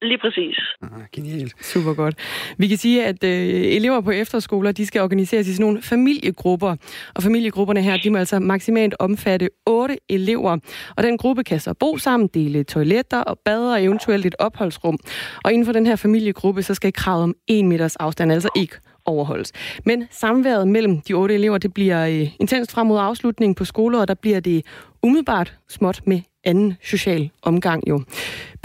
Lige 0.07 0.19
præcis. 0.19 0.59
Ah, 0.83 0.89
genialt. 1.13 1.55
Super 1.61 1.95
godt. 1.95 2.15
Vi 2.59 2.69
kan 2.69 2.79
sige, 2.79 3.05
at 3.05 3.25
øh, 3.25 3.31
elever 3.79 4.01
på 4.01 4.11
efterskoler, 4.11 4.73
de 4.73 4.87
skal 4.87 5.03
organiseres 5.03 5.49
i 5.49 5.53
sådan 5.53 5.67
nogle 5.67 5.83
familiegrupper. 5.83 6.77
Og 7.15 7.23
familiegrupperne 7.23 7.83
her, 7.83 7.97
de 7.97 8.11
må 8.11 8.19
altså 8.19 8.39
maksimalt 8.39 8.95
omfatte 8.99 9.49
otte 9.67 9.97
elever. 10.09 10.59
Og 10.97 11.03
den 11.03 11.19
gruppe 11.19 11.45
kan 11.45 11.61
så 11.61 11.75
bo 11.75 11.99
sammen, 11.99 12.29
dele 12.35 12.65
toiletter 12.65 13.21
og 13.21 13.39
bade 13.45 13.73
og 13.73 13.85
eventuelt 13.85 14.27
et 14.27 14.35
opholdsrum. 14.39 14.99
Og 15.45 15.53
inden 15.53 15.67
for 15.67 15.73
den 15.73 15.87
her 15.87 15.97
familiegruppe, 15.97 16.63
så 16.63 16.75
skal 16.75 16.93
kravet 16.93 17.23
om 17.23 17.35
en 17.47 17.69
meters 17.69 17.97
afstand 17.97 18.33
altså 18.33 18.49
ikke 18.57 18.77
overholdes. 19.05 19.53
Men 19.85 20.09
samværet 20.11 20.69
mellem 20.69 21.01
de 21.01 21.13
otte 21.15 21.35
elever, 21.35 21.59
det 21.59 21.75
bliver 21.75 22.07
øh, 22.07 22.29
intenst 22.41 22.73
frem 22.73 22.87
mod 22.87 22.99
afslutningen 23.01 23.55
på 23.55 23.65
skoleåret, 23.65 24.09
der 24.09 24.15
bliver 24.15 24.41
det 24.41 24.67
umiddelbart 25.03 25.55
småt 25.69 26.01
med 26.07 26.21
anden 26.45 26.77
social 26.83 27.31
omgang 27.43 27.89
jo. 27.89 28.03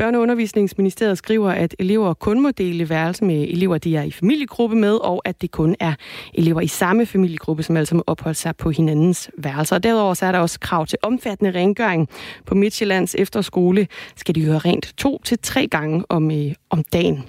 Børne- 0.02 0.16
og 0.16 0.22
undervisningsministeriet 0.22 1.18
skriver, 1.18 1.52
at 1.52 1.76
elever 1.80 2.14
kun 2.14 2.42
må 2.42 2.52
dele 2.52 2.90
værelse 2.90 3.26
med 3.26 3.48
elever, 3.50 3.78
de 3.78 3.96
er 3.96 4.04
i 4.04 4.12
familiegruppe 4.12 4.76
med, 4.76 4.96
og 4.96 5.22
at 5.26 5.42
det 5.42 5.52
kun 5.52 5.76
er 5.80 5.94
elever 6.34 6.62
i 6.62 6.68
samme 6.68 7.06
familiegruppe, 7.06 7.64
som 7.64 7.78
altså 7.78 7.96
må 7.96 8.04
opholde 8.08 8.38
sig 8.38 8.56
på 8.56 8.72
hinandens 8.72 9.32
værelser. 9.38 9.76
Og 9.76 9.84
derudover 9.84 10.14
så 10.14 10.26
er 10.26 10.32
der 10.32 10.40
også 10.40 10.60
krav 10.60 10.86
til 10.86 10.98
omfattende 11.02 11.52
rengøring. 11.52 12.10
På 12.46 12.56
Midtjyllands 12.56 13.16
efterskole 13.16 13.88
skal 14.16 14.36
de 14.36 14.46
gøre 14.46 14.58
rent 14.58 14.94
to 14.98 15.22
til 15.24 15.40
tre 15.40 15.68
gange 15.68 16.04
om, 16.10 16.32
øh, 16.32 16.54
om 16.70 16.84
dagen. 16.94 17.24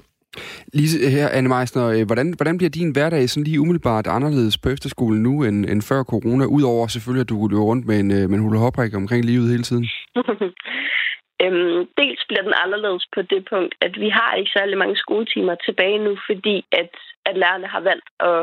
Lise 0.72 1.10
her, 1.10 1.28
Anne 1.28 1.48
Meisner, 1.48 1.86
øh, 1.86 2.06
hvordan, 2.06 2.34
hvordan 2.36 2.56
bliver 2.56 2.70
din 2.70 2.90
hverdag 2.90 3.28
sådan 3.28 3.44
lige 3.44 3.60
umiddelbart 3.60 4.06
anderledes 4.06 4.58
på 4.58 4.68
efterskolen 4.68 5.22
nu 5.22 5.44
end, 5.44 5.66
end 5.66 5.82
før 5.82 6.02
corona? 6.02 6.44
Udover 6.44 6.86
selvfølgelig, 6.86 7.20
at 7.20 7.28
du 7.28 7.46
løber 7.46 7.62
rundt 7.62 7.86
med 7.86 8.00
en, 8.00 8.10
øh, 8.10 8.30
med 8.30 8.38
en 8.38 8.44
hula 8.44 8.58
omkring 8.94 9.24
livet 9.24 9.50
hele 9.50 9.62
tiden. 9.62 9.86
øhm, 11.42 11.88
dels 11.98 12.22
bliver 12.28 12.42
den 12.42 12.54
anderledes 12.64 13.06
på 13.14 13.22
det 13.22 13.44
punkt, 13.52 13.74
at 13.80 14.00
vi 14.00 14.08
har 14.08 14.34
ikke 14.34 14.50
særlig 14.56 14.78
mange 14.78 14.96
skoletimer 14.96 15.54
tilbage 15.54 15.98
nu, 15.98 16.12
fordi 16.26 16.56
at, 16.72 16.90
at 17.26 17.36
lærerne 17.36 17.66
har 17.66 17.80
valgt 17.80 18.08
at, 18.20 18.40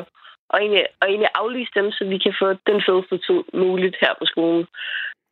at, 0.54 0.60
egentlig, 0.60 0.86
og 1.02 1.08
egentlig 1.08 1.30
aflyse 1.36 1.72
dem, 1.76 1.92
så 1.92 2.06
vi 2.06 2.18
kan 2.18 2.36
få 2.42 2.48
den 2.70 2.80
fedeste 2.88 3.18
tid 3.18 3.42
muligt 3.54 3.98
her 4.02 4.14
på 4.20 4.26
skolen. 4.26 4.68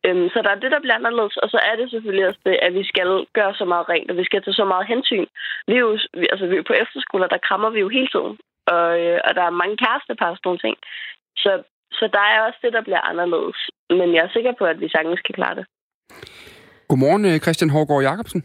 Øhm, 0.06 0.28
så 0.32 0.38
der 0.42 0.50
er 0.50 0.60
det, 0.62 0.70
der 0.70 0.80
bliver 0.80 0.94
anderledes, 1.00 1.36
og 1.36 1.48
så 1.50 1.58
er 1.70 1.76
det 1.76 1.90
selvfølgelig 1.90 2.26
også 2.26 2.40
det, 2.44 2.56
at 2.66 2.74
vi 2.74 2.84
skal 2.84 3.26
gøre 3.32 3.54
så 3.54 3.64
meget 3.64 3.88
rent, 3.88 4.10
og 4.10 4.16
vi 4.16 4.24
skal 4.24 4.42
tage 4.42 4.60
så 4.60 4.64
meget 4.64 4.86
hensyn. 4.86 5.26
Vi 5.66 5.74
er 5.74 5.84
jo, 5.86 5.98
altså 6.32 6.46
vi 6.46 6.56
er 6.56 6.68
på 6.70 6.76
efterskoler, 6.82 7.26
der 7.26 7.46
krammer 7.48 7.70
vi 7.70 7.80
jo 7.80 7.88
hele 7.88 8.08
tiden, 8.14 8.38
og, 8.66 9.00
øh, 9.00 9.20
og 9.26 9.34
der 9.34 9.42
er 9.42 9.60
mange 9.60 9.76
kærestepar 9.76 10.30
og 10.30 10.36
sådan 10.36 10.48
nogle 10.48 10.64
ting. 10.66 10.76
Så, 11.36 11.62
så 11.92 12.04
der 12.16 12.24
er 12.32 12.40
også 12.46 12.58
det, 12.62 12.72
der 12.72 12.82
bliver 12.82 13.00
anderledes. 13.10 13.58
Men 13.90 14.14
jeg 14.14 14.22
er 14.24 14.34
sikker 14.36 14.52
på, 14.58 14.64
at 14.64 14.80
vi 14.80 14.88
sagtens 14.88 15.20
kan 15.20 15.34
klare 15.34 15.54
det. 15.54 15.66
Godmorgen, 16.88 17.24
øh, 17.24 17.38
Christian 17.44 17.70
Hårgaard 17.70 18.02
Jacobsen. 18.02 18.42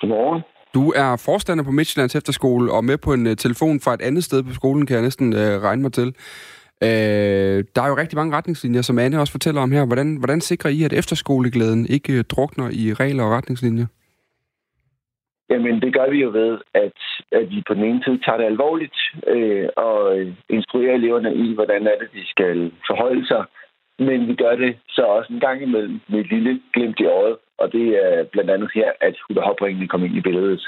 Godmorgen. 0.00 0.42
Du 0.74 0.82
er 1.02 1.22
forstander 1.26 1.64
på 1.64 1.70
Midtjyllands 1.70 2.14
Efterskole 2.16 2.72
og 2.72 2.84
med 2.84 2.98
på 3.04 3.12
en 3.12 3.26
uh, 3.26 3.34
telefon 3.44 3.80
fra 3.84 3.94
et 3.94 4.02
andet 4.08 4.24
sted 4.24 4.42
på 4.42 4.52
skolen, 4.52 4.86
kan 4.86 4.94
jeg 4.94 5.02
næsten 5.02 5.32
uh, 5.32 5.54
regne 5.66 5.82
mig 5.82 5.92
til. 5.92 6.08
Uh, 6.84 7.56
der 7.74 7.82
er 7.82 7.88
jo 7.88 7.96
rigtig 7.96 8.16
mange 8.16 8.36
retningslinjer, 8.36 8.82
som 8.82 8.98
Anne 8.98 9.20
også 9.20 9.32
fortæller 9.32 9.60
om 9.60 9.72
her. 9.72 9.86
Hvordan, 9.86 10.16
hvordan 10.16 10.40
sikrer 10.40 10.70
I, 10.70 10.82
at 10.82 10.92
efterskoleglæden 10.92 11.86
ikke 11.86 12.12
uh, 12.18 12.20
drukner 12.32 12.68
i 12.82 12.84
regler 13.02 13.24
og 13.24 13.30
retningslinjer? 13.30 13.86
Jamen, 15.50 15.80
det 15.80 15.94
gør 15.94 16.10
vi 16.10 16.18
jo 16.24 16.30
ved, 16.30 16.58
at, 16.74 16.98
at 17.32 17.50
vi 17.50 17.62
på 17.68 17.74
den 17.74 17.84
ene 17.84 18.02
side 18.04 18.20
tager 18.24 18.38
det 18.38 18.44
alvorligt 18.44 18.98
øh, 19.26 19.68
og 19.76 19.98
instruerer 20.48 20.94
eleverne 20.94 21.34
i, 21.34 21.54
hvordan 21.54 21.86
er 21.86 21.96
det, 22.00 22.08
de 22.14 22.26
skal 22.26 22.72
forholde 22.88 23.26
sig 23.26 23.44
men 24.06 24.28
vi 24.28 24.34
gør 24.34 24.54
det 24.62 24.72
så 24.88 25.02
også 25.02 25.32
en 25.32 25.40
gang 25.40 25.62
imellem 25.62 26.00
med 26.08 26.20
et 26.20 26.30
lille 26.34 26.60
glimt 26.74 27.00
i 27.00 27.06
øjet, 27.06 27.36
og 27.58 27.72
det 27.72 27.86
er 28.04 28.24
blandt 28.32 28.50
andet 28.50 28.70
her, 28.74 28.88
at 29.00 29.14
hulahopringene 29.28 29.88
kommer 29.88 30.06
ind 30.06 30.16
i 30.16 30.20
billedet. 30.20 30.62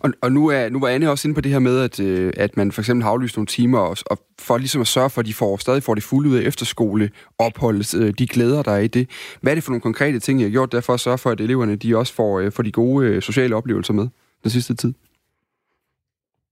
Og, 0.00 0.10
og 0.22 0.32
nu, 0.32 0.48
er, 0.48 0.68
nu 0.68 0.80
var 0.80 0.88
Anne 0.88 1.10
også 1.10 1.28
inde 1.28 1.34
på 1.34 1.40
det 1.40 1.52
her 1.52 1.58
med, 1.58 1.80
at, 1.80 2.00
øh, 2.00 2.32
at 2.36 2.56
man 2.56 2.72
for 2.72 2.80
eksempel 2.80 3.04
har 3.04 3.10
aflyst 3.10 3.36
nogle 3.36 3.46
timer, 3.46 3.78
og, 3.78 3.96
og 4.06 4.18
for 4.40 4.58
ligesom 4.58 4.80
at 4.80 4.86
sørge 4.86 5.10
for, 5.10 5.20
at 5.20 5.26
de 5.26 5.34
får, 5.34 5.56
stadig 5.56 5.82
får 5.82 5.94
det 5.94 6.02
fulde 6.02 6.30
ud 6.30 6.36
af 6.36 6.42
efterskoleopholdet, 6.42 7.94
øh, 8.00 8.14
de 8.18 8.26
glæder, 8.26 8.62
der 8.62 8.72
er 8.72 8.78
i 8.78 8.86
det. 8.86 9.36
Hvad 9.40 9.52
er 9.52 9.54
det 9.54 9.64
for 9.64 9.70
nogle 9.70 9.80
konkrete 9.80 10.18
ting, 10.18 10.40
I 10.40 10.42
har 10.42 10.50
gjort 10.50 10.72
der 10.72 10.80
for 10.80 10.94
at 10.94 11.00
sørge 11.00 11.18
for, 11.18 11.30
at 11.30 11.40
eleverne 11.40 11.76
de 11.76 11.96
også 11.96 12.14
får, 12.14 12.40
øh, 12.40 12.52
får 12.52 12.62
de 12.62 12.72
gode 12.72 13.06
øh, 13.06 13.22
sociale 13.22 13.56
oplevelser 13.56 13.94
med 13.94 14.08
den 14.42 14.50
sidste 14.50 14.74
tid? 14.74 14.92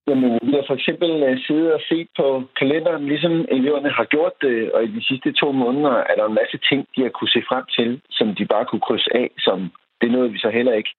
Jamen, 0.08 0.30
vi 0.42 0.52
har 0.52 0.64
for 0.66 0.74
eksempel 0.74 1.10
øh, 1.22 1.38
siddet 1.46 1.72
og 1.72 1.80
set 1.88 2.08
på 2.16 2.42
kalenderen, 2.60 3.06
ligesom 3.06 3.34
eleverne 3.48 3.90
har 3.90 4.04
gjort 4.04 4.32
det, 4.40 4.72
og 4.72 4.84
i 4.84 4.94
de 4.96 5.04
sidste 5.04 5.32
to 5.32 5.52
måneder 5.52 5.94
er 6.10 6.14
der 6.16 6.26
en 6.26 6.40
masse 6.42 6.58
ting, 6.68 6.88
de 6.96 7.02
har 7.02 7.08
kunne 7.08 7.34
se 7.36 7.42
frem 7.48 7.64
til, 7.76 8.00
som 8.10 8.34
de 8.34 8.46
bare 8.46 8.64
kunne 8.64 8.86
krydse 8.86 9.10
af, 9.14 9.30
som 9.38 9.72
det 10.00 10.10
nåede 10.10 10.32
vi 10.32 10.38
så 10.38 10.50
heller 10.50 10.72
ikke. 10.72 10.92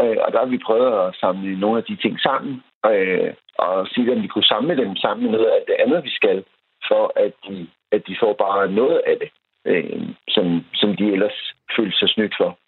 Øh, 0.00 0.16
og 0.24 0.32
der 0.32 0.38
har 0.38 0.50
vi 0.54 0.66
prøvet 0.66 0.90
at 1.06 1.14
samle 1.20 1.60
nogle 1.60 1.78
af 1.78 1.84
de 1.84 1.96
ting 1.96 2.20
sammen, 2.20 2.62
og 3.58 3.88
sige, 3.88 4.12
at 4.12 4.22
vi 4.22 4.26
kunne 4.26 4.52
samle 4.54 4.76
dem 4.76 4.96
sammen 4.96 5.22
med 5.24 5.32
noget 5.32 5.50
af 5.56 5.62
det 5.66 5.76
andet, 5.84 6.04
vi 6.04 6.10
skal, 6.10 6.44
for 6.88 7.12
at 7.16 7.32
de, 7.48 7.66
at 7.92 8.02
de 8.08 8.16
får 8.20 8.32
bare 8.32 8.72
noget 8.72 9.00
af 9.06 9.16
det, 9.22 9.30
som, 10.28 10.64
som 10.74 10.96
de 10.96 11.12
ellers 11.12 11.38
føler 11.76 11.92
sig 11.92 12.08
snydt 12.08 12.34
for. 12.40 12.58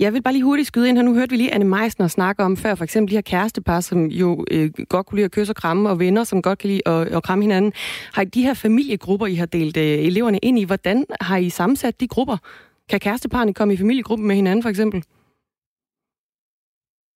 Jeg 0.00 0.12
vil 0.12 0.22
bare 0.22 0.34
lige 0.34 0.44
hurtigt 0.44 0.68
skyde 0.68 0.88
ind 0.88 0.96
her. 0.96 1.04
Nu 1.04 1.14
hørte 1.14 1.30
vi 1.30 1.36
lige 1.36 1.54
Anne 1.54 1.68
Meisner 1.74 2.08
snakke 2.08 2.42
om 2.42 2.56
før, 2.56 2.74
for 2.74 2.84
eksempel 2.84 3.10
de 3.10 3.16
her 3.16 3.28
kærestepar, 3.32 3.80
som 3.80 4.06
jo 4.06 4.44
øh, 4.50 4.70
godt 4.88 5.06
kunne 5.06 5.16
lide 5.16 5.24
at 5.24 5.32
kysse 5.32 5.52
og 5.52 5.56
kramme, 5.56 5.90
og 5.90 5.98
venner, 5.98 6.24
som 6.24 6.42
godt 6.42 6.58
kan 6.58 6.70
lide 6.70 6.88
at, 6.92 7.16
at 7.16 7.22
kramme 7.22 7.44
hinanden. 7.44 7.72
Har 8.14 8.22
I 8.22 8.24
de 8.24 8.42
her 8.42 8.54
familiegrupper, 8.54 9.26
I 9.26 9.34
har 9.34 9.46
delt 9.46 9.76
øh, 9.76 9.98
eleverne 10.10 10.38
ind 10.42 10.58
i, 10.58 10.64
hvordan 10.64 11.06
har 11.20 11.36
I 11.36 11.48
sammensat 11.48 12.00
de 12.00 12.08
grupper? 12.08 12.36
Kan 12.90 13.00
kæresteparne 13.00 13.54
komme 13.54 13.74
i 13.74 13.76
familiegruppen 13.76 14.26
med 14.26 14.36
hinanden, 14.36 14.62
for 14.62 14.70
eksempel? 14.70 15.04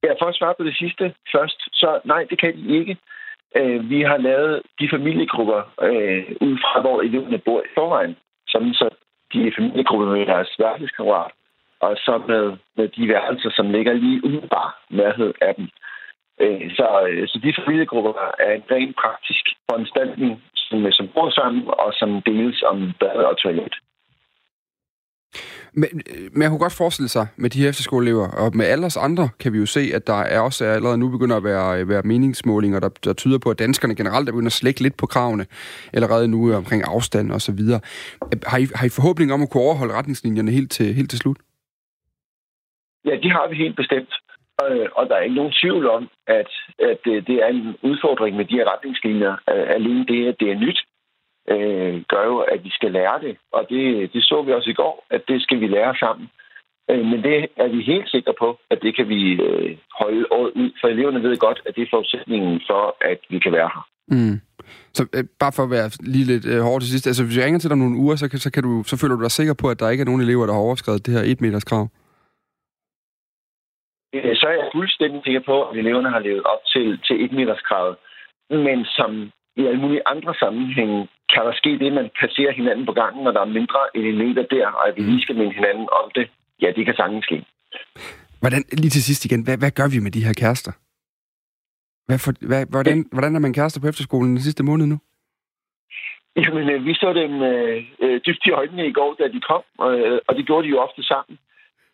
Ja, 0.04 0.12
for 0.20 0.26
at 0.26 0.34
svare 0.34 0.54
på 0.58 0.64
det 0.64 0.76
sidste 0.76 1.14
først, 1.32 1.60
så 1.72 2.00
nej, 2.04 2.26
det 2.30 2.40
kan 2.40 2.56
de 2.56 2.78
ikke. 2.78 2.96
Øh, 3.56 3.90
vi 3.90 4.00
har 4.00 4.16
lavet 4.16 4.62
de 4.80 4.88
familiegrupper 4.94 5.60
øh, 5.88 6.24
ud 6.46 6.54
fra, 6.62 6.80
hvor 6.80 7.00
eleverne 7.00 7.38
bor 7.38 7.60
i 7.60 7.74
forvejen, 7.74 8.16
sådan 8.48 8.74
så 8.74 8.88
de 9.32 9.46
er 9.46 9.52
familiegrupper 9.58 10.06
med 10.06 10.26
deres 10.26 10.50
værelseskammerat 10.58 11.32
og 11.84 11.96
så 12.06 12.14
med, 12.28 12.44
med 12.76 12.88
de 12.96 13.08
værelser, 13.08 13.50
som 13.58 13.70
ligger 13.70 13.92
lige 13.92 14.24
umiddelbart 14.24 14.74
nærhed 14.90 15.32
af 15.40 15.54
dem. 15.58 15.66
Øh, 16.40 16.70
så, 16.78 16.86
øh, 17.08 17.28
så 17.28 17.36
de 17.44 17.54
familiegrupper 17.58 18.12
er 18.46 18.52
en 18.54 18.64
ren 18.70 18.94
praktisk 19.02 19.44
foranstaltning, 19.68 20.32
som, 20.54 20.86
øh, 20.86 20.92
som 20.92 21.06
bor 21.14 21.30
sammen 21.30 21.62
og 21.68 21.90
som 22.00 22.10
deles 22.26 22.62
om 22.62 22.92
bad 23.00 23.16
og 23.30 23.38
toilet. 23.38 23.74
Men, 25.76 25.88
men 26.32 26.42
jeg 26.42 26.50
kunne 26.50 26.58
godt 26.58 26.72
forestille 26.72 27.08
sig 27.08 27.26
med 27.36 27.50
de 27.50 27.62
her 27.62 27.68
efterskoleelever, 27.68 28.28
og 28.28 28.56
med 28.56 28.66
alle 28.66 28.86
os 28.86 28.96
andre 28.96 29.28
kan 29.40 29.52
vi 29.52 29.58
jo 29.58 29.66
se, 29.66 29.90
at 29.94 30.06
der 30.06 30.20
er 30.34 30.40
også 30.40 30.64
allerede 30.64 30.98
nu 30.98 31.08
begynder 31.08 31.36
at 31.36 31.44
være, 31.44 31.88
være 31.88 32.02
meningsmålinger, 32.02 32.80
der, 32.80 32.88
der 33.04 33.12
tyder 33.12 33.38
på, 33.38 33.50
at 33.50 33.58
danskerne 33.58 33.94
generelt 33.94 34.28
er 34.28 34.32
begyndt 34.32 34.46
at 34.46 34.52
slække 34.52 34.80
lidt 34.80 34.96
på 34.96 35.06
kravene, 35.06 35.46
allerede 35.92 36.28
nu 36.28 36.54
omkring 36.54 36.82
afstand 36.86 37.32
og 37.32 37.40
så 37.40 37.52
videre. 37.52 37.80
Har 38.46 38.58
I, 38.58 38.66
har 38.74 38.86
I 38.86 38.88
forhåbning 38.88 39.32
om 39.32 39.42
at 39.42 39.50
kunne 39.50 39.62
overholde 39.62 39.94
retningslinjerne 39.94 40.50
helt 40.50 40.70
til, 40.70 40.94
helt 40.94 41.10
til 41.10 41.18
slut? 41.18 41.36
Ja, 43.04 43.14
de 43.22 43.30
har 43.30 43.48
vi 43.48 43.56
helt 43.56 43.76
bestemt. 43.76 44.12
Øh, 44.62 44.88
og 44.98 45.08
der 45.08 45.14
er 45.16 45.20
ikke 45.20 45.40
nogen 45.40 45.58
tvivl 45.62 45.86
om, 45.86 46.08
at, 46.26 46.50
at 46.78 47.02
øh, 47.12 47.26
det 47.26 47.36
er 47.44 47.46
en 47.46 47.76
udfordring 47.82 48.36
med 48.36 48.44
de 48.44 48.54
her 48.54 48.72
retningslinjer. 48.72 49.32
Øh, 49.32 49.66
alene 49.76 50.06
det, 50.06 50.28
at 50.28 50.36
det 50.40 50.50
er 50.50 50.62
nyt, 50.64 50.80
øh, 51.52 52.02
gør 52.12 52.24
jo, 52.24 52.38
at 52.38 52.64
vi 52.64 52.70
skal 52.70 52.92
lære 52.92 53.20
det. 53.20 53.36
Og 53.52 53.66
det, 53.70 54.12
det 54.12 54.22
så 54.24 54.42
vi 54.42 54.52
også 54.52 54.70
i 54.70 54.80
går, 54.82 55.06
at 55.10 55.22
det 55.28 55.42
skal 55.42 55.60
vi 55.60 55.66
lære 55.66 55.94
sammen. 55.96 56.26
Øh, 56.90 57.04
men 57.10 57.22
det 57.22 57.46
er 57.56 57.68
vi 57.68 57.82
helt 57.82 58.10
sikre 58.10 58.34
på, 58.38 58.58
at 58.70 58.78
det 58.82 58.96
kan 58.96 59.08
vi 59.08 59.20
øh, 59.32 59.76
holde 60.00 60.24
året 60.30 60.52
ud. 60.60 60.70
For 60.80 60.88
eleverne 60.88 61.22
ved 61.22 61.36
godt, 61.36 61.60
at 61.66 61.74
det 61.76 61.82
er 61.82 61.92
forudsætningen 61.94 62.60
for, 62.68 62.96
at 63.10 63.18
vi 63.30 63.38
kan 63.38 63.52
være 63.52 63.70
her. 63.74 63.84
Mm. 64.08 64.40
Så 64.92 65.06
øh, 65.14 65.24
bare 65.40 65.52
for 65.52 65.62
at 65.62 65.70
være 65.70 65.90
lige 66.00 66.24
lidt 66.24 66.46
øh, 66.46 66.80
til 66.80 66.90
sidst. 66.90 67.06
Altså, 67.06 67.24
hvis 67.24 67.36
jeg 67.36 67.44
ringer 67.44 67.60
til 67.60 67.70
dig 67.70 67.78
nogle 67.78 67.96
uger, 67.96 68.16
så, 68.16 68.28
kan, 68.28 68.38
så, 68.38 68.50
kan 68.50 68.62
du, 68.62 68.82
så 68.86 68.96
føler 68.96 69.16
du 69.16 69.22
dig 69.22 69.30
sikker 69.30 69.54
på, 69.54 69.68
at 69.70 69.80
der 69.80 69.90
ikke 69.90 70.02
er 70.02 70.04
nogen 70.04 70.20
elever, 70.20 70.46
der 70.46 70.52
har 70.52 70.60
overskrevet 70.60 71.06
det 71.06 71.14
her 71.14 71.22
et 71.32 71.40
meters 71.40 71.64
krav? 71.64 71.88
Øh, 74.14 74.36
så 74.36 74.46
er 74.46 74.52
jeg 74.52 74.70
fuldstændig 74.74 75.20
sikker 75.24 75.42
på, 75.50 75.56
at 75.68 75.76
eleverne 75.76 76.10
har 76.10 76.18
levet 76.18 76.42
op 76.52 76.62
til, 76.72 76.86
til 77.06 77.24
1 77.24 77.32
meters 77.32 77.62
kravet. 77.68 77.96
Men 78.50 78.84
som 78.84 79.10
i 79.56 79.66
alle 79.66 79.80
mulige 79.80 80.06
andre 80.06 80.34
sammenhænge 80.34 81.08
kan 81.32 81.42
der 81.46 81.54
ske 81.54 81.70
det, 81.78 81.86
at 81.86 81.98
man 82.00 82.10
passerer 82.20 82.52
hinanden 82.52 82.86
på 82.86 82.92
gangen, 82.92 83.24
når 83.24 83.32
der 83.32 83.40
er 83.40 83.56
mindre 83.58 83.80
end 83.94 84.04
en 84.06 84.18
meter 84.18 84.42
der, 84.42 84.66
og 84.66 84.88
at 84.88 84.96
vi 84.96 85.02
lige 85.02 85.22
skal 85.22 85.36
minde 85.36 85.54
hinanden 85.54 85.88
om 86.00 86.10
det. 86.14 86.26
Ja, 86.62 86.68
det 86.76 86.84
kan 86.84 86.94
sagtens 86.94 87.24
ske. 87.24 87.44
Hvordan, 88.40 88.64
lige 88.72 88.90
til 88.90 89.04
sidst 89.04 89.24
igen, 89.24 89.42
hvad, 89.44 89.56
hvad 89.58 89.70
gør 89.70 89.88
vi 89.94 89.98
med 89.98 90.10
de 90.10 90.24
her 90.26 90.34
kærester? 90.42 90.72
Hvad 92.06 92.18
for, 92.24 92.32
hvad, 92.50 92.66
hvordan, 92.70 93.06
hvordan 93.12 93.36
er 93.36 93.40
man 93.40 93.52
kærester 93.52 93.80
på 93.80 93.88
efterskolen 93.88 94.30
den 94.30 94.40
sidste 94.46 94.64
måned 94.64 94.86
nu? 94.86 94.98
Jamen, 96.36 96.70
øh, 96.70 96.84
vi 96.86 96.94
så 96.94 97.12
dem 97.12 97.42
øh, 97.42 97.84
øh, 98.04 98.20
dybt 98.26 98.46
i 98.46 98.50
øjnene 98.50 98.86
i 98.86 98.92
går, 98.92 99.14
da 99.18 99.24
de 99.34 99.40
kom, 99.50 99.62
øh, 99.88 100.18
og 100.28 100.36
det 100.36 100.46
gjorde 100.46 100.64
de 100.66 100.70
jo 100.74 100.78
ofte 100.86 101.02
sammen. 101.02 101.38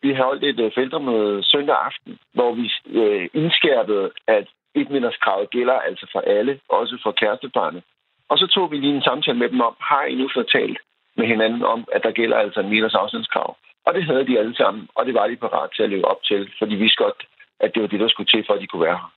Vi 0.02 0.08
har 0.12 0.24
holdt 0.24 0.44
et 0.44 0.60
øh, 0.60 0.70
feltermøde 0.74 1.44
søndag 1.52 1.76
aften, 1.88 2.18
hvor 2.34 2.50
vi 2.54 2.66
øh, 3.00 3.28
indskærpede, 3.34 4.10
at 4.26 4.46
et 4.74 5.14
kravet 5.22 5.50
gælder 5.50 5.78
altså 5.88 6.06
for 6.12 6.20
alle, 6.20 6.60
også 6.68 6.94
for 7.04 7.12
kæresteparne. 7.12 7.82
Og 8.30 8.38
så 8.38 8.46
tog 8.46 8.70
vi 8.70 8.76
lige 8.76 8.96
en 8.96 9.02
samtale 9.02 9.38
med 9.38 9.48
dem 9.48 9.60
om, 9.60 9.74
har 9.80 10.04
I 10.04 10.14
nu 10.14 10.28
fortalt 10.34 10.78
med 11.16 11.26
hinanden 11.26 11.62
om, 11.74 11.80
at 11.94 12.02
der 12.02 12.12
gælder 12.20 12.36
altså 12.36 12.60
en 12.60 12.70
meters 12.70 12.94
afstandskrav? 12.94 13.56
Og 13.86 13.94
det 13.94 14.04
havde 14.04 14.26
de 14.26 14.38
alle 14.38 14.56
sammen, 14.56 14.88
og 14.96 15.06
det 15.06 15.14
var 15.14 15.26
de 15.26 15.36
parat 15.36 15.70
til 15.76 15.82
at 15.82 15.90
leve 15.90 16.04
op 16.12 16.22
til, 16.22 16.50
for 16.58 16.66
de 16.66 16.76
vidste 16.76 17.02
godt, 17.04 17.18
at 17.60 17.70
det 17.74 17.82
var 17.82 17.88
det, 17.88 18.00
der 18.00 18.08
skulle 18.08 18.30
til, 18.34 18.44
for 18.46 18.54
at 18.54 18.60
de 18.60 18.66
kunne 18.66 18.86
være 18.88 18.98
her. 19.02 19.10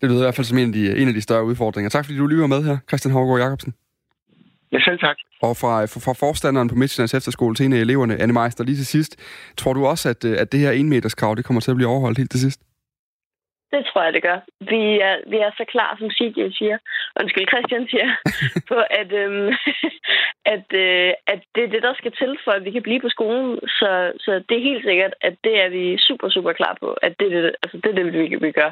Det 0.00 0.08
lyder 0.08 0.22
i 0.22 0.26
hvert 0.26 0.38
fald 0.38 0.50
som 0.50 0.58
en 0.58 0.68
af 0.70 0.76
de, 0.78 1.02
en 1.02 1.08
af 1.08 1.14
de 1.14 1.26
større 1.28 1.44
udfordringer. 1.44 1.90
Tak 1.90 2.04
fordi 2.04 2.18
du 2.18 2.26
lyver 2.26 2.46
med 2.46 2.60
her, 2.68 2.76
Christian 2.88 3.14
Hårgaard 3.14 3.40
Jacobsen. 3.40 3.72
Ja, 4.72 4.78
selv 4.80 4.98
tak. 4.98 5.16
Og 5.42 5.56
fra, 5.56 5.72
fra 6.06 6.14
forstanderen 6.26 6.68
på 6.68 6.74
Midtjyllands 6.74 7.14
Efterskole 7.14 7.54
til 7.54 7.66
en 7.66 7.72
af 7.72 7.78
eleverne, 7.78 8.20
Anne 8.22 8.32
Meister, 8.32 8.64
lige 8.64 8.76
til 8.76 8.86
sidst. 8.86 9.12
Tror 9.56 9.72
du 9.72 9.86
også, 9.86 10.08
at, 10.08 10.24
at 10.24 10.52
det 10.52 10.60
her 10.60 10.70
1 10.70 10.86
meters 10.86 11.14
krav, 11.14 11.34
det 11.36 11.44
kommer 11.44 11.60
til 11.60 11.70
at 11.70 11.76
blive 11.76 11.90
overholdt 11.90 12.18
helt 12.18 12.30
til 12.30 12.40
sidst? 12.40 12.60
Det 13.72 13.86
tror 13.86 14.02
jeg, 14.02 14.12
det 14.12 14.22
gør. 14.22 14.38
Vi 14.60 14.82
er, 15.08 15.16
vi 15.32 15.36
er 15.46 15.50
så 15.56 15.64
klar, 15.72 15.96
som 15.98 16.10
Sigge 16.10 16.52
siger, 16.52 16.78
undskyld, 17.20 17.48
Christian 17.52 17.86
siger, 17.92 18.08
på 18.70 18.78
at, 19.00 19.12
øhm, 19.12 19.52
at, 20.54 20.66
øh, 20.84 21.12
at 21.32 21.40
det 21.54 21.62
er 21.64 21.72
det, 21.74 21.82
der 21.82 21.94
skal 21.94 22.12
til, 22.12 22.38
for 22.44 22.52
at 22.52 22.64
vi 22.64 22.70
kan 22.70 22.82
blive 22.82 23.00
på 23.00 23.08
skolen. 23.08 23.58
Så, 23.78 24.12
så 24.24 24.32
det 24.48 24.56
er 24.56 24.68
helt 24.70 24.84
sikkert, 24.84 25.14
at 25.20 25.34
det 25.44 25.54
er 25.64 25.68
vi 25.68 25.98
super, 25.98 26.28
super 26.28 26.52
klar 26.52 26.76
på, 26.80 26.88
at 27.06 27.12
det, 27.20 27.30
det, 27.32 27.54
altså, 27.62 27.76
det 27.82 27.90
er 27.90 27.96
det, 27.98 28.12
vi, 28.12 28.36
vi 28.46 28.52
gør. 28.52 28.70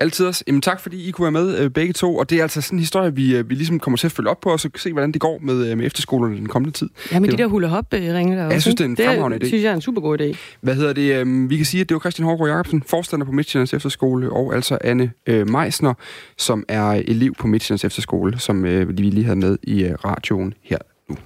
Altid 0.00 0.26
også. 0.26 0.44
Jamen, 0.46 0.62
tak 0.62 0.80
fordi 0.80 1.08
I 1.08 1.10
kunne 1.10 1.22
være 1.22 1.44
med 1.44 1.58
øh, 1.58 1.70
begge 1.70 1.92
to. 1.92 2.16
Og 2.16 2.30
det 2.30 2.38
er 2.38 2.42
altså 2.42 2.60
sådan 2.60 2.76
en 2.76 2.80
historie, 2.80 3.14
vi, 3.14 3.36
øh, 3.36 3.50
vi 3.50 3.54
ligesom 3.54 3.80
kommer 3.80 3.96
til 3.96 4.06
at 4.06 4.12
følge 4.12 4.30
op 4.30 4.40
på, 4.40 4.50
og 4.50 4.60
så 4.60 4.70
se, 4.76 4.92
hvordan 4.92 5.12
det 5.12 5.20
går 5.20 5.38
med, 5.42 5.70
øh, 5.70 5.78
med 5.78 5.86
efterskolerne 5.86 6.36
den 6.36 6.48
kommende 6.48 6.78
tid. 6.78 6.88
Ja, 7.12 7.20
men 7.20 7.30
de 7.30 7.36
der 7.36 7.46
hula 7.46 7.66
hop 7.66 7.86
ringe 7.92 8.36
der 8.36 8.44
også. 8.44 8.54
Jeg 8.54 8.62
synes, 8.62 8.74
det 8.74 8.84
er 8.84 8.88
en 8.88 8.96
fremragende 8.96 9.36
idé. 9.36 9.40
Det 9.40 9.48
synes 9.48 9.64
jeg 9.64 9.70
er 9.70 9.74
en 9.74 9.80
super 9.80 10.00
god 10.00 10.20
idé. 10.20 10.36
Hvad 10.60 10.74
hedder 10.74 10.92
det? 10.92 11.14
Øh, 11.14 11.50
vi 11.50 11.56
kan 11.56 11.66
sige, 11.66 11.80
at 11.80 11.88
det 11.88 11.94
var 11.94 12.00
Christian 12.00 12.26
Hårgaard 12.26 12.48
Jacobsen, 12.48 12.82
forstander 12.86 13.26
på 13.26 13.32
Midtjyllands 13.32 13.74
Efterskole, 13.74 14.32
og 14.32 14.54
altså 14.54 14.78
Anne 14.80 15.12
øh, 15.26 15.50
Meisner, 15.50 15.94
som 16.38 16.64
er 16.68 16.90
elev 16.90 17.34
på 17.38 17.46
Midtjyllands 17.46 17.84
Efterskole, 17.84 18.38
som 18.38 18.64
øh, 18.64 18.88
vi 18.88 19.02
lige 19.02 19.24
havde 19.24 19.38
med 19.38 19.58
i 19.62 19.84
øh, 19.84 19.94
radioen 20.04 20.54
her 20.62 20.78
nu. 21.08 21.16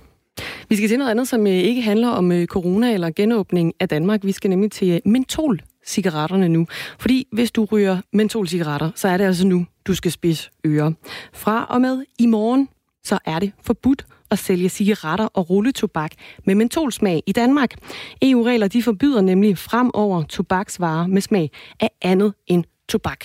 Vi 0.68 0.77
skal 0.77 0.89
til 0.89 0.99
noget 0.99 1.11
andet, 1.11 1.29
som 1.29 1.47
øh, 1.47 1.53
ikke 1.53 1.83
handler 1.83 2.09
om 2.09 2.33
øh, 2.33 2.47
corona 2.47 2.95
eller 2.95 3.11
genåbning 3.16 3.72
af 3.81 3.89
Danmark. 3.89 4.20
Vi 4.25 4.33
skal 4.33 4.51
nemlig 4.51 4.72
til 4.72 5.01
mentol 5.05 5.61
cigaretterne 5.87 6.49
nu. 6.49 6.66
Fordi 6.99 7.28
hvis 7.32 7.51
du 7.51 7.64
ryger 7.64 7.99
mentolcigaretter, 8.12 8.91
så 8.95 9.09
er 9.09 9.16
det 9.16 9.24
altså 9.24 9.47
nu, 9.47 9.66
du 9.87 9.95
skal 9.95 10.11
spidse 10.11 10.51
ører. 10.66 10.93
Fra 11.32 11.66
og 11.70 11.80
med 11.80 12.05
i 12.18 12.26
morgen, 12.26 12.68
så 13.05 13.18
er 13.24 13.39
det 13.39 13.53
forbudt 13.62 14.07
at 14.30 14.39
sælge 14.39 14.68
cigaretter 14.68 15.28
og 15.35 15.51
rulletobak 15.51 16.11
med 16.45 16.55
mentolsmag 16.55 17.22
i 17.26 17.32
Danmark. 17.32 17.74
EU-regler 18.22 18.68
de 18.68 18.82
forbyder 18.82 19.20
nemlig 19.20 19.59
fremover 19.59 20.22
tobaksvarer 20.22 21.07
med 21.07 21.20
smag 21.20 21.51
af 21.80 21.91
andet 22.03 22.35
end 22.47 22.64
tobak. 22.89 23.24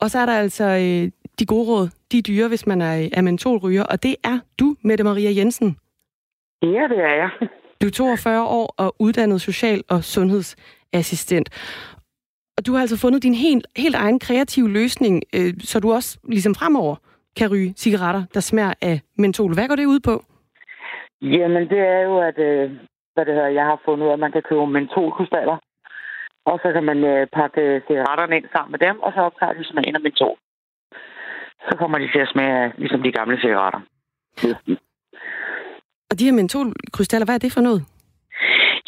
Og 0.00 0.10
så 0.10 0.18
er 0.18 0.26
der 0.26 0.32
altså 0.32 0.64
øh, 0.64 1.10
de 1.38 1.46
gode 1.46 1.66
råd, 1.66 1.88
de 2.12 2.18
er 2.18 2.22
dyre, 2.22 2.48
hvis 2.48 2.66
man 2.66 2.80
er, 2.80 3.08
er 3.12 3.20
mentolryger, 3.22 3.82
og 3.82 4.02
det 4.02 4.16
er 4.24 4.38
du, 4.58 4.76
Mette 4.82 5.04
Maria 5.04 5.32
Jensen. 5.36 5.76
Ja, 6.62 6.68
det 6.68 6.98
er 6.98 7.14
jeg. 7.14 7.48
Du 7.80 7.86
er 7.86 7.90
42 7.90 8.42
år 8.46 8.74
og 8.76 8.94
uddannet 8.98 9.40
social- 9.40 9.84
og 9.88 10.04
sundheds 10.04 10.56
assistent. 10.92 11.48
Og 12.58 12.66
du 12.66 12.72
har 12.72 12.80
altså 12.80 12.98
fundet 12.98 13.22
din 13.22 13.34
helt, 13.34 13.66
helt 13.76 13.94
egen 13.94 14.18
kreative 14.18 14.68
løsning, 14.70 15.22
øh, 15.34 15.54
så 15.60 15.80
du 15.80 15.92
også 15.92 16.18
ligesom 16.28 16.54
fremover 16.54 16.96
kan 17.36 17.50
ryge 17.52 17.74
cigaretter, 17.76 18.24
der 18.34 18.40
smager 18.40 18.74
af 18.82 19.00
mentol. 19.18 19.54
Hvad 19.54 19.68
går 19.68 19.76
det 19.76 19.86
ud 19.86 20.00
på? 20.00 20.24
Jamen, 21.22 21.68
det 21.68 21.78
er 21.78 22.00
jo, 22.00 22.18
at 22.20 22.38
øh, 22.38 22.70
hvad 23.14 23.24
det 23.26 23.34
hedder, 23.34 23.48
jeg 23.48 23.64
har 23.64 23.80
fundet 23.84 24.04
ud 24.04 24.10
af, 24.10 24.12
at 24.12 24.18
man 24.18 24.32
kan 24.32 24.42
købe 24.48 24.66
mentolkrystaller. 24.66 25.58
Og 26.50 26.60
så 26.62 26.72
kan 26.72 26.84
man 26.84 27.04
øh, 27.04 27.26
pakke 27.32 27.82
cigaretterne 27.86 28.36
ind 28.36 28.48
sammen 28.52 28.72
med 28.72 28.80
dem, 28.86 29.00
og 29.00 29.12
så 29.12 29.20
optager 29.20 29.52
de 29.52 29.64
smagen 29.64 29.94
af 29.96 30.00
mentol. 30.00 30.36
Så 31.68 31.76
kommer 31.78 31.98
de 31.98 32.08
til 32.12 32.18
at 32.18 32.28
smage 32.32 32.54
af, 32.64 32.72
ligesom 32.78 33.02
de 33.02 33.12
gamle 33.12 33.40
cigaretter. 33.40 33.80
Og 36.10 36.18
de 36.18 36.24
her 36.24 36.32
mentolkrystaller, 36.32 37.26
hvad 37.26 37.34
er 37.34 37.38
det 37.38 37.52
for 37.52 37.60
noget? 37.60 37.82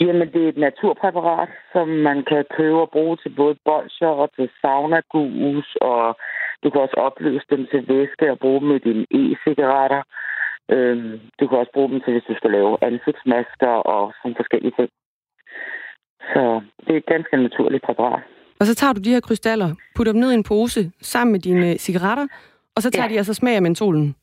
Jamen, 0.00 0.32
det 0.32 0.44
er 0.44 0.48
et 0.48 0.56
naturpræparat, 0.56 1.48
som 1.72 1.88
man 1.88 2.24
kan 2.30 2.44
købe 2.56 2.80
og 2.80 2.90
bruge 2.90 3.16
til 3.16 3.30
både 3.40 3.56
bolcher 3.64 4.12
og 4.22 4.28
til 4.36 4.48
saunagus, 4.60 5.76
og 5.80 6.18
du 6.62 6.70
kan 6.70 6.80
også 6.80 6.96
opløse 7.08 7.46
dem 7.50 7.66
til 7.70 7.88
væske 7.88 8.30
og 8.32 8.38
bruge 8.38 8.60
dem 8.60 8.70
i 8.76 8.78
dine 8.78 9.06
e-cigaretter. 9.20 10.02
Øhm, 10.70 11.20
du 11.40 11.48
kan 11.48 11.58
også 11.58 11.72
bruge 11.74 11.90
dem 11.90 12.00
til, 12.00 12.12
hvis 12.12 12.28
du 12.28 12.34
skal 12.36 12.50
lave 12.50 12.78
ansigtsmasker 12.82 13.74
og 13.94 14.12
sådan 14.22 14.36
forskellige 14.36 14.74
ting. 14.78 14.90
Så 16.32 16.60
det 16.84 16.92
er 16.92 16.96
et 16.96 17.06
ganske 17.06 17.36
naturligt 17.36 17.84
præparat. 17.84 18.22
Og 18.60 18.66
så 18.66 18.74
tager 18.74 18.92
du 18.92 19.00
de 19.00 19.10
her 19.10 19.20
krystaller, 19.20 19.70
putter 19.96 20.12
dem 20.12 20.20
ned 20.20 20.30
i 20.32 20.34
en 20.34 20.48
pose 20.48 20.90
sammen 21.00 21.32
med 21.32 21.40
dine 21.40 21.78
cigaretter, 21.78 22.26
og 22.76 22.82
så 22.82 22.90
tager 22.90 23.08
ja. 23.08 23.12
de 23.12 23.18
altså 23.18 23.34
smag 23.34 23.54
af 23.56 23.62
mentolen? 23.62 24.16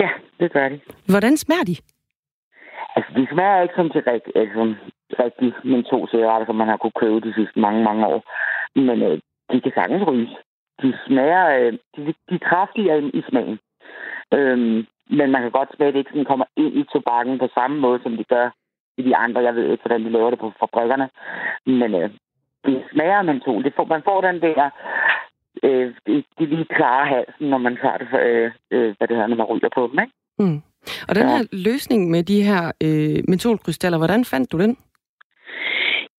Ja, 0.00 0.10
det 0.40 0.52
gør 0.52 0.68
de. 0.68 0.80
Hvordan 1.06 1.36
smager 1.36 1.64
de? 1.64 1.76
Altså, 2.96 3.10
de 3.16 3.26
smager 3.32 3.62
ikke 3.62 3.74
som 3.76 3.90
til 3.90 4.02
altså, 4.34 4.74
rigtig 5.18 5.52
mentolcigaretter, 5.64 6.46
som 6.46 6.56
man 6.56 6.68
har 6.68 6.76
kunne 6.76 7.00
købe 7.02 7.20
de 7.20 7.34
sidste 7.34 7.58
mange, 7.60 7.84
mange 7.84 8.06
år. 8.06 8.22
Men 8.74 9.02
øh, 9.02 9.18
de 9.52 9.60
kan 9.60 9.72
sagtens 9.74 10.06
ryges. 10.06 10.34
De 10.82 10.98
smager, 11.06 11.44
øh, 11.58 11.72
de, 11.96 12.14
de 12.28 12.34
er 12.34 12.48
kraftigere 12.50 13.02
i 13.02 13.22
smagen. 13.28 13.58
Øhm, 14.34 14.86
men 15.18 15.30
man 15.30 15.42
kan 15.42 15.50
godt 15.50 15.74
smage, 15.76 15.88
at 15.88 15.94
det 15.94 16.00
ikke 16.00 16.10
sådan 16.10 16.30
kommer 16.32 16.46
ind 16.56 16.74
i 16.76 16.84
tobakken 16.92 17.38
på 17.38 17.48
samme 17.54 17.76
måde, 17.80 18.00
som 18.02 18.16
de 18.16 18.24
gør 18.24 18.50
i 18.98 19.02
de 19.02 19.16
andre. 19.16 19.40
Jeg 19.40 19.54
ved 19.54 19.70
ikke, 19.70 19.82
hvordan 19.82 20.04
de 20.04 20.10
laver 20.10 20.30
det 20.30 20.38
på 20.38 20.52
fabrikkerne. 20.60 21.08
Men 21.66 21.94
øh, 21.94 22.10
det 22.64 22.84
smager 22.92 23.18
af 23.18 23.24
mentol. 23.24 23.64
Det 23.64 23.72
får, 23.76 23.84
man 23.84 24.02
får 24.04 24.20
den 24.20 24.40
der 24.40 24.70
øh, 25.62 25.94
det, 26.06 26.24
det 26.38 26.48
lige 26.48 26.64
klare 26.64 27.06
halsen, 27.06 27.46
når 27.50 27.58
man 27.58 27.76
tager 27.82 27.98
det, 27.98 28.06
for, 28.10 28.18
øh, 28.18 28.50
øh, 28.70 28.94
hvad 28.98 29.08
det 29.08 29.16
her, 29.16 29.26
når 29.26 29.36
man 29.36 29.46
ryger 29.46 29.68
på 29.74 29.82
dem, 29.90 29.98
ikke? 30.04 30.14
Mm. 30.38 30.62
Og 31.08 31.14
den 31.14 31.28
her 31.28 31.42
løsning 31.52 32.10
med 32.10 32.22
de 32.22 32.42
her 32.42 32.72
øh, 32.86 33.24
mentolkrystaller, 33.28 33.98
hvordan 33.98 34.24
fandt 34.24 34.52
du 34.52 34.58
den? 34.58 34.76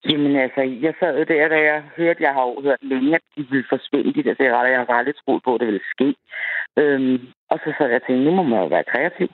Jamen 0.10 0.36
altså, 0.36 0.62
jeg 0.62 0.94
sad 1.00 1.18
jo 1.18 1.24
der, 1.24 1.48
da 1.48 1.60
jeg 1.62 1.84
hørte, 1.98 2.24
jeg 2.24 2.34
har 2.34 2.44
jo 2.48 2.62
hørt 2.62 2.84
længe, 2.84 3.16
at 3.16 3.22
de 3.36 3.42
ville 3.50 3.66
forsvinde, 3.70 4.14
de 4.14 4.24
der 4.24 4.36
cigaretter. 4.36 4.72
Jeg 4.72 4.80
har 4.80 4.94
aldrig 4.94 5.16
troet 5.16 5.44
på, 5.44 5.56
at 5.56 5.60
det 5.60 5.68
ville 5.68 5.90
ske. 5.94 6.16
Øhm, 6.78 7.28
og 7.50 7.60
så 7.64 7.74
sad 7.78 7.88
jeg 7.88 7.96
og 8.02 8.08
tænkte, 8.08 8.26
nu 8.26 8.32
må 8.32 8.44
man 8.44 8.60
jo 8.60 8.66
være 8.66 8.84
kreativ. 8.84 9.30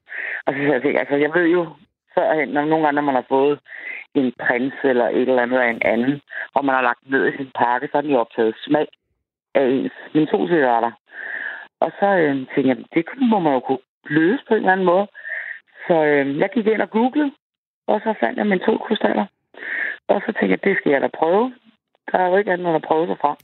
Og 0.45 0.53
så 0.53 0.59
sad 0.59 0.67
jeg 0.67 0.75
og 0.75 0.81
tænkte, 0.81 0.99
altså 0.99 1.15
jeg 1.15 1.31
ved 1.33 1.47
jo 1.47 1.61
førhen, 2.15 2.49
når 2.49 2.65
nogle 2.65 2.85
gange, 2.85 2.95
når 2.95 3.07
man 3.09 3.15
har 3.15 3.25
fået 3.29 3.59
en 4.13 4.33
prins 4.39 4.73
eller 4.83 5.07
et 5.07 5.29
eller 5.29 5.41
andet 5.41 5.59
af 5.59 5.69
en 5.69 5.81
anden, 5.85 6.21
og 6.55 6.65
man 6.65 6.75
har 6.75 6.81
lagt 6.81 7.09
ned 7.09 7.27
i 7.27 7.37
sin 7.37 7.51
pakke, 7.55 7.87
så 7.87 7.97
har 7.97 8.01
de 8.01 8.19
optaget 8.23 8.55
smag 8.65 8.87
af 9.55 9.63
ens 9.63 9.93
mentolcigaretter. 10.13 10.91
Og 11.79 11.91
så 11.99 12.05
øh, 12.05 12.35
tænkte 12.35 12.69
jeg, 12.69 12.77
det 12.93 13.05
må 13.31 13.39
man 13.39 13.53
jo 13.53 13.59
kunne 13.59 13.85
løse 14.05 14.43
på 14.47 14.53
en 14.53 14.59
eller 14.59 14.71
anden 14.71 14.85
måde. 14.85 15.07
Så 15.87 15.95
øh, 16.03 16.37
jeg 16.37 16.49
gik 16.53 16.67
ind 16.67 16.81
og 16.81 16.89
googlede, 16.89 17.31
og 17.87 18.01
så 18.03 18.13
fandt 18.19 18.37
jeg 18.37 18.47
mine 18.47 18.65
to 18.65 18.77
krystaller. 18.77 19.25
Og 20.09 20.21
så 20.25 20.29
tænkte 20.31 20.53
jeg, 20.53 20.63
det 20.63 20.77
skal 20.77 20.91
jeg 20.91 21.01
da 21.01 21.09
prøve. 21.19 21.53
Der 22.11 22.17
er 22.17 22.27
jo 22.29 22.37
ikke 22.37 22.51
andet 22.51 22.67
end 22.67 22.75
at 22.75 22.87
prøve 22.89 23.07
sig 23.07 23.17
frem. 23.21 23.37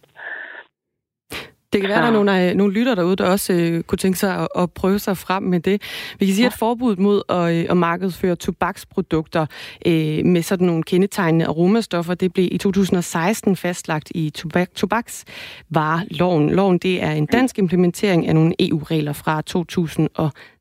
Det 1.75 1.81
kan 1.81 1.89
være, 1.89 2.01
der 2.01 2.07
er 2.07 2.11
nogle, 2.11 2.53
nogle 2.53 2.73
lytter 2.73 2.95
derude, 2.95 3.15
der 3.15 3.29
også 3.29 3.53
øh, 3.53 3.83
kunne 3.83 3.97
tænke 3.97 4.19
sig 4.19 4.35
at, 4.41 4.47
at 4.57 4.71
prøve 4.71 4.99
sig 4.99 5.17
frem 5.17 5.43
med 5.43 5.59
det. 5.59 5.81
Vi 6.19 6.25
kan 6.25 6.35
sige, 6.35 6.45
at 6.45 6.53
forbud 6.53 6.95
mod 6.95 7.21
at, 7.29 7.53
øh, 7.55 7.65
at 7.69 7.77
markedsføre 7.77 8.35
tobaksprodukter 8.35 9.45
øh, 9.85 10.25
med 10.25 10.41
sådan 10.41 10.67
nogle 10.67 10.83
kendetegnende 10.83 11.45
aromastoffer, 11.45 12.13
det 12.13 12.33
blev 12.33 12.47
i 12.51 12.57
2016 12.57 13.55
fastlagt 13.55 14.11
i 14.15 14.29
tobak, 14.29 14.69
tobaksvareloven. 14.75 16.49
Loven 16.49 16.77
det 16.77 17.03
er 17.03 17.11
en 17.11 17.25
dansk 17.25 17.59
implementering 17.59 18.27
af 18.27 18.35
nogle 18.35 18.53
EU-regler 18.59 19.13
fra 19.13 19.41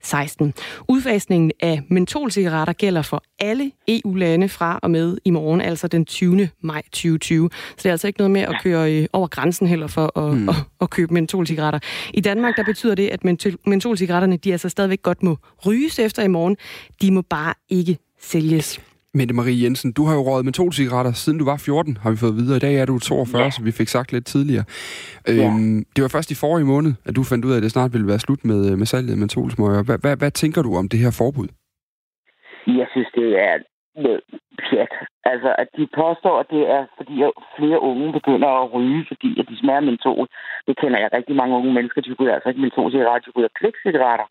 2016. 0.05 0.55
Udfasningen 0.89 1.53
af 1.61 1.83
mentolcigaretter 1.89 2.73
gælder 2.73 3.03
for 3.03 3.23
alle 3.39 3.71
EU-lande 3.89 4.49
fra 4.49 4.79
og 4.83 4.91
med 4.91 5.19
i 5.25 5.31
morgen, 5.31 5.61
altså 5.61 5.89
den 5.89 6.05
20. 6.05 6.49
maj 6.61 6.83
2020. 6.83 7.51
Så 7.53 7.75
det 7.77 7.87
er 7.87 7.91
altså 7.91 8.07
ikke 8.07 8.19
noget 8.19 8.31
med 8.31 8.41
at 8.41 8.57
køre 8.63 8.93
øh, 8.93 9.07
over 9.13 9.29
grænsen 9.29 9.67
heller 9.67 9.87
for 9.87 10.19
at, 10.19 10.37
mm. 10.37 10.49
at, 10.49 10.55
at 10.81 10.91
købe 10.91 11.15
mentolcigaretter. 11.15 11.81
I 12.15 12.21
Danmark, 12.21 12.57
der 12.57 12.65
betyder 12.65 12.95
det, 12.95 13.09
at 13.09 13.25
mentolcigaretterne, 13.67 14.37
de 14.37 14.53
altså 14.53 14.69
stadigvæk 14.69 15.03
godt 15.03 15.23
må 15.23 15.39
ryges 15.67 15.99
efter 15.99 16.23
i 16.23 16.29
morgen. 16.29 16.57
De 17.03 17.11
må 17.11 17.23
bare 17.23 17.55
ikke 17.69 17.99
sælges. 18.21 18.81
Mette 19.19 19.35
Marie 19.35 19.63
Jensen, 19.65 19.93
du 19.99 20.03
har 20.09 20.15
jo 20.19 20.23
røget 20.29 20.45
mentolcigaretter 20.49 21.13
siden 21.13 21.39
du 21.39 21.47
var 21.53 21.59
14, 21.67 21.97
har 22.03 22.11
vi 22.11 22.19
fået 22.25 22.39
videre. 22.41 22.57
I 22.61 22.65
dag 22.67 22.75
er 22.83 22.87
du 22.87 22.99
42, 22.99 23.43
ja. 23.43 23.51
som 23.57 23.65
vi 23.69 23.73
fik 23.81 23.89
sagt 23.97 24.13
lidt 24.13 24.27
tidligere. 24.35 24.67
Ja. 25.29 25.33
Øhm, 25.33 25.79
det 25.95 26.01
var 26.05 26.11
først 26.17 26.31
i 26.35 26.41
forrige 26.45 26.71
måned, 26.73 26.93
at 27.09 27.17
du 27.17 27.23
fandt 27.31 27.45
ud 27.47 27.53
af, 27.53 27.59
at 27.59 27.65
det 27.67 27.75
snart 27.77 27.93
ville 27.95 28.11
være 28.13 28.25
slut 28.27 28.43
med, 28.51 28.61
med 28.81 28.87
salget 28.93 29.13
af 29.15 29.19
mentolsmøger. 29.25 29.83
Hvad, 29.89 29.99
hvad, 30.05 30.17
hvad 30.21 30.33
tænker 30.43 30.61
du 30.63 30.71
om 30.81 30.89
det 30.93 30.99
her 31.05 31.13
forbud? 31.23 31.49
Jeg 32.81 32.89
synes, 32.93 33.11
det 33.19 33.29
er 33.49 33.55
noget 34.05 34.21
pjat. 34.65 34.95
Altså, 35.33 35.51
at 35.63 35.69
de 35.79 35.85
påstår, 36.01 36.37
at 36.43 36.49
det 36.55 36.63
er, 36.77 36.83
fordi 36.99 37.15
flere 37.59 37.81
unge 37.91 38.09
begynder 38.19 38.51
at 38.63 38.71
ryge, 38.77 39.05
fordi 39.11 39.31
at 39.41 39.47
de 39.51 39.57
smager 39.61 39.89
mentol. 39.91 40.27
Det 40.69 40.75
kender 40.81 40.99
jeg 41.01 41.11
rigtig 41.19 41.37
mange 41.41 41.57
unge 41.59 41.73
mennesker, 41.77 42.01
de 42.01 42.17
ryger 42.19 42.35
altså 42.35 42.49
ikke 42.49 42.65
mentolcigaretter, 42.67 43.27
de 43.27 43.37
ryger 43.37 43.53
klikcigaretter 43.61 44.27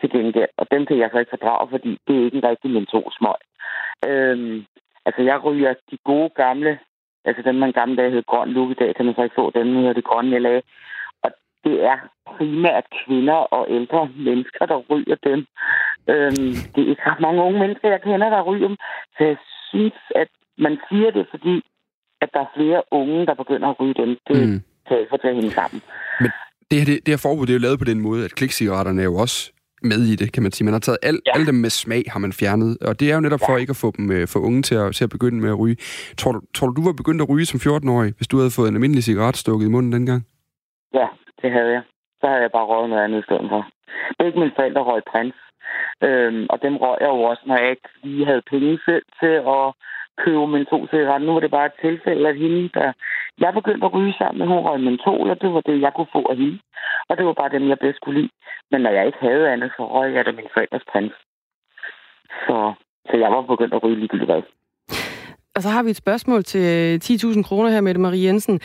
til 0.00 0.10
gengæld. 0.10 0.52
Og 0.56 0.66
dem 0.70 0.86
kan 0.86 0.98
jeg 0.98 1.10
så 1.12 1.18
ikke 1.18 1.36
fordrage, 1.36 1.68
fordi 1.70 1.90
det 2.06 2.16
er 2.16 2.24
ikke 2.24 2.36
en 2.36 2.48
rigtig 2.50 2.70
mentolsmøg. 2.70 3.40
Øhm, 4.06 4.64
altså, 5.06 5.22
jeg 5.22 5.44
ryger 5.44 5.74
de 5.90 5.96
gode 6.04 6.30
gamle, 6.36 6.78
altså 7.24 7.42
dem 7.42 7.54
man 7.54 7.72
gamle 7.72 7.96
dage 7.96 8.10
hed 8.10 8.22
grøn 8.26 8.48
luk, 8.48 8.70
i 8.70 8.74
dag 8.74 8.94
kan 8.94 9.06
man 9.06 9.14
så 9.14 9.22
ikke 9.22 9.40
få 9.40 9.50
dem, 9.54 9.66
nu 9.66 9.78
hedder 9.78 9.92
det 9.92 10.04
grønne 10.04 10.38
LA. 10.38 10.60
Og 11.24 11.30
det 11.64 11.84
er 11.84 11.98
primært 12.26 12.86
kvinder 13.04 13.40
og 13.56 13.66
ældre 13.70 14.08
mennesker, 14.16 14.66
der 14.66 14.78
ryger 14.90 15.16
dem. 15.24 15.38
Øhm, 16.12 16.52
det 16.72 16.80
er 16.82 16.90
ikke 16.90 17.10
ret 17.10 17.20
mange 17.20 17.42
unge 17.42 17.58
mennesker, 17.58 17.88
jeg 17.88 18.02
kender, 18.02 18.30
der 18.30 18.42
ryger 18.42 18.68
dem. 18.68 18.76
Så 19.16 19.24
jeg 19.24 19.36
synes, 19.70 19.98
at 20.14 20.28
man 20.58 20.78
siger 20.88 21.10
det, 21.10 21.26
fordi 21.30 21.62
at 22.20 22.28
der 22.34 22.40
er 22.40 22.54
flere 22.56 22.82
unge, 22.90 23.26
der 23.26 23.34
begynder 23.34 23.68
at 23.68 23.80
ryge 23.80 23.94
dem. 23.94 24.10
Det 24.28 24.48
mm. 24.48 24.62
tager 24.88 25.06
for 25.10 25.16
til 25.16 25.28
at 25.28 25.34
hænge 25.34 25.50
sammen. 25.50 25.82
Men 26.20 26.30
det 26.70 26.78
her, 26.78 26.84
det, 26.84 27.06
det 27.06 27.12
her 27.14 27.22
forbud, 27.26 27.46
det 27.46 27.52
er 27.52 27.58
jo 27.60 27.66
lavet 27.66 27.78
på 27.78 27.84
den 27.84 28.00
måde, 28.00 28.24
at 28.24 28.34
klikcigaretterne 28.34 29.00
er 29.00 29.04
jo 29.04 29.16
også 29.16 29.52
med 29.84 30.00
i 30.12 30.16
det, 30.16 30.32
kan 30.32 30.42
man 30.42 30.52
sige. 30.52 30.64
Man 30.64 30.74
har 30.78 30.84
taget 30.88 30.98
al, 31.02 31.18
ja. 31.26 31.32
alle 31.34 31.46
dem 31.46 31.54
med 31.64 31.70
smag, 31.70 32.02
har 32.12 32.20
man 32.24 32.32
fjernet. 32.40 32.70
Og 32.88 33.00
det 33.00 33.06
er 33.10 33.14
jo 33.14 33.20
netop 33.26 33.40
ja. 33.42 33.46
for 33.46 33.56
ikke 33.62 33.74
at 33.76 33.80
få 33.84 33.88
dem 33.96 34.06
øh, 34.16 34.24
for 34.32 34.40
unge 34.48 34.62
til 34.68 34.74
at, 34.82 34.94
til 34.96 35.04
at 35.04 35.10
begynde 35.16 35.38
med 35.44 35.50
at 35.54 35.58
ryge. 35.62 35.76
Tror 36.20 36.32
du, 36.32 36.40
tror 36.54 36.66
du, 36.68 36.72
du 36.78 36.84
var 36.88 36.94
begyndt 37.00 37.22
at 37.22 37.28
ryge 37.32 37.46
som 37.46 37.60
14-årig, 37.66 38.12
hvis 38.16 38.28
du 38.32 38.36
havde 38.40 38.56
fået 38.56 38.68
en 38.68 38.76
almindelig 38.76 39.04
cigaret 39.04 39.36
stukket 39.36 39.66
i 39.66 39.74
munden 39.74 39.92
dengang? 39.92 40.22
Ja, 40.94 41.06
det 41.42 41.50
havde 41.56 41.70
jeg. 41.76 41.82
Så 42.20 42.24
havde 42.30 42.42
jeg 42.46 42.52
bare 42.56 42.70
røget 42.70 42.90
noget 42.90 43.04
andet 43.04 43.18
i 43.20 43.26
stedet 43.28 43.46
for. 43.52 43.62
Begge 44.18 44.38
mine 44.40 44.56
forældre 44.56 44.82
røg 44.90 45.02
prins. 45.12 45.38
Øhm, 46.06 46.46
og 46.52 46.56
dem 46.64 46.74
røg 46.82 46.96
jeg 47.00 47.10
jo 47.14 47.22
også, 47.30 47.42
når 47.46 47.56
jeg 47.56 47.70
ikke 47.70 47.88
lige 48.02 48.26
havde 48.26 48.48
penge 48.50 48.78
selv 48.88 49.04
til 49.20 49.34
at 49.56 49.66
købe 50.18 50.46
mentol 50.46 50.88
cigaretter. 50.88 51.26
Nu 51.26 51.32
var 51.32 51.40
det 51.40 51.50
bare 51.50 51.66
et 51.66 51.80
tilfælde, 51.80 52.28
at 52.28 52.36
hende, 52.36 52.70
der 52.74 52.92
jeg 53.38 53.54
begyndte 53.54 53.86
at 53.86 53.94
ryge 53.94 54.14
sammen 54.18 54.38
med, 54.38 54.46
hun 54.46 54.64
røg 54.66 54.80
mentol, 54.80 55.30
og 55.30 55.40
det 55.42 55.50
var 55.54 55.60
det, 55.60 55.80
jeg 55.80 55.92
kunne 55.94 56.12
få 56.12 56.22
af 56.30 56.36
hende. 56.36 56.58
Og 57.08 57.16
det 57.16 57.26
var 57.26 57.32
bare 57.32 57.54
dem, 57.56 57.68
jeg 57.68 57.78
bedst 57.78 58.00
kunne 58.00 58.20
lide. 58.20 58.30
Men 58.70 58.80
når 58.80 58.90
jeg 58.90 59.06
ikke 59.06 59.18
havde 59.20 59.50
andet, 59.52 59.72
så 59.76 59.82
røg 59.94 60.14
jeg 60.14 60.24
da 60.26 60.32
min 60.32 60.52
forældres 60.54 60.84
prins. 60.92 61.12
Så, 62.46 62.56
så 63.08 63.16
jeg 63.16 63.30
var 63.30 63.42
begyndt 63.42 63.74
at 63.74 63.82
ryge 63.84 63.96
ligegyldigt 63.96 64.30
hvad. 64.30 64.42
Og 65.56 65.62
så 65.62 65.68
har 65.68 65.82
vi 65.82 65.90
et 65.90 65.96
spørgsmål 66.04 66.42
til 66.44 66.98
10.000 67.04 67.42
kroner 67.48 67.70
her, 67.70 67.80
Mette 67.80 68.00
Marie 68.00 68.26
Jensen. 68.26 68.60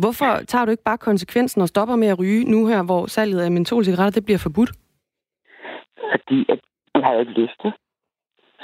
Hvorfor 0.00 0.30
tager 0.50 0.64
du 0.64 0.70
ikke 0.70 0.88
bare 0.90 0.98
konsekvensen 0.98 1.62
og 1.62 1.68
stopper 1.68 1.96
med 1.96 2.08
at 2.08 2.18
ryge 2.18 2.44
nu 2.44 2.66
her, 2.66 2.82
hvor 2.82 3.06
salget 3.06 3.40
af 3.40 3.50
mentolcigaretter 3.50 4.20
det 4.20 4.24
bliver 4.24 4.38
forbudt? 4.38 4.72
Fordi 6.12 6.46
at 6.48 6.60
jeg 6.94 7.02
har 7.04 7.20
ikke 7.20 7.32
lyst 7.32 7.60
til. 7.62 7.72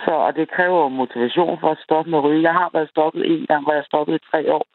Så, 0.05 0.11
og 0.11 0.37
det 0.37 0.51
kræver 0.51 0.89
motivation 0.89 1.61
for 1.61 1.71
at 1.71 1.83
stoppe 1.85 2.11
med 2.11 2.19
at 2.19 2.25
ryge. 2.25 2.43
Jeg 2.43 2.53
har 2.53 2.71
været 2.73 2.91
stoppet 2.91 3.23
en 3.27 3.47
gang, 3.47 3.63
hvor 3.65 3.73
jeg 3.73 3.85
stoppede 3.85 4.17
i 4.17 4.27
tre 4.31 4.53
år. 4.53 4.67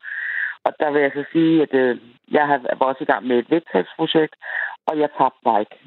Og 0.66 0.72
der 0.80 0.92
vil 0.92 1.02
jeg 1.02 1.12
så 1.16 1.24
sige, 1.32 1.62
at 1.62 1.74
øh, 1.74 1.98
jeg 2.32 2.48
har 2.48 2.58
var 2.80 2.86
også 2.86 3.04
i 3.04 3.12
gang 3.12 3.28
med 3.28 3.40
et 3.40 3.52
vægttabsprojekt, 3.52 4.36
og 4.88 5.00
jeg 5.00 5.10
tabte 5.18 5.40
mig 5.46 5.60
ikke. 5.60 5.78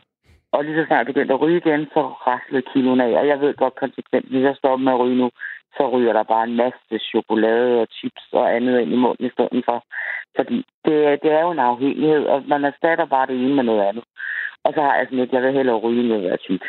Og 0.53 0.65
lige 0.65 0.77
så 0.77 0.85
snart 0.87 0.99
jeg 0.99 1.07
begyndte 1.07 1.35
at 1.35 1.41
ryge 1.41 1.63
igen, 1.65 1.87
så 1.95 2.03
raslede 2.27 2.69
kiloen 2.73 3.01
af. 3.01 3.13
Og 3.21 3.27
jeg 3.27 3.41
ved 3.41 3.55
godt 3.55 3.75
konsekvent, 3.75 4.27
hvis 4.31 4.43
jeg 4.43 4.57
stopper 4.57 4.85
med 4.85 4.93
at 4.93 4.99
ryge 5.01 5.17
nu, 5.17 5.31
så 5.77 5.89
ryger 5.89 6.13
der 6.13 6.23
bare 6.23 6.45
en 6.45 6.57
masse 6.57 6.99
chokolade 7.11 7.81
og 7.81 7.89
chips 7.97 8.25
og 8.33 8.57
andet 8.57 8.81
ind 8.81 8.93
i 8.93 8.97
munden 8.97 9.27
i 9.27 9.31
stedet 9.31 9.65
for. 9.65 9.85
Fordi 10.37 10.57
det, 10.85 11.23
det 11.23 11.31
er 11.33 11.41
jo 11.41 11.51
en 11.51 11.59
afhængighed, 11.59 12.25
og 12.27 12.43
man 12.47 12.65
erstatter 12.65 13.05
bare 13.05 13.27
det 13.27 13.37
ene 13.37 13.55
med 13.55 13.65
noget 13.65 13.83
andet. 13.89 14.05
Og 14.65 14.73
så 14.75 14.81
har 14.83 14.97
jeg 14.97 15.07
sådan 15.07 15.19
lidt, 15.19 15.33
jeg 15.33 15.43
vil 15.43 15.53
hellere 15.53 15.77
ryge, 15.77 16.05
end 16.05 16.13
at 16.13 16.23
være 16.23 16.37
tyk. 16.37 16.65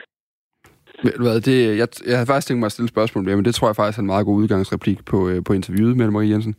Hvad, 1.03 1.41
det, 1.41 1.77
jeg, 1.77 1.87
jeg 2.05 2.15
havde 2.17 2.25
faktisk 2.25 2.47
tænkt 2.47 2.59
mig 2.59 2.65
at 2.65 2.71
stille 2.71 2.89
spørgsmål, 2.89 3.25
men 3.25 3.45
det 3.45 3.55
tror 3.55 3.67
jeg 3.67 3.75
faktisk 3.75 3.97
er 3.97 4.01
en 4.01 4.05
meget 4.05 4.25
god 4.25 4.35
udgangsreplik 4.35 5.05
på, 5.05 5.29
øh, 5.29 5.43
på 5.43 5.53
interviewet 5.53 5.97
med 5.97 6.11
Marie 6.11 6.29
Jensen. 6.29 6.55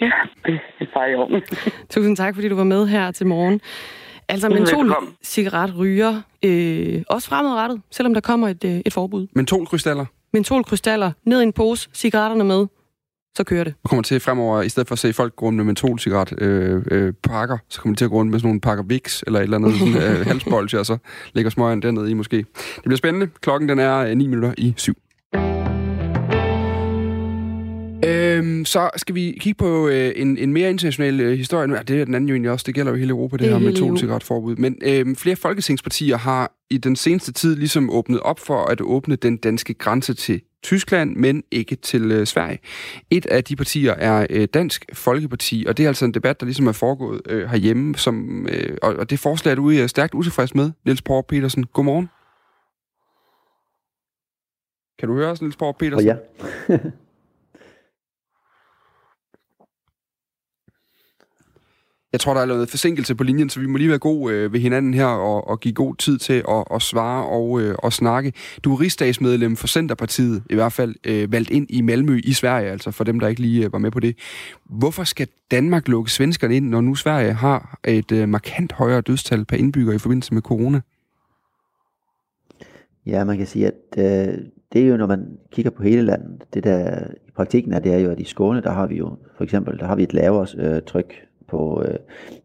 Ja, 0.00 0.10
det 0.46 0.60
er 0.80 0.86
bare 0.94 1.12
i 1.12 1.14
orden. 1.14 1.42
Tusind 1.90 2.16
tak, 2.16 2.34
fordi 2.34 2.48
du 2.48 2.56
var 2.56 2.64
med 2.64 2.86
her 2.86 3.10
til 3.10 3.26
morgen. 3.26 3.60
Altså, 4.28 4.48
mentol 4.48 4.94
cigaret 5.22 5.78
ryger 5.78 6.22
øh, 6.44 7.02
også 7.08 7.28
fremadrettet, 7.28 7.80
selvom 7.90 8.14
der 8.14 8.20
kommer 8.20 8.48
et, 8.48 8.64
øh, 8.64 8.80
et 8.86 8.92
forbud. 8.92 9.26
Mentolkrystaller? 9.34 10.06
Mentolkrystaller, 10.32 11.12
ned 11.24 11.40
i 11.40 11.42
en 11.42 11.52
pose, 11.52 11.88
cigaretterne 11.92 12.44
med, 12.44 12.66
så 13.36 13.44
kører 13.44 13.64
det. 13.64 13.74
Du 13.82 13.88
kommer 13.88 14.02
til 14.02 14.20
fremover, 14.20 14.62
i 14.62 14.68
stedet 14.68 14.88
for 14.88 14.92
at 14.92 14.98
se 14.98 15.12
folk 15.12 15.36
gå 15.36 15.46
rundt 15.46 15.56
med 15.56 15.64
mentolcigaret 15.64 16.42
øh, 16.42 16.82
øh, 16.90 17.12
pakker, 17.22 17.58
så 17.68 17.80
kommer 17.80 17.94
de 17.94 18.00
til 18.00 18.04
at 18.04 18.10
gå 18.10 18.16
rundt 18.16 18.30
med 18.30 18.38
sådan 18.38 18.48
nogle 18.48 18.60
pakker 18.60 18.84
Vicks 18.84 19.24
eller 19.26 19.38
et 19.38 19.44
eller 19.44 19.56
andet 19.56 19.78
sådan, 19.78 19.94
øh, 19.94 20.26
halsbolge, 20.26 20.78
og 20.78 20.86
så 20.86 20.96
lægger 21.32 21.50
smøgen 21.50 21.82
dernede 21.82 22.10
i 22.10 22.14
måske. 22.14 22.36
Det 22.36 22.82
bliver 22.82 22.96
spændende. 22.96 23.28
Klokken 23.40 23.68
den 23.68 23.78
er 23.78 24.14
9 24.14 24.24
øh, 24.24 24.30
minutter 24.30 24.54
i 24.58 24.74
syv. 24.76 24.94
Øhm, 28.06 28.64
så 28.64 28.90
skal 28.96 29.14
vi 29.14 29.38
kigge 29.40 29.58
på 29.58 29.88
øh, 29.88 30.12
en, 30.16 30.38
en 30.38 30.52
mere 30.52 30.70
international 30.70 31.20
øh, 31.20 31.36
historie. 31.38 31.74
Ja, 31.74 31.82
det 31.82 32.00
er 32.00 32.04
den 32.04 32.14
anden 32.14 32.28
jo 32.28 32.34
egentlig 32.34 32.50
også. 32.50 32.64
Det 32.66 32.74
gælder 32.74 32.92
jo 32.92 32.98
hele 32.98 33.10
Europa, 33.10 33.36
det, 33.36 33.44
det 33.44 33.52
her 33.52 33.58
med 33.58 33.74
to 33.76 33.96
cigaretforbud. 33.96 34.56
Men 34.56 34.76
øh, 34.82 35.16
flere 35.16 35.36
folketingspartier 35.36 36.16
har 36.16 36.52
i 36.70 36.78
den 36.78 36.96
seneste 36.96 37.32
tid 37.32 37.56
ligesom 37.56 37.90
åbnet 37.90 38.20
op 38.20 38.40
for 38.40 38.64
at 38.64 38.80
åbne 38.80 39.16
den 39.16 39.36
danske 39.36 39.74
grænse 39.74 40.14
til 40.14 40.40
Tyskland, 40.64 41.16
men 41.16 41.44
ikke 41.50 41.76
til 41.76 42.12
øh, 42.12 42.26
Sverige. 42.26 42.58
Et 43.10 43.26
af 43.26 43.44
de 43.44 43.56
partier 43.56 43.92
er 43.92 44.26
øh, 44.30 44.48
Dansk 44.54 44.84
Folkeparti, 44.92 45.64
og 45.68 45.76
det 45.76 45.82
er 45.82 45.88
altså 45.88 46.04
en 46.04 46.14
debat, 46.14 46.40
der 46.40 46.46
ligesom 46.46 46.66
er 46.66 46.72
foregået 46.72 47.20
øh, 47.26 47.48
herhjemme, 47.48 47.94
som, 47.96 48.46
øh, 48.50 48.76
og, 48.82 48.96
og 48.96 49.10
det 49.10 49.18
forslag 49.18 49.50
er 49.50 49.54
du 49.54 49.70
er 49.70 49.86
stærkt 49.86 50.14
utilfreds 50.14 50.54
med, 50.54 50.70
Niels 50.84 51.02
Power 51.02 51.22
Petersen. 51.22 51.64
Godmorgen. 51.66 52.08
Kan 54.98 55.08
du 55.08 55.14
høre 55.14 55.30
os, 55.30 55.40
Niels 55.40 55.56
Power 55.56 55.72
Petersen? 55.72 56.06
ja. 56.68 56.78
Jeg 62.14 62.20
tror, 62.20 62.34
der 62.34 62.40
er 62.40 62.46
lavet 62.46 62.70
forsinkelse 62.70 63.14
på 63.14 63.24
linjen, 63.24 63.50
så 63.50 63.60
vi 63.60 63.66
må 63.66 63.78
lige 63.78 63.88
være 63.88 63.98
god 63.98 64.32
øh, 64.32 64.52
ved 64.52 64.60
hinanden 64.60 64.94
her 64.94 65.06
og, 65.06 65.48
og 65.48 65.60
give 65.60 65.74
god 65.74 65.94
tid 65.96 66.18
til 66.18 66.44
at, 66.48 66.64
at 66.74 66.82
svare 66.82 67.26
og, 67.26 67.60
øh, 67.60 67.74
og 67.78 67.92
snakke. 67.92 68.32
Du 68.64 68.74
er 68.74 68.80
rigsdagsmedlem 68.80 69.56
for 69.56 69.66
Centerpartiet, 69.66 70.42
i 70.50 70.54
hvert 70.54 70.72
fald 70.72 70.94
øh, 71.06 71.32
valgt 71.32 71.50
ind 71.50 71.66
i 71.70 71.80
Malmø 71.80 72.20
i 72.24 72.32
Sverige, 72.32 72.70
altså 72.70 72.90
for 72.90 73.04
dem, 73.04 73.20
der 73.20 73.28
ikke 73.28 73.40
lige 73.40 73.64
øh, 73.64 73.72
var 73.72 73.78
med 73.78 73.90
på 73.90 74.00
det. 74.00 74.16
Hvorfor 74.64 75.04
skal 75.04 75.28
Danmark 75.50 75.88
lukke 75.88 76.10
svenskerne 76.10 76.56
ind, 76.56 76.68
når 76.68 76.80
nu 76.80 76.94
Sverige 76.94 77.32
har 77.32 77.78
et 77.84 78.12
øh, 78.12 78.28
markant 78.28 78.72
højere 78.72 79.00
dødstal 79.00 79.44
per 79.44 79.56
indbygger 79.56 79.92
i 79.92 79.98
forbindelse 79.98 80.34
med 80.34 80.42
corona? 80.42 80.80
Ja, 83.06 83.24
man 83.24 83.38
kan 83.38 83.46
sige, 83.46 83.66
at 83.66 83.74
øh, 83.98 84.38
det 84.72 84.82
er 84.82 84.86
jo, 84.86 84.96
når 84.96 85.06
man 85.06 85.38
kigger 85.52 85.70
på 85.70 85.82
hele 85.82 86.02
landet, 86.02 86.42
det 86.54 86.64
der 86.64 87.00
i 87.28 87.30
praktikken 87.36 87.72
er, 87.72 87.78
det 87.78 87.94
er 87.94 87.98
jo, 87.98 88.10
at 88.10 88.20
i 88.20 88.24
Skåne, 88.24 88.60
der 88.60 88.70
har 88.70 88.86
vi 88.86 88.96
jo 88.96 89.16
for 89.36 89.44
eksempel, 89.44 89.78
der 89.78 89.86
har 89.86 89.96
vi 89.96 90.02
et 90.02 90.14
lavere 90.14 90.46
øh, 90.58 90.82
tryk 90.82 91.14
på 91.48 91.82
øh, 91.88 91.96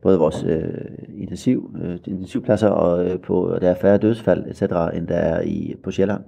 både 0.02 0.20
vores 0.20 0.44
øh, 0.44 0.72
intensiv, 1.18 1.76
øh, 1.84 1.98
intensivpladser 2.08 2.68
og 2.68 3.06
øh, 3.06 3.20
på, 3.20 3.58
der 3.62 3.70
er 3.70 3.76
færre 3.76 3.98
dødsfald 3.98 4.46
etc., 4.48 4.62
end 4.94 5.08
der 5.08 5.16
er 5.16 5.42
i, 5.42 5.76
på 5.84 5.92
Sjælland. 5.92 6.22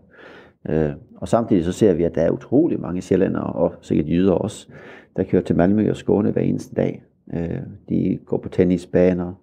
Øh, 0.70 0.92
og 1.18 1.28
samtidig 1.28 1.66
så 1.66 1.72
ser 1.72 1.94
vi, 1.94 2.04
at 2.04 2.16
der 2.16 2.22
er 2.22 2.32
utrolig 2.32 2.80
mange 2.80 3.02
sjællandere, 3.02 3.44
og 3.44 3.74
sikkert 3.82 4.08
jyder 4.08 4.34
også, 4.34 4.68
der 5.16 5.24
kører 5.24 5.44
til 5.44 5.56
Malmø 5.56 5.90
og 5.90 5.96
Skåne 5.96 6.32
hver 6.32 6.42
eneste 6.42 6.76
dag. 6.76 7.04
Øh, 7.34 7.60
de 7.90 8.20
går 8.26 8.38
på 8.38 8.50
tennisbaner, 8.50 9.34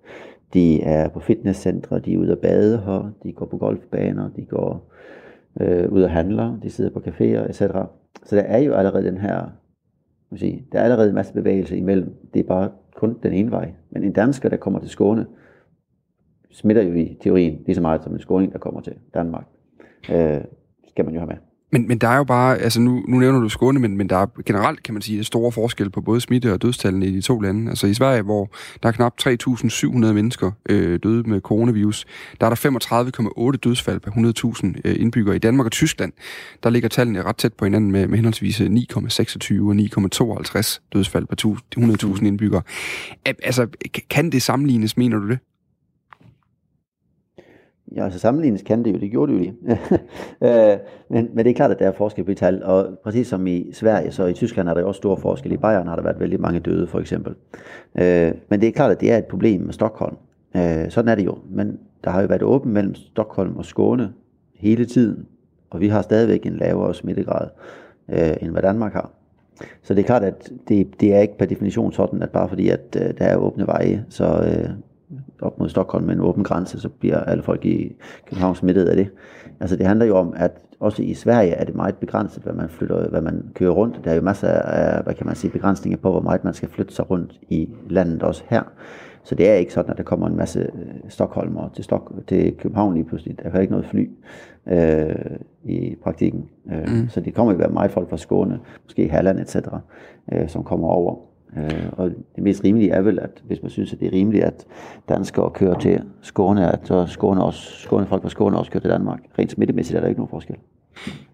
de 0.55 0.83
er 0.83 1.09
på 1.09 1.21
fitnesscentre, 1.21 1.99
de 1.99 2.15
er 2.15 2.19
ude 2.19 2.33
at 2.33 2.39
bade 2.39 2.79
her, 2.79 3.13
de 3.23 3.33
går 3.33 3.47
på 3.47 3.57
golfbaner, 3.57 4.31
de 4.37 4.45
går 4.45 4.91
øh, 5.61 5.93
ud 5.93 6.03
og 6.03 6.11
handler, 6.11 6.59
de 6.63 6.71
sidder 6.71 6.91
på 6.91 7.03
caféer 7.07 7.49
etc. 7.49 7.63
Så 8.25 8.37
der 8.37 8.43
er 8.43 8.59
jo 8.59 8.75
allerede 8.75 9.07
den 9.07 9.19
her, 9.19 9.53
sige, 10.37 10.67
der 10.73 10.79
er 10.79 10.83
allerede 10.83 11.09
en 11.09 11.15
masse 11.15 11.33
bevægelse 11.33 11.77
imellem. 11.77 12.15
Det 12.35 12.41
er 12.41 12.45
bare 12.45 12.71
kun 12.95 13.19
den 13.23 13.33
ene 13.33 13.51
vej. 13.51 13.73
Men 13.91 14.05
en 14.05 14.13
dansker, 14.13 14.49
der 14.49 14.57
kommer 14.57 14.81
til 14.81 14.91
Skåne, 14.91 15.27
smitter 16.51 16.83
jo 16.83 16.95
i 16.95 17.17
teorien 17.21 17.63
lige 17.67 17.75
så 17.75 17.81
meget 17.81 18.05
som 18.05 18.13
en 18.13 18.21
skåning, 18.21 18.53
der 18.53 18.59
kommer 18.59 18.81
til 18.81 18.95
Danmark. 19.15 19.47
Øh, 20.13 20.41
skal 20.89 21.05
man 21.05 21.15
jo 21.15 21.21
have 21.21 21.29
med. 21.29 21.37
Men, 21.71 21.89
men 21.89 21.99
der 21.99 22.09
er 22.09 22.17
jo 22.17 22.25
bare, 22.25 22.59
altså 22.59 22.81
nu, 22.81 23.05
nu 23.09 23.19
nævner 23.19 23.41
du 23.41 23.49
Skåne, 23.49 23.81
men, 23.81 23.97
men 23.97 24.09
der 24.09 24.17
er 24.17 24.27
generelt, 24.47 24.83
kan 24.83 24.95
man 24.95 25.03
sige, 25.03 25.25
store 25.25 25.53
forskel 25.53 25.91
på 25.91 26.01
både 26.01 26.21
smitte 26.21 26.53
og 26.53 26.63
dødstallene 26.63 27.07
i 27.07 27.11
de 27.11 27.21
to 27.21 27.41
lande. 27.41 27.71
Altså 27.71 27.87
i 27.87 27.95
Sverige, 27.95 28.23
hvor 28.23 28.51
der 28.83 28.89
er 28.89 28.93
knap 28.93 29.15
3.700 29.23 29.89
mennesker 30.13 30.51
øh, 30.69 30.99
døde 31.03 31.31
med 31.31 31.41
coronavirus, 31.41 32.07
der 32.41 32.47
er 32.47 32.51
der 32.51 33.51
35,8 33.53 33.57
dødsfald 33.57 34.01
per 34.01 34.11
100.000 34.11 34.81
øh, 34.85 34.97
indbyggere. 35.01 35.37
I 35.37 35.39
Danmark 35.39 35.67
og 35.67 35.73
Tyskland, 35.73 36.13
der 36.63 36.71
ligger 36.71 36.89
tallene 36.89 37.23
ret 37.23 37.37
tæt 37.37 37.55
på 37.55 37.65
hinanden 37.65 37.93
med, 37.93 38.09
med 38.09 38.19
henholdsvis 38.19 38.61
øh, 38.61 38.67
9,26 38.67 38.73
og 39.63 39.75
9,52 40.55 40.79
dødsfald 40.93 41.27
per 41.27 42.17
100.000 42.17 42.27
indbyggere. 42.27 42.63
Altså, 43.25 43.67
kan 44.11 44.33
det 44.33 44.43
sammenlignes, 44.43 44.97
mener 44.97 45.19
du 45.19 45.29
det? 45.29 45.39
Ja, 47.97 48.05
altså 48.05 48.19
sammenlignes 48.19 48.63
kan 48.63 48.85
det 48.85 48.93
jo, 48.93 48.99
det 48.99 49.11
gjorde 49.11 49.33
det 49.33 49.39
jo 49.39 49.43
lige. 49.43 49.55
Øh, 50.43 50.79
men, 51.11 51.29
men 51.35 51.45
det 51.45 51.51
er 51.51 51.55
klart, 51.55 51.71
at 51.71 51.79
der 51.79 51.87
er 51.87 51.93
forskel 51.93 52.25
på 52.25 52.35
tal, 52.35 52.65
og 52.65 52.99
præcis 53.05 53.27
som 53.27 53.47
i 53.47 53.73
Sverige, 53.73 54.11
så 54.11 54.27
i 54.27 54.33
Tyskland 54.33 54.69
er 54.69 54.75
der 54.75 54.85
også 54.85 54.99
stor 54.99 55.17
forskel. 55.17 55.53
I 55.53 55.57
Bayern 55.57 55.87
har 55.87 55.97
der 55.97 56.03
været 56.03 56.21
vældig 56.21 56.41
mange 56.41 56.61
døde, 56.61 56.87
for 56.87 57.01
eksempel. 57.01 57.35
Øh, 57.99 58.33
men 58.49 58.61
det 58.61 58.69
er 58.69 58.73
klart, 58.73 58.91
at 58.91 59.01
det 59.01 59.13
er 59.13 59.19
et 59.19 59.27
problem 59.27 59.61
med 59.61 59.73
Stockholm. 59.73 60.17
Øh, 60.57 60.91
sådan 60.91 61.09
er 61.09 61.15
det 61.15 61.25
jo. 61.25 61.39
Men 61.51 61.79
der 62.05 62.11
har 62.11 62.21
jo 62.21 62.27
været 62.27 62.43
åben 62.43 62.73
mellem 62.73 62.95
Stockholm 62.95 63.57
og 63.57 63.65
Skåne 63.65 64.13
hele 64.55 64.85
tiden, 64.85 65.27
og 65.71 65.81
vi 65.81 65.89
har 65.89 66.03
stadigvæk 66.03 66.47
en 66.47 66.57
lavere 66.57 66.95
smittegrad, 66.95 67.49
øh, 68.09 68.37
end 68.41 68.51
hvad 68.51 68.63
Danmark 68.63 68.93
har. 68.93 69.11
Så 69.83 69.95
det 69.95 70.03
er 70.03 70.07
klart, 70.07 70.25
at 70.25 70.53
det, 70.69 71.01
det 71.01 71.15
er 71.15 71.21
ikke 71.21 71.39
per 71.39 71.47
definition 71.47 71.93
sådan, 71.93 72.23
at 72.23 72.31
bare 72.31 72.49
fordi, 72.49 72.69
at 72.69 72.97
øh, 73.03 73.19
der 73.19 73.25
er 73.25 73.37
åbne 73.37 73.67
veje, 73.67 74.05
så, 74.09 74.25
op 75.43 75.59
mod 75.59 75.69
Stockholm 75.69 76.07
med 76.07 76.15
en 76.15 76.21
åben 76.21 76.45
grænse, 76.45 76.81
så 76.81 76.89
bliver 76.89 77.19
alle 77.21 77.43
folk 77.43 77.65
i 77.65 77.97
København 78.27 78.55
smittet 78.55 78.85
af 78.85 78.97
det. 78.97 79.11
Altså 79.61 79.77
det 79.77 79.87
handler 79.87 80.07
jo 80.07 80.17
om, 80.17 80.35
at 80.37 80.53
også 80.81 81.03
i 81.03 81.15
Sverige 81.15 81.51
er 81.51 81.65
det 81.65 81.75
meget 81.75 81.97
begrænset, 81.97 82.43
hvad 82.43 82.53
man 82.53 82.69
flytter, 82.69 83.09
hvad 83.09 83.21
man 83.21 83.45
kører 83.55 83.71
rundt. 83.71 84.01
Der 84.05 84.11
er 84.11 84.15
jo 84.15 84.23
masser 84.23 84.49
af, 84.49 85.03
hvad 85.03 85.15
kan 85.15 85.27
man 85.27 85.37
sige, 85.37 85.51
begrænsninger 85.51 85.99
på, 85.99 86.11
hvor 86.11 86.21
meget 86.21 86.45
man 86.45 86.55
skal 86.55 86.69
flytte 86.69 86.95
sig 86.95 87.11
rundt 87.11 87.41
i 87.49 87.69
landet 87.89 88.23
også 88.23 88.43
her. 88.47 88.63
Så 89.23 89.35
det 89.35 89.49
er 89.49 89.55
ikke 89.55 89.73
sådan, 89.73 89.91
at 89.91 89.99
der 89.99 90.05
kommer 90.05 90.27
en 90.27 90.37
masse 90.37 90.61
øh, 90.61 91.11
Stockholmer 91.11 91.69
til, 91.75 91.83
Stok- 91.83 92.27
til 92.27 92.57
København 92.57 92.95
lige 92.95 93.05
pludselig. 93.05 93.39
Der 93.43 93.51
er 93.51 93.61
ikke 93.61 93.73
noget 93.73 93.87
fly 93.87 94.11
øh, 94.67 95.15
i 95.65 95.97
praktikken. 96.03 96.49
Øh, 96.73 96.89
mm. 96.89 97.09
Så 97.09 97.21
det 97.21 97.35
kommer 97.35 97.53
jo 97.53 97.59
være 97.59 97.69
meget 97.69 97.91
folk 97.91 98.11
fra 98.11 98.17
Skåne, 98.17 98.61
måske 98.85 99.09
Halland 99.09 99.41
etc., 99.41 99.57
øh, 100.33 100.49
som 100.49 100.65
kommer 100.65 100.89
over. 100.89 101.28
Øh, 101.57 101.89
og 101.93 102.11
det 102.37 102.45
mest 102.45 102.65
rimelige 102.65 102.91
er 102.91 103.03
vel, 103.03 103.19
at 103.19 103.43
hvis 103.47 103.63
man 103.63 103.71
synes, 103.71 103.93
at 103.93 104.01
det 104.01 104.07
er 104.07 104.13
rimeligt, 104.13 104.45
at 104.45 104.67
danskere 105.09 105.51
kører 105.51 105.79
til 105.79 106.01
Skåne, 106.23 106.73
at 106.73 106.81
så 106.85 107.07
Skåne, 107.07 107.45
også, 107.45 107.73
Skåne 107.73 108.07
folk 108.07 108.23
fra 108.23 108.29
Skåne 108.29 108.59
også 108.59 108.71
kører 108.71 108.81
til 108.81 108.91
Danmark. 108.91 109.21
Rent 109.39 109.51
smittemæssigt 109.51 109.97
er 109.97 110.01
der 110.01 110.09
ikke 110.09 110.21
nogen 110.21 110.31
forskel. 110.31 110.57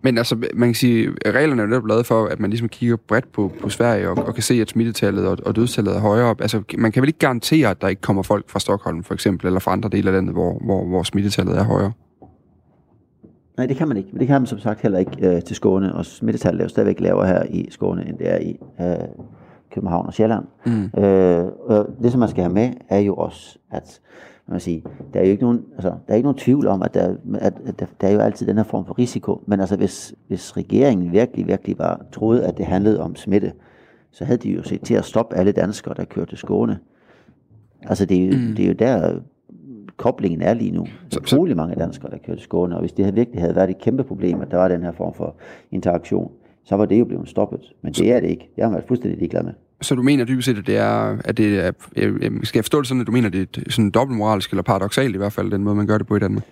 Men 0.03 0.19
altså, 0.19 0.37
man 0.55 0.69
kan 0.69 0.75
sige, 0.75 1.09
at 1.25 1.35
reglerne 1.35 1.63
er 1.63 1.67
jo 1.67 1.71
netop 1.71 1.87
lavet 1.87 2.07
for, 2.07 2.25
at 2.25 2.41
man 2.41 2.51
ligesom 2.51 2.69
kigger 2.69 2.97
bredt 2.97 3.33
på, 3.33 3.53
på 3.61 3.69
Sverige 3.69 4.09
og, 4.09 4.19
og 4.27 4.35
kan 4.35 4.43
se, 4.43 4.55
at 4.55 4.69
smittetallet 4.69 5.27
og, 5.27 5.39
og 5.47 5.57
dødstallet 5.57 5.97
er 5.97 6.01
højere 6.01 6.27
op. 6.27 6.41
Altså, 6.41 6.63
man 6.79 6.93
kan 6.93 7.01
vel 7.01 7.09
ikke 7.09 7.19
garantere, 7.19 7.71
at 7.71 7.81
der 7.81 7.89
ikke 7.89 8.03
kommer 8.03 8.23
folk 8.23 8.51
fra 8.51 8.59
Stockholm 8.59 9.05
for 9.05 9.15
eksempel, 9.15 9.47
eller 9.47 9.61
fra 9.61 9.73
andre 9.73 9.89
dele 9.89 10.09
af 10.09 10.15
landet, 10.15 10.33
hvor, 10.33 10.59
hvor, 10.65 10.85
hvor 10.85 11.03
smittetallet 11.03 11.59
er 11.59 11.65
højere? 11.65 11.93
Nej, 13.57 13.67
det 13.67 13.77
kan 13.77 13.89
man 13.89 13.97
ikke. 13.97 14.09
Men 14.13 14.21
det 14.21 14.27
kan 14.27 14.41
man 14.41 14.47
som 14.47 14.59
sagt 14.59 14.81
heller 14.81 14.99
ikke 14.99 15.29
øh, 15.29 15.43
til 15.43 15.57
Skåne, 15.57 15.95
og 15.95 16.07
smittetallet 16.07 16.61
er 16.61 16.65
jo 16.65 16.69
stadigvæk 16.69 17.01
lavere 17.01 17.27
her 17.27 17.43
i 17.43 17.67
Skåne, 17.71 18.09
end 18.09 18.19
det 18.19 18.33
er 18.33 18.39
i 18.39 18.57
øh, 18.81 18.95
København 19.75 20.07
og 20.07 20.15
Sjælland. 20.15 20.45
Mm. 20.67 21.03
Øh, 21.03 21.47
og 21.67 21.89
det, 22.03 22.11
som 22.11 22.21
man 22.21 22.29
skal 22.29 22.43
have 22.43 22.55
med, 22.55 22.71
er 22.89 22.99
jo 22.99 23.15
også, 23.15 23.59
at 23.71 24.01
man 24.47 24.61
sige, 24.61 24.83
der 25.15 25.21
er 25.21 25.25
jo 25.25 25.31
ikke 25.31 25.43
nogen, 25.43 25.63
altså, 25.75 25.89
der 25.89 26.13
er 26.13 26.15
ikke 26.15 26.27
nogen 26.27 26.39
tvivl 26.39 26.67
om, 26.67 26.83
at 26.83 26.95
der, 26.95 27.15
at, 27.35 27.55
at 27.67 27.81
der, 27.81 27.87
der 28.01 28.09
er 28.09 28.13
jo 28.13 28.19
altid 28.19 28.47
den 28.47 28.57
her 28.57 28.65
form 28.65 28.85
for 28.87 28.99
risiko. 28.99 29.43
Men 29.47 29.61
altså, 29.61 29.77
hvis, 29.77 30.15
hvis 30.29 30.57
regeringen 30.57 31.13
virkelig, 31.13 31.47
virkelig 31.47 31.79
var 31.79 32.01
troede, 32.13 32.47
at 32.47 32.59
det 32.59 32.67
handlede 32.67 33.01
om 33.01 33.17
smitte, 33.17 33.53
så 34.11 34.25
havde 34.25 34.39
de 34.39 34.51
jo 34.51 34.63
set 34.63 34.81
til 34.81 34.95
at 34.95 35.05
stoppe 35.05 35.37
alle 35.37 35.53
danskere, 35.53 35.95
der 35.97 36.05
kører 36.05 36.27
til 36.27 36.39
Skåne. 36.39 36.79
Altså, 37.83 38.07
det 38.07 38.17
er 38.23 38.27
jo, 38.27 38.33
mm. 38.33 38.55
det 38.57 38.65
er 38.65 38.69
jo 38.69 38.75
der, 38.75 39.21
koblingen 39.97 40.43
er 40.43 40.55
lige 40.55 40.71
nu. 40.71 40.87
Så, 41.09 41.21
utrolig 41.21 41.57
mange 41.57 41.75
danskere, 41.75 42.11
der 42.11 42.19
kører 42.19 42.37
til 42.37 42.45
Skåne, 42.45 42.75
og 42.75 42.81
hvis 42.81 42.93
det 42.93 43.05
havde 43.05 43.15
virkelig 43.15 43.41
havde 43.41 43.55
været 43.57 43.71
et 43.71 43.79
kæmpe 43.79 44.05
problem, 44.05 44.41
at 44.41 44.51
der 44.51 44.57
var 44.57 44.69
den 44.69 44.83
her 44.83 44.93
form 44.93 45.15
for 45.15 45.35
interaktion, 45.71 46.31
så 46.65 46.77
var 46.77 46.85
det 46.85 46.99
jo 46.99 47.05
blevet 47.05 47.29
stoppet. 47.29 47.73
Men 47.83 47.93
det 47.93 48.13
er 48.13 48.21
det 48.21 48.29
ikke. 48.29 48.51
Det 48.57 48.65
har 48.65 48.71
man 48.71 48.75
været 48.75 48.89
fuldstændig 48.89 49.19
ligeglad 49.19 49.43
med. 49.43 49.53
Så 49.81 49.95
du 49.95 50.03
mener 50.03 50.25
dybest 50.25 50.47
set, 50.47 50.59
at 50.59 50.67
det 50.67 50.77
er, 50.77 51.19
at 51.25 51.37
det 51.37 51.67
er, 51.67 51.73
skal 52.43 52.59
jeg 52.59 52.65
forstå 52.65 52.79
det 52.79 52.89
sådan, 52.89 53.01
at 53.01 53.07
du 53.07 53.13
mener, 53.13 53.27
at 53.27 53.33
det 53.33 53.65
er 53.67 53.71
sådan 53.71 53.91
dobbeltmoralsk, 53.91 54.51
eller 54.51 54.63
paradoxalt 54.63 55.15
i 55.15 55.19
hvert 55.19 55.33
fald, 55.33 55.51
den 55.51 55.65
måde, 55.65 55.77
man 55.77 55.87
gør 55.87 55.99
det 55.99 56.07
på 56.07 56.17
i 56.17 56.19
Danmark? 56.19 56.43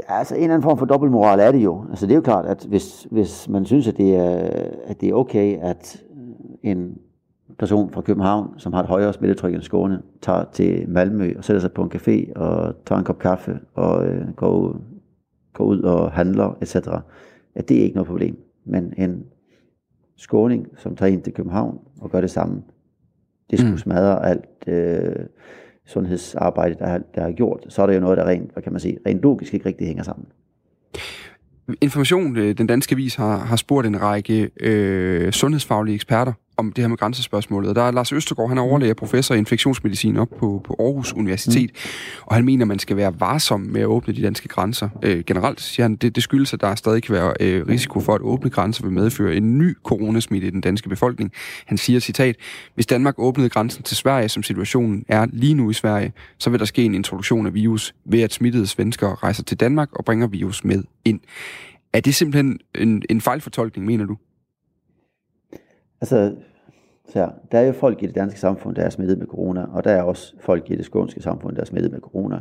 Ja, 0.00 0.18
altså 0.18 0.34
en 0.34 0.42
eller 0.42 0.54
anden 0.54 0.62
form 0.62 0.78
for 0.78 0.86
dobbeltmoral 0.86 1.40
er 1.40 1.52
det 1.52 1.64
jo. 1.64 1.84
Altså 1.90 2.06
det 2.06 2.12
er 2.12 2.16
jo 2.16 2.22
klart, 2.22 2.46
at 2.46 2.66
hvis, 2.68 3.06
hvis 3.10 3.48
man 3.48 3.64
synes, 3.64 3.88
at 3.88 3.96
det, 3.96 4.16
er, 4.16 4.50
at 4.84 5.00
det 5.00 5.08
er 5.08 5.14
okay, 5.14 5.58
at 5.62 6.02
en 6.62 6.98
person 7.58 7.90
fra 7.92 8.00
København, 8.00 8.54
som 8.58 8.72
har 8.72 8.80
et 8.80 8.88
højere 8.88 9.12
smittetryk 9.12 9.54
end 9.54 9.62
Skåne, 9.62 10.02
tager 10.22 10.44
til 10.52 10.88
Malmø 10.88 11.34
og 11.38 11.44
sætter 11.44 11.60
sig 11.60 11.72
på 11.72 11.82
en 11.82 11.92
café 11.94 12.32
og 12.36 12.74
tager 12.86 12.98
en 12.98 13.04
kop 13.04 13.18
kaffe 13.18 13.58
og 13.74 14.06
øh, 14.06 14.32
går, 14.36 14.76
går 15.52 15.64
ud 15.64 15.80
og 15.80 16.12
handler, 16.12 16.56
etc., 16.62 16.76
at 17.54 17.68
det 17.68 17.78
er 17.78 17.82
ikke 17.82 17.94
noget 17.94 18.08
problem. 18.08 18.38
Men 18.64 18.92
en 18.96 19.24
skåning, 20.18 20.66
som 20.76 20.96
tager 20.96 21.12
ind 21.12 21.22
til 21.22 21.32
København 21.32 21.78
og 22.00 22.10
gør 22.10 22.20
det 22.20 22.30
samme. 22.30 22.62
Det 23.50 23.58
skulle 23.58 23.72
mm. 23.72 23.78
smadre 23.78 24.26
alt 24.26 24.64
øh, 24.66 25.26
sundhedsarbejde, 25.86 26.74
der 26.78 26.98
der 27.14 27.22
er 27.22 27.32
gjort. 27.32 27.64
Så 27.68 27.82
er 27.82 27.86
det 27.86 27.94
jo 27.94 28.00
noget, 28.00 28.18
der 28.18 28.24
rent, 28.24 28.52
hvad 28.52 28.62
kan 28.62 28.72
man 28.72 28.80
sige, 28.80 28.98
rent 29.06 29.22
logisk 29.22 29.54
ikke 29.54 29.66
rigtig 29.66 29.86
hænger 29.86 30.02
sammen. 30.02 30.26
Information, 31.80 32.36
øh, 32.36 32.58
den 32.58 32.66
danske 32.66 32.96
vis, 32.96 33.14
har, 33.14 33.36
har 33.36 33.56
spurgt 33.56 33.86
en 33.86 34.02
række 34.02 34.50
øh, 34.60 35.32
sundhedsfaglige 35.32 35.94
eksperter 35.94 36.32
om 36.58 36.72
det 36.72 36.84
her 36.84 36.88
med 36.88 36.96
grænsespørgsmålet. 36.96 37.76
Der 37.76 37.82
er 37.82 37.90
Lars 37.90 38.12
Østergaard, 38.12 38.48
han 38.48 38.58
er 38.58 38.62
overlæge 38.62 38.94
professor 38.94 39.34
i 39.34 39.38
infektionsmedicin 39.38 40.16
op 40.16 40.28
på, 40.38 40.60
på 40.64 40.76
Aarhus 40.78 41.12
Universitet, 41.12 41.70
mm. 41.74 42.20
og 42.26 42.34
han 42.34 42.44
mener, 42.44 42.64
at 42.64 42.68
man 42.68 42.78
skal 42.78 42.96
være 42.96 43.20
varsom 43.20 43.60
med 43.60 43.80
at 43.80 43.86
åbne 43.86 44.14
de 44.14 44.22
danske 44.22 44.48
grænser. 44.48 44.88
Øh, 45.02 45.24
generelt 45.24 45.60
siger 45.60 45.84
han, 45.84 45.96
det, 45.96 46.14
det 46.14 46.22
skyldes, 46.22 46.54
at 46.54 46.60
der 46.60 46.74
stadig 46.74 47.02
kan 47.02 47.14
være 47.14 47.34
øh, 47.40 47.66
risiko 47.68 48.00
for, 48.00 48.14
at 48.14 48.20
åbne 48.20 48.50
grænser 48.50 48.82
vil 48.82 48.92
medføre 48.92 49.36
en 49.36 49.58
ny 49.58 49.76
coronasmitte 49.84 50.46
i 50.46 50.50
den 50.50 50.60
danske 50.60 50.88
befolkning. 50.88 51.32
Han 51.66 51.78
siger, 51.78 52.00
citat, 52.00 52.36
hvis 52.74 52.86
Danmark 52.86 53.14
åbnede 53.18 53.48
grænsen 53.48 53.82
til 53.82 53.96
Sverige, 53.96 54.28
som 54.28 54.42
situationen 54.42 55.04
er 55.08 55.26
lige 55.32 55.54
nu 55.54 55.70
i 55.70 55.74
Sverige, 55.74 56.12
så 56.38 56.50
vil 56.50 56.60
der 56.60 56.66
ske 56.66 56.84
en 56.84 56.94
introduktion 56.94 57.46
af 57.46 57.54
virus 57.54 57.94
ved, 58.04 58.20
at 58.20 58.32
smittede 58.32 58.66
svenskere 58.66 59.14
rejser 59.14 59.42
til 59.42 59.56
Danmark 59.56 59.92
og 59.92 60.04
bringer 60.04 60.26
virus 60.26 60.64
med 60.64 60.84
ind. 61.04 61.20
Er 61.92 62.00
det 62.00 62.14
simpelthen 62.14 62.58
en, 62.74 63.02
en 63.10 63.20
fejlfortolkning, 63.20 63.86
mener 63.86 64.04
du? 64.04 64.16
Altså, 66.00 66.34
så 67.08 67.30
der 67.52 67.58
er 67.58 67.66
jo 67.66 67.72
folk 67.72 68.02
i 68.02 68.06
det 68.06 68.14
danske 68.14 68.40
samfund, 68.40 68.76
der 68.76 68.82
er 68.82 68.90
smittet 68.90 69.18
med 69.18 69.26
corona, 69.26 69.66
og 69.72 69.84
der 69.84 69.90
er 69.90 70.02
også 70.02 70.34
folk 70.40 70.70
i 70.70 70.76
det 70.76 70.84
skånske 70.84 71.22
samfund, 71.22 71.54
der 71.54 71.60
er 71.60 71.66
smittet 71.66 71.92
med 71.92 72.00
corona. 72.00 72.40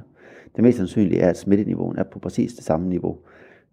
Det 0.55 0.63
mest 0.63 0.77
sandsynlige 0.77 1.21
er, 1.21 1.29
at 1.29 1.37
smitteniveauen 1.37 1.97
er 1.97 2.03
på 2.03 2.19
præcis 2.19 2.53
det 2.53 2.63
samme 2.63 2.89
niveau. 2.89 3.17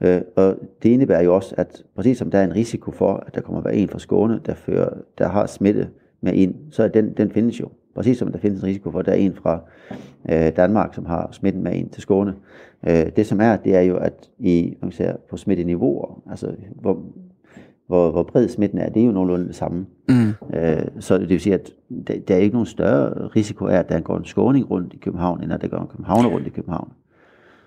Øh, 0.00 0.20
og 0.36 0.56
det 0.82 0.88
indebærer 0.88 1.22
jo 1.22 1.34
også, 1.34 1.54
at 1.58 1.82
præcis 1.96 2.18
som 2.18 2.30
der 2.30 2.38
er 2.38 2.44
en 2.44 2.54
risiko 2.54 2.90
for, 2.90 3.14
at 3.26 3.34
der 3.34 3.40
kommer 3.40 3.60
være 3.60 3.74
en 3.76 3.88
fra 3.88 3.98
Skåne, 3.98 4.40
der, 4.46 4.54
fører, 4.54 4.88
der 5.18 5.28
har 5.28 5.46
smitte 5.46 5.88
med 6.20 6.32
ind, 6.32 6.54
så 6.70 6.82
er 6.82 6.88
den, 6.88 7.12
den 7.12 7.30
findes 7.30 7.60
jo. 7.60 7.68
Præcis 7.94 8.18
som 8.18 8.32
der 8.32 8.38
findes 8.38 8.60
en 8.60 8.68
risiko 8.68 8.90
for, 8.90 8.98
at 8.98 9.06
der 9.06 9.12
er 9.12 9.16
en 9.16 9.34
fra 9.34 9.60
øh, 10.30 10.56
Danmark, 10.56 10.94
som 10.94 11.06
har 11.06 11.28
smitten 11.32 11.62
med 11.62 11.72
ind 11.72 11.90
til 11.90 12.02
Skåne. 12.02 12.34
Øh, 12.88 13.06
det 13.16 13.26
som 13.26 13.40
er, 13.40 13.56
det 13.56 13.76
er 13.76 13.80
jo, 13.80 13.96
at 13.96 14.30
i, 14.38 14.76
man 14.82 14.92
siger, 14.92 15.16
på 15.30 15.36
smitteniveauer, 15.36 16.22
altså 16.30 16.54
hvor, 16.80 17.02
hvor, 17.86 18.10
hvor 18.10 18.22
bred 18.22 18.48
smitten 18.48 18.78
er, 18.78 18.88
det 18.88 19.02
er 19.02 19.06
jo 19.06 19.12
nogenlunde 19.12 19.46
det 19.46 19.56
samme. 19.56 19.86
Mm. 20.08 20.28
Øh, 20.54 20.82
så 21.00 21.18
det 21.18 21.28
vil 21.28 21.40
sige, 21.40 21.54
at 21.54 21.70
der, 22.06 22.14
der 22.28 22.34
er 22.34 22.38
ikke 22.38 22.54
nogen 22.54 22.66
større 22.66 23.26
risiko 23.26 23.66
af, 23.66 23.76
at 23.76 23.88
der 23.88 24.00
går 24.00 24.16
en 24.16 24.24
skåning 24.24 24.70
rundt 24.70 24.92
i 24.92 24.96
København, 24.96 25.42
end 25.42 25.52
at 25.52 25.60
der 25.60 25.68
går 25.68 25.78
en 25.78 25.88
københavner 25.88 26.28
rundt 26.28 26.46
i 26.46 26.50
København. 26.50 26.88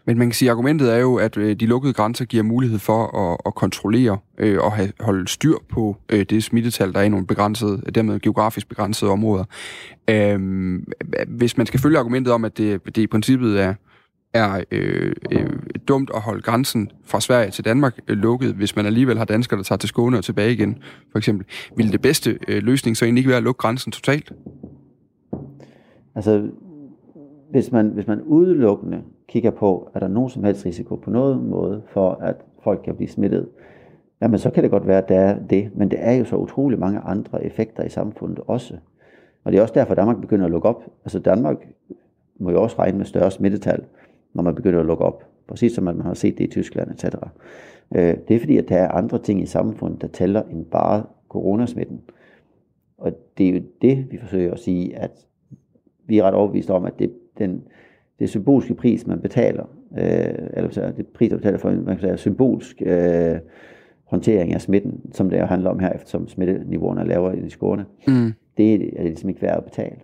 Men 0.06 0.18
man 0.18 0.28
kan 0.28 0.34
sige, 0.34 0.50
at 0.50 0.52
argumentet 0.52 0.94
er 0.94 0.98
jo, 0.98 1.16
at 1.16 1.38
øh, 1.38 1.56
de 1.56 1.66
lukkede 1.66 1.94
grænser 1.94 2.26
giver 2.26 2.44
mulighed 2.44 2.80
for 2.80 3.32
at, 3.32 3.38
at 3.46 3.56
kontrollere 3.56 4.18
øh, 4.38 4.58
og 4.62 4.72
have, 4.72 4.92
holde 5.00 5.28
styr 5.28 5.56
på 5.70 5.98
øh, 6.10 6.26
det 6.30 6.44
smittetal, 6.44 6.94
der 6.94 7.00
er 7.00 7.04
i 7.04 7.10
nogle 7.10 7.28
begrænsede, 7.28 7.82
dermed 7.96 8.20
geografisk 8.20 8.70
begrænsede 8.70 9.12
områder. 9.12 9.44
Øh, 10.10 10.40
hvis 11.28 11.58
man 11.58 11.66
skal 11.66 11.80
følge 11.80 12.00
argumentet 12.00 12.34
om, 12.34 12.46
at 12.46 12.58
det, 12.58 12.86
det 12.86 12.98
i 12.98 13.08
princippet 13.08 13.62
er 13.62 13.74
er 14.34 14.64
øh, 14.72 15.16
øh, 15.32 15.60
dumt 15.88 16.12
at 16.16 16.22
holde 16.22 16.42
grænsen 16.42 16.92
fra 17.04 17.22
Sverige 17.22 17.52
til 17.52 17.66
Danmark 17.66 18.00
øh, 18.08 18.18
lukket, 18.18 18.54
hvis 18.54 18.76
man 18.76 18.86
alligevel 18.86 19.18
har 19.18 19.26
danskere, 19.26 19.58
der 19.58 19.64
tager 19.64 19.78
til 19.78 19.90
Skåne 19.90 20.18
og 20.18 20.24
tilbage 20.24 20.54
igen, 20.54 20.78
for 21.12 21.18
eksempel. 21.18 21.46
Vil 21.78 21.92
det 21.92 22.02
bedste 22.02 22.40
øh, 22.48 22.64
løsning 22.64 22.98
så 22.98 23.06
egentlig 23.06 23.20
ikke 23.20 23.30
være 23.30 23.38
at 23.38 23.44
lukke 23.44 23.58
grænsen 23.58 23.92
totalt? 23.92 24.34
Altså, 26.16 26.50
hvis 27.52 27.72
man, 27.72 27.88
hvis 27.88 28.08
man 28.08 28.22
udelukkende 28.22 29.02
kigger 29.28 29.52
på, 29.52 29.90
er 29.96 30.00
der 30.00 30.08
nogen 30.08 30.30
som 30.30 30.44
helst 30.44 30.66
risiko 30.66 30.96
på 30.96 31.10
noget 31.10 31.44
måde 31.44 31.82
for, 31.94 32.12
at 32.12 32.36
folk 32.64 32.82
kan 32.86 32.96
blive 32.96 33.10
smittet, 33.10 33.48
jamen 34.22 34.40
så 34.40 34.50
kan 34.50 34.64
det 34.64 34.72
godt 34.72 34.88
være, 34.88 34.98
at 34.98 35.10
der 35.10 35.20
er 35.20 35.40
det, 35.40 35.70
men 35.76 35.92
det 35.92 36.00
er 36.02 36.14
jo 36.14 36.26
så 36.26 36.36
utrolig 36.36 36.80
mange 36.80 37.00
andre 37.00 37.46
effekter 37.46 37.84
i 37.84 37.90
samfundet 37.90 38.40
også. 38.48 38.74
Og 39.44 39.52
det 39.52 39.58
er 39.58 39.62
også 39.62 39.74
derfor, 39.74 39.92
at 39.92 39.98
Danmark 39.98 40.22
begynder 40.22 40.46
at 40.46 40.52
lukke 40.52 40.70
op. 40.70 40.84
Altså 41.06 41.20
Danmark 41.20 41.58
må 42.40 42.52
jo 42.52 42.62
også 42.62 42.76
regne 42.80 42.98
med 42.98 43.06
større 43.06 43.32
smittetal 43.32 43.84
når 44.38 44.44
man 44.44 44.56
begynder 44.56 44.80
at 44.80 44.86
lukke 44.86 45.04
op. 45.04 45.24
Præcis 45.48 45.72
som 45.72 45.84
man 45.84 46.02
har 46.02 46.14
set 46.14 46.38
det 46.38 46.44
i 46.44 46.48
Tyskland, 46.48 46.92
etc. 46.92 47.06
Øh, 47.96 48.16
det 48.28 48.36
er 48.36 48.40
fordi, 48.40 48.58
at 48.58 48.70
der 48.70 48.78
er 48.78 48.92
andre 48.92 49.20
ting 49.20 49.42
i 49.42 49.46
samfundet, 49.46 50.02
der 50.02 50.08
tæller 50.08 50.44
end 50.44 50.66
bare 50.66 51.04
coronasmitten. 51.30 52.02
Og 52.98 53.12
det 53.38 53.50
er 53.50 53.54
jo 53.54 53.62
det, 53.82 54.08
vi 54.12 54.18
forsøger 54.18 54.54
at 54.54 54.60
sige, 54.60 54.96
at 54.96 55.12
vi 56.06 56.18
er 56.18 56.24
ret 56.24 56.34
overbevist 56.34 56.70
om, 56.70 56.86
at 56.86 57.00
det, 57.00 57.12
den, 57.38 57.64
det 58.20 58.30
symbolske 58.30 58.76
pris, 58.76 59.08
man 59.08 59.20
betaler, 59.20 59.64
øh, 59.98 60.50
eller 60.54 60.92
det 60.98 61.08
pris, 61.08 61.32
man 61.32 61.40
betaler 61.40 61.58
for 61.58 61.72
man 61.72 61.98
kan 61.98 62.00
sige, 62.00 62.18
symbolsk 62.18 62.82
øh, 62.86 63.38
håndtering 64.04 64.54
af 64.54 64.62
smitten, 64.62 65.02
som 65.12 65.30
det 65.30 65.48
handler 65.48 65.70
om 65.70 65.80
her, 65.80 65.94
eftersom 65.94 66.28
smitteniveauerne 66.28 67.02
er 67.02 67.06
lavere 67.06 67.38
i 67.38 67.50
Skåne, 67.50 67.86
mm. 68.08 68.34
det 68.58 68.74
er 68.74 68.78
det 68.78 68.94
ligesom 69.00 69.30
ikke 69.30 69.42
værd 69.42 69.58
at 69.58 69.64
betale. 69.64 69.96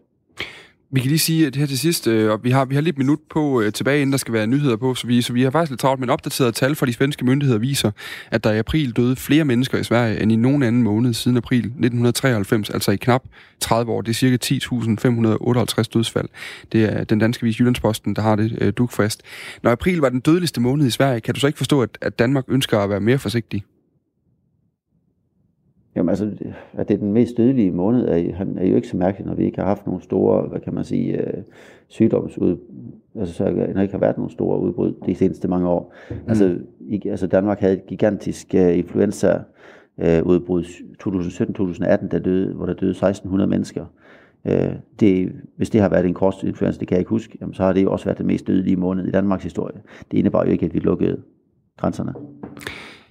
Vi 0.94 1.00
kan 1.00 1.10
lige 1.10 1.20
sige 1.20 1.48
at 1.48 1.56
her 1.56 1.66
til 1.66 1.80
sidst, 1.80 2.08
øh, 2.08 2.32
og 2.32 2.44
vi 2.44 2.52
har, 2.52 2.66
vi 2.66 2.76
har 2.76 2.82
lidt 2.82 2.98
minut 2.98 3.20
på 3.30 3.62
øh, 3.62 3.74
tilbage, 3.74 4.02
inden 4.02 4.12
der 4.12 4.18
skal 4.18 4.34
være 4.34 4.48
nyheder 4.48 4.76
på, 4.76 4.96
så 4.96 5.08
vi, 5.08 5.22
så 5.22 5.34
vi 5.34 5.44
har 5.44 5.52
faktisk 5.52 5.70
lidt 5.72 5.82
travlt, 5.82 6.00
men 6.00 6.10
opdateret 6.10 6.56
tal 6.56 6.76
fra 6.76 6.86
de 6.86 6.94
svenske 6.94 7.26
myndigheder 7.26 7.60
viser, 7.60 7.92
at 8.32 8.44
der 8.44 8.52
i 8.52 8.58
april 8.58 8.92
døde 8.92 9.16
flere 9.16 9.46
mennesker 9.46 9.78
i 9.78 9.84
Sverige 9.84 10.22
end 10.22 10.32
i 10.32 10.36
nogen 10.36 10.64
anden 10.64 10.84
måned 10.84 11.14
siden 11.14 11.38
april 11.38 11.60
1993, 11.60 12.70
altså 12.70 12.92
i 12.92 12.96
knap 12.96 13.24
30 13.60 13.92
år. 13.92 14.02
Det 14.02 14.10
er 14.10 14.14
cirka 14.14 14.38
10.558 14.46 15.84
dødsfald. 15.94 16.28
Det 16.72 16.84
er 16.84 17.04
den 17.04 17.20
danske 17.20 17.44
vis 17.44 17.60
Jyllandsposten, 17.60 18.16
der 18.16 18.22
har 18.22 18.36
det 18.36 18.58
øh, 18.62 18.74
dugfast. 18.78 19.22
Når 19.64 19.72
april 19.72 19.98
var 19.98 20.10
den 20.10 20.20
dødeligste 20.20 20.62
måned 20.62 20.88
i 20.88 20.92
Sverige, 20.92 21.22
kan 21.22 21.34
du 21.34 21.40
så 21.40 21.48
ikke 21.48 21.58
forstå, 21.58 21.82
at, 21.82 21.98
at 22.02 22.20
Danmark 22.20 22.44
ønsker 22.48 22.80
at 22.80 22.90
være 22.90 23.00
mere 23.00 23.20
forsigtig? 23.20 23.64
Jamen 25.96 26.10
altså, 26.10 26.32
at 26.74 26.88
det 26.88 26.94
er 26.94 27.00
den 27.00 27.14
mest 27.14 27.38
dødelige 27.38 27.72
måned, 27.72 28.08
er, 28.08 28.34
han 28.34 28.58
er 28.58 28.68
jo 28.68 28.76
ikke 28.76 28.88
så 28.88 28.98
mærkeligt, 28.98 29.28
når 29.28 29.36
vi 29.36 29.46
ikke 29.46 29.60
har 29.60 29.68
haft 29.68 29.86
nogle 29.86 30.02
store, 30.02 30.48
hvad 30.48 30.60
kan 30.60 30.74
man 30.74 30.84
sige, 30.84 31.18
øh, 31.18 31.44
sygdomsud, 31.88 32.58
altså 33.20 33.34
så 33.34 33.44
der 33.44 33.82
ikke 33.82 33.94
har 33.94 34.00
været 34.00 34.18
nogle 34.18 34.32
store 34.32 34.60
udbrud 34.60 34.94
de 35.06 35.16
seneste 35.16 35.48
mange 35.48 35.68
år. 35.68 35.94
Mm. 36.10 36.16
Altså, 36.28 36.58
i, 36.80 37.08
altså 37.08 37.28
Danmark 37.28 37.60
havde 37.60 37.74
et 37.74 37.86
gigantisk 37.86 38.48
uh, 38.54 38.78
influenza 38.78 39.40
uh, 39.98 40.28
udbrud 40.28 40.64
2017-2018, 42.04 42.08
der 42.08 42.20
døde, 42.20 42.54
hvor 42.54 42.66
der 42.66 42.74
døde 42.74 42.92
1600 42.92 43.50
mennesker. 43.50 43.86
Uh, 44.46 44.74
det, 45.00 45.32
hvis 45.58 45.70
det 45.70 45.82
har 45.82 45.90
været 45.90 46.06
en 46.06 46.16
influenza, 46.44 46.80
det 46.80 46.88
kan 46.88 46.96
jeg 46.96 47.00
ikke 47.00 47.10
huske, 47.10 47.38
jamen, 47.42 47.54
så 47.54 47.64
har 47.64 47.74
det 47.74 47.84
jo 47.84 47.92
også 47.92 48.06
været 48.06 48.18
den 48.18 48.28
mest 48.28 48.48
dødelige 48.48 48.76
måned 48.76 49.08
i 49.08 49.12
Danmarks 49.12 49.44
historie. 49.44 49.82
Det 50.12 50.18
indebar 50.18 50.46
jo 50.46 50.52
ikke, 50.52 50.66
at 50.66 50.74
vi 50.74 50.80
lukkede 50.80 51.22
grænserne. 51.78 52.14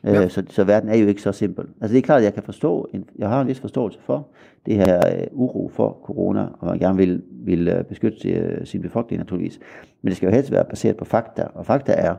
Ja. 0.04 0.24
Øh, 0.24 0.30
så, 0.30 0.42
så 0.50 0.64
verden 0.64 0.88
er 0.88 0.96
jo 0.96 1.06
ikke 1.06 1.22
så 1.22 1.32
simpel. 1.32 1.64
Altså 1.80 1.92
det 1.92 1.98
er 1.98 2.02
klart, 2.02 2.18
at 2.18 2.24
jeg 2.24 2.34
kan 2.34 2.42
forstå, 2.42 2.88
jeg 3.18 3.28
har 3.28 3.40
en 3.40 3.48
vis 3.48 3.60
forståelse 3.60 3.98
for 4.06 4.28
det 4.66 4.74
her 4.74 5.00
uh, 5.32 5.40
uro 5.40 5.70
for 5.74 5.98
corona, 6.04 6.46
og 6.58 6.66
man 6.66 6.78
gerne 6.78 6.96
vil, 6.96 7.22
vil 7.30 7.78
uh, 7.78 7.84
beskytte 7.84 8.56
uh, 8.60 8.66
sin 8.66 8.82
befolkning 8.82 9.18
naturligvis. 9.18 9.58
Men 10.02 10.08
det 10.08 10.16
skal 10.16 10.26
jo 10.26 10.34
helst 10.34 10.52
være 10.52 10.64
baseret 10.70 10.96
på 10.96 11.04
fakta, 11.04 11.42
og 11.54 11.66
fakta 11.66 11.92
er, 11.92 12.14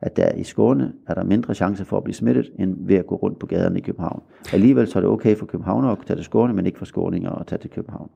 at 0.00 0.16
der 0.16 0.32
i 0.32 0.44
Skåne 0.44 0.92
er 1.08 1.14
der 1.14 1.24
mindre 1.24 1.54
chance 1.54 1.84
for 1.84 1.96
at 1.96 2.04
blive 2.04 2.14
smittet, 2.14 2.50
end 2.58 2.76
ved 2.86 2.96
at 2.96 3.06
gå 3.06 3.14
rundt 3.14 3.38
på 3.38 3.46
gaderne 3.46 3.78
i 3.78 3.82
København. 3.82 4.22
Alligevel 4.52 4.88
så 4.88 4.98
er 4.98 5.00
det 5.00 5.10
okay 5.10 5.36
for 5.36 5.46
Københavner 5.46 5.88
at 5.88 5.98
tage 6.06 6.16
til 6.16 6.24
Skåne, 6.24 6.52
men 6.54 6.66
ikke 6.66 6.78
for 6.78 6.84
skåninger 6.84 7.30
at 7.30 7.46
tage 7.46 7.58
til 7.58 7.70
København. 7.70 8.10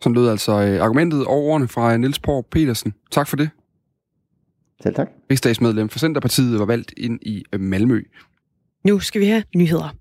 Sådan 0.00 0.14
lød 0.14 0.28
altså 0.28 0.52
uh, 0.52 0.84
argumentet 0.84 1.26
og 1.26 1.36
ordene 1.36 1.68
fra 1.68 1.96
Niels 1.96 2.18
Borg 2.18 2.46
Petersen. 2.46 2.94
Tak 3.10 3.26
for 3.26 3.36
det. 3.36 3.50
Selv 4.82 4.94
tak. 4.94 5.10
Rigsdagsmedlem 5.30 5.88
for 5.88 5.98
Centerpartiet 5.98 6.58
var 6.58 6.66
valgt 6.66 6.94
ind 6.96 7.18
i 7.22 7.44
Malmø. 7.58 8.02
Nu 8.84 9.00
skal 9.00 9.20
vi 9.20 9.26
have 9.26 9.44
nyheder. 9.54 9.98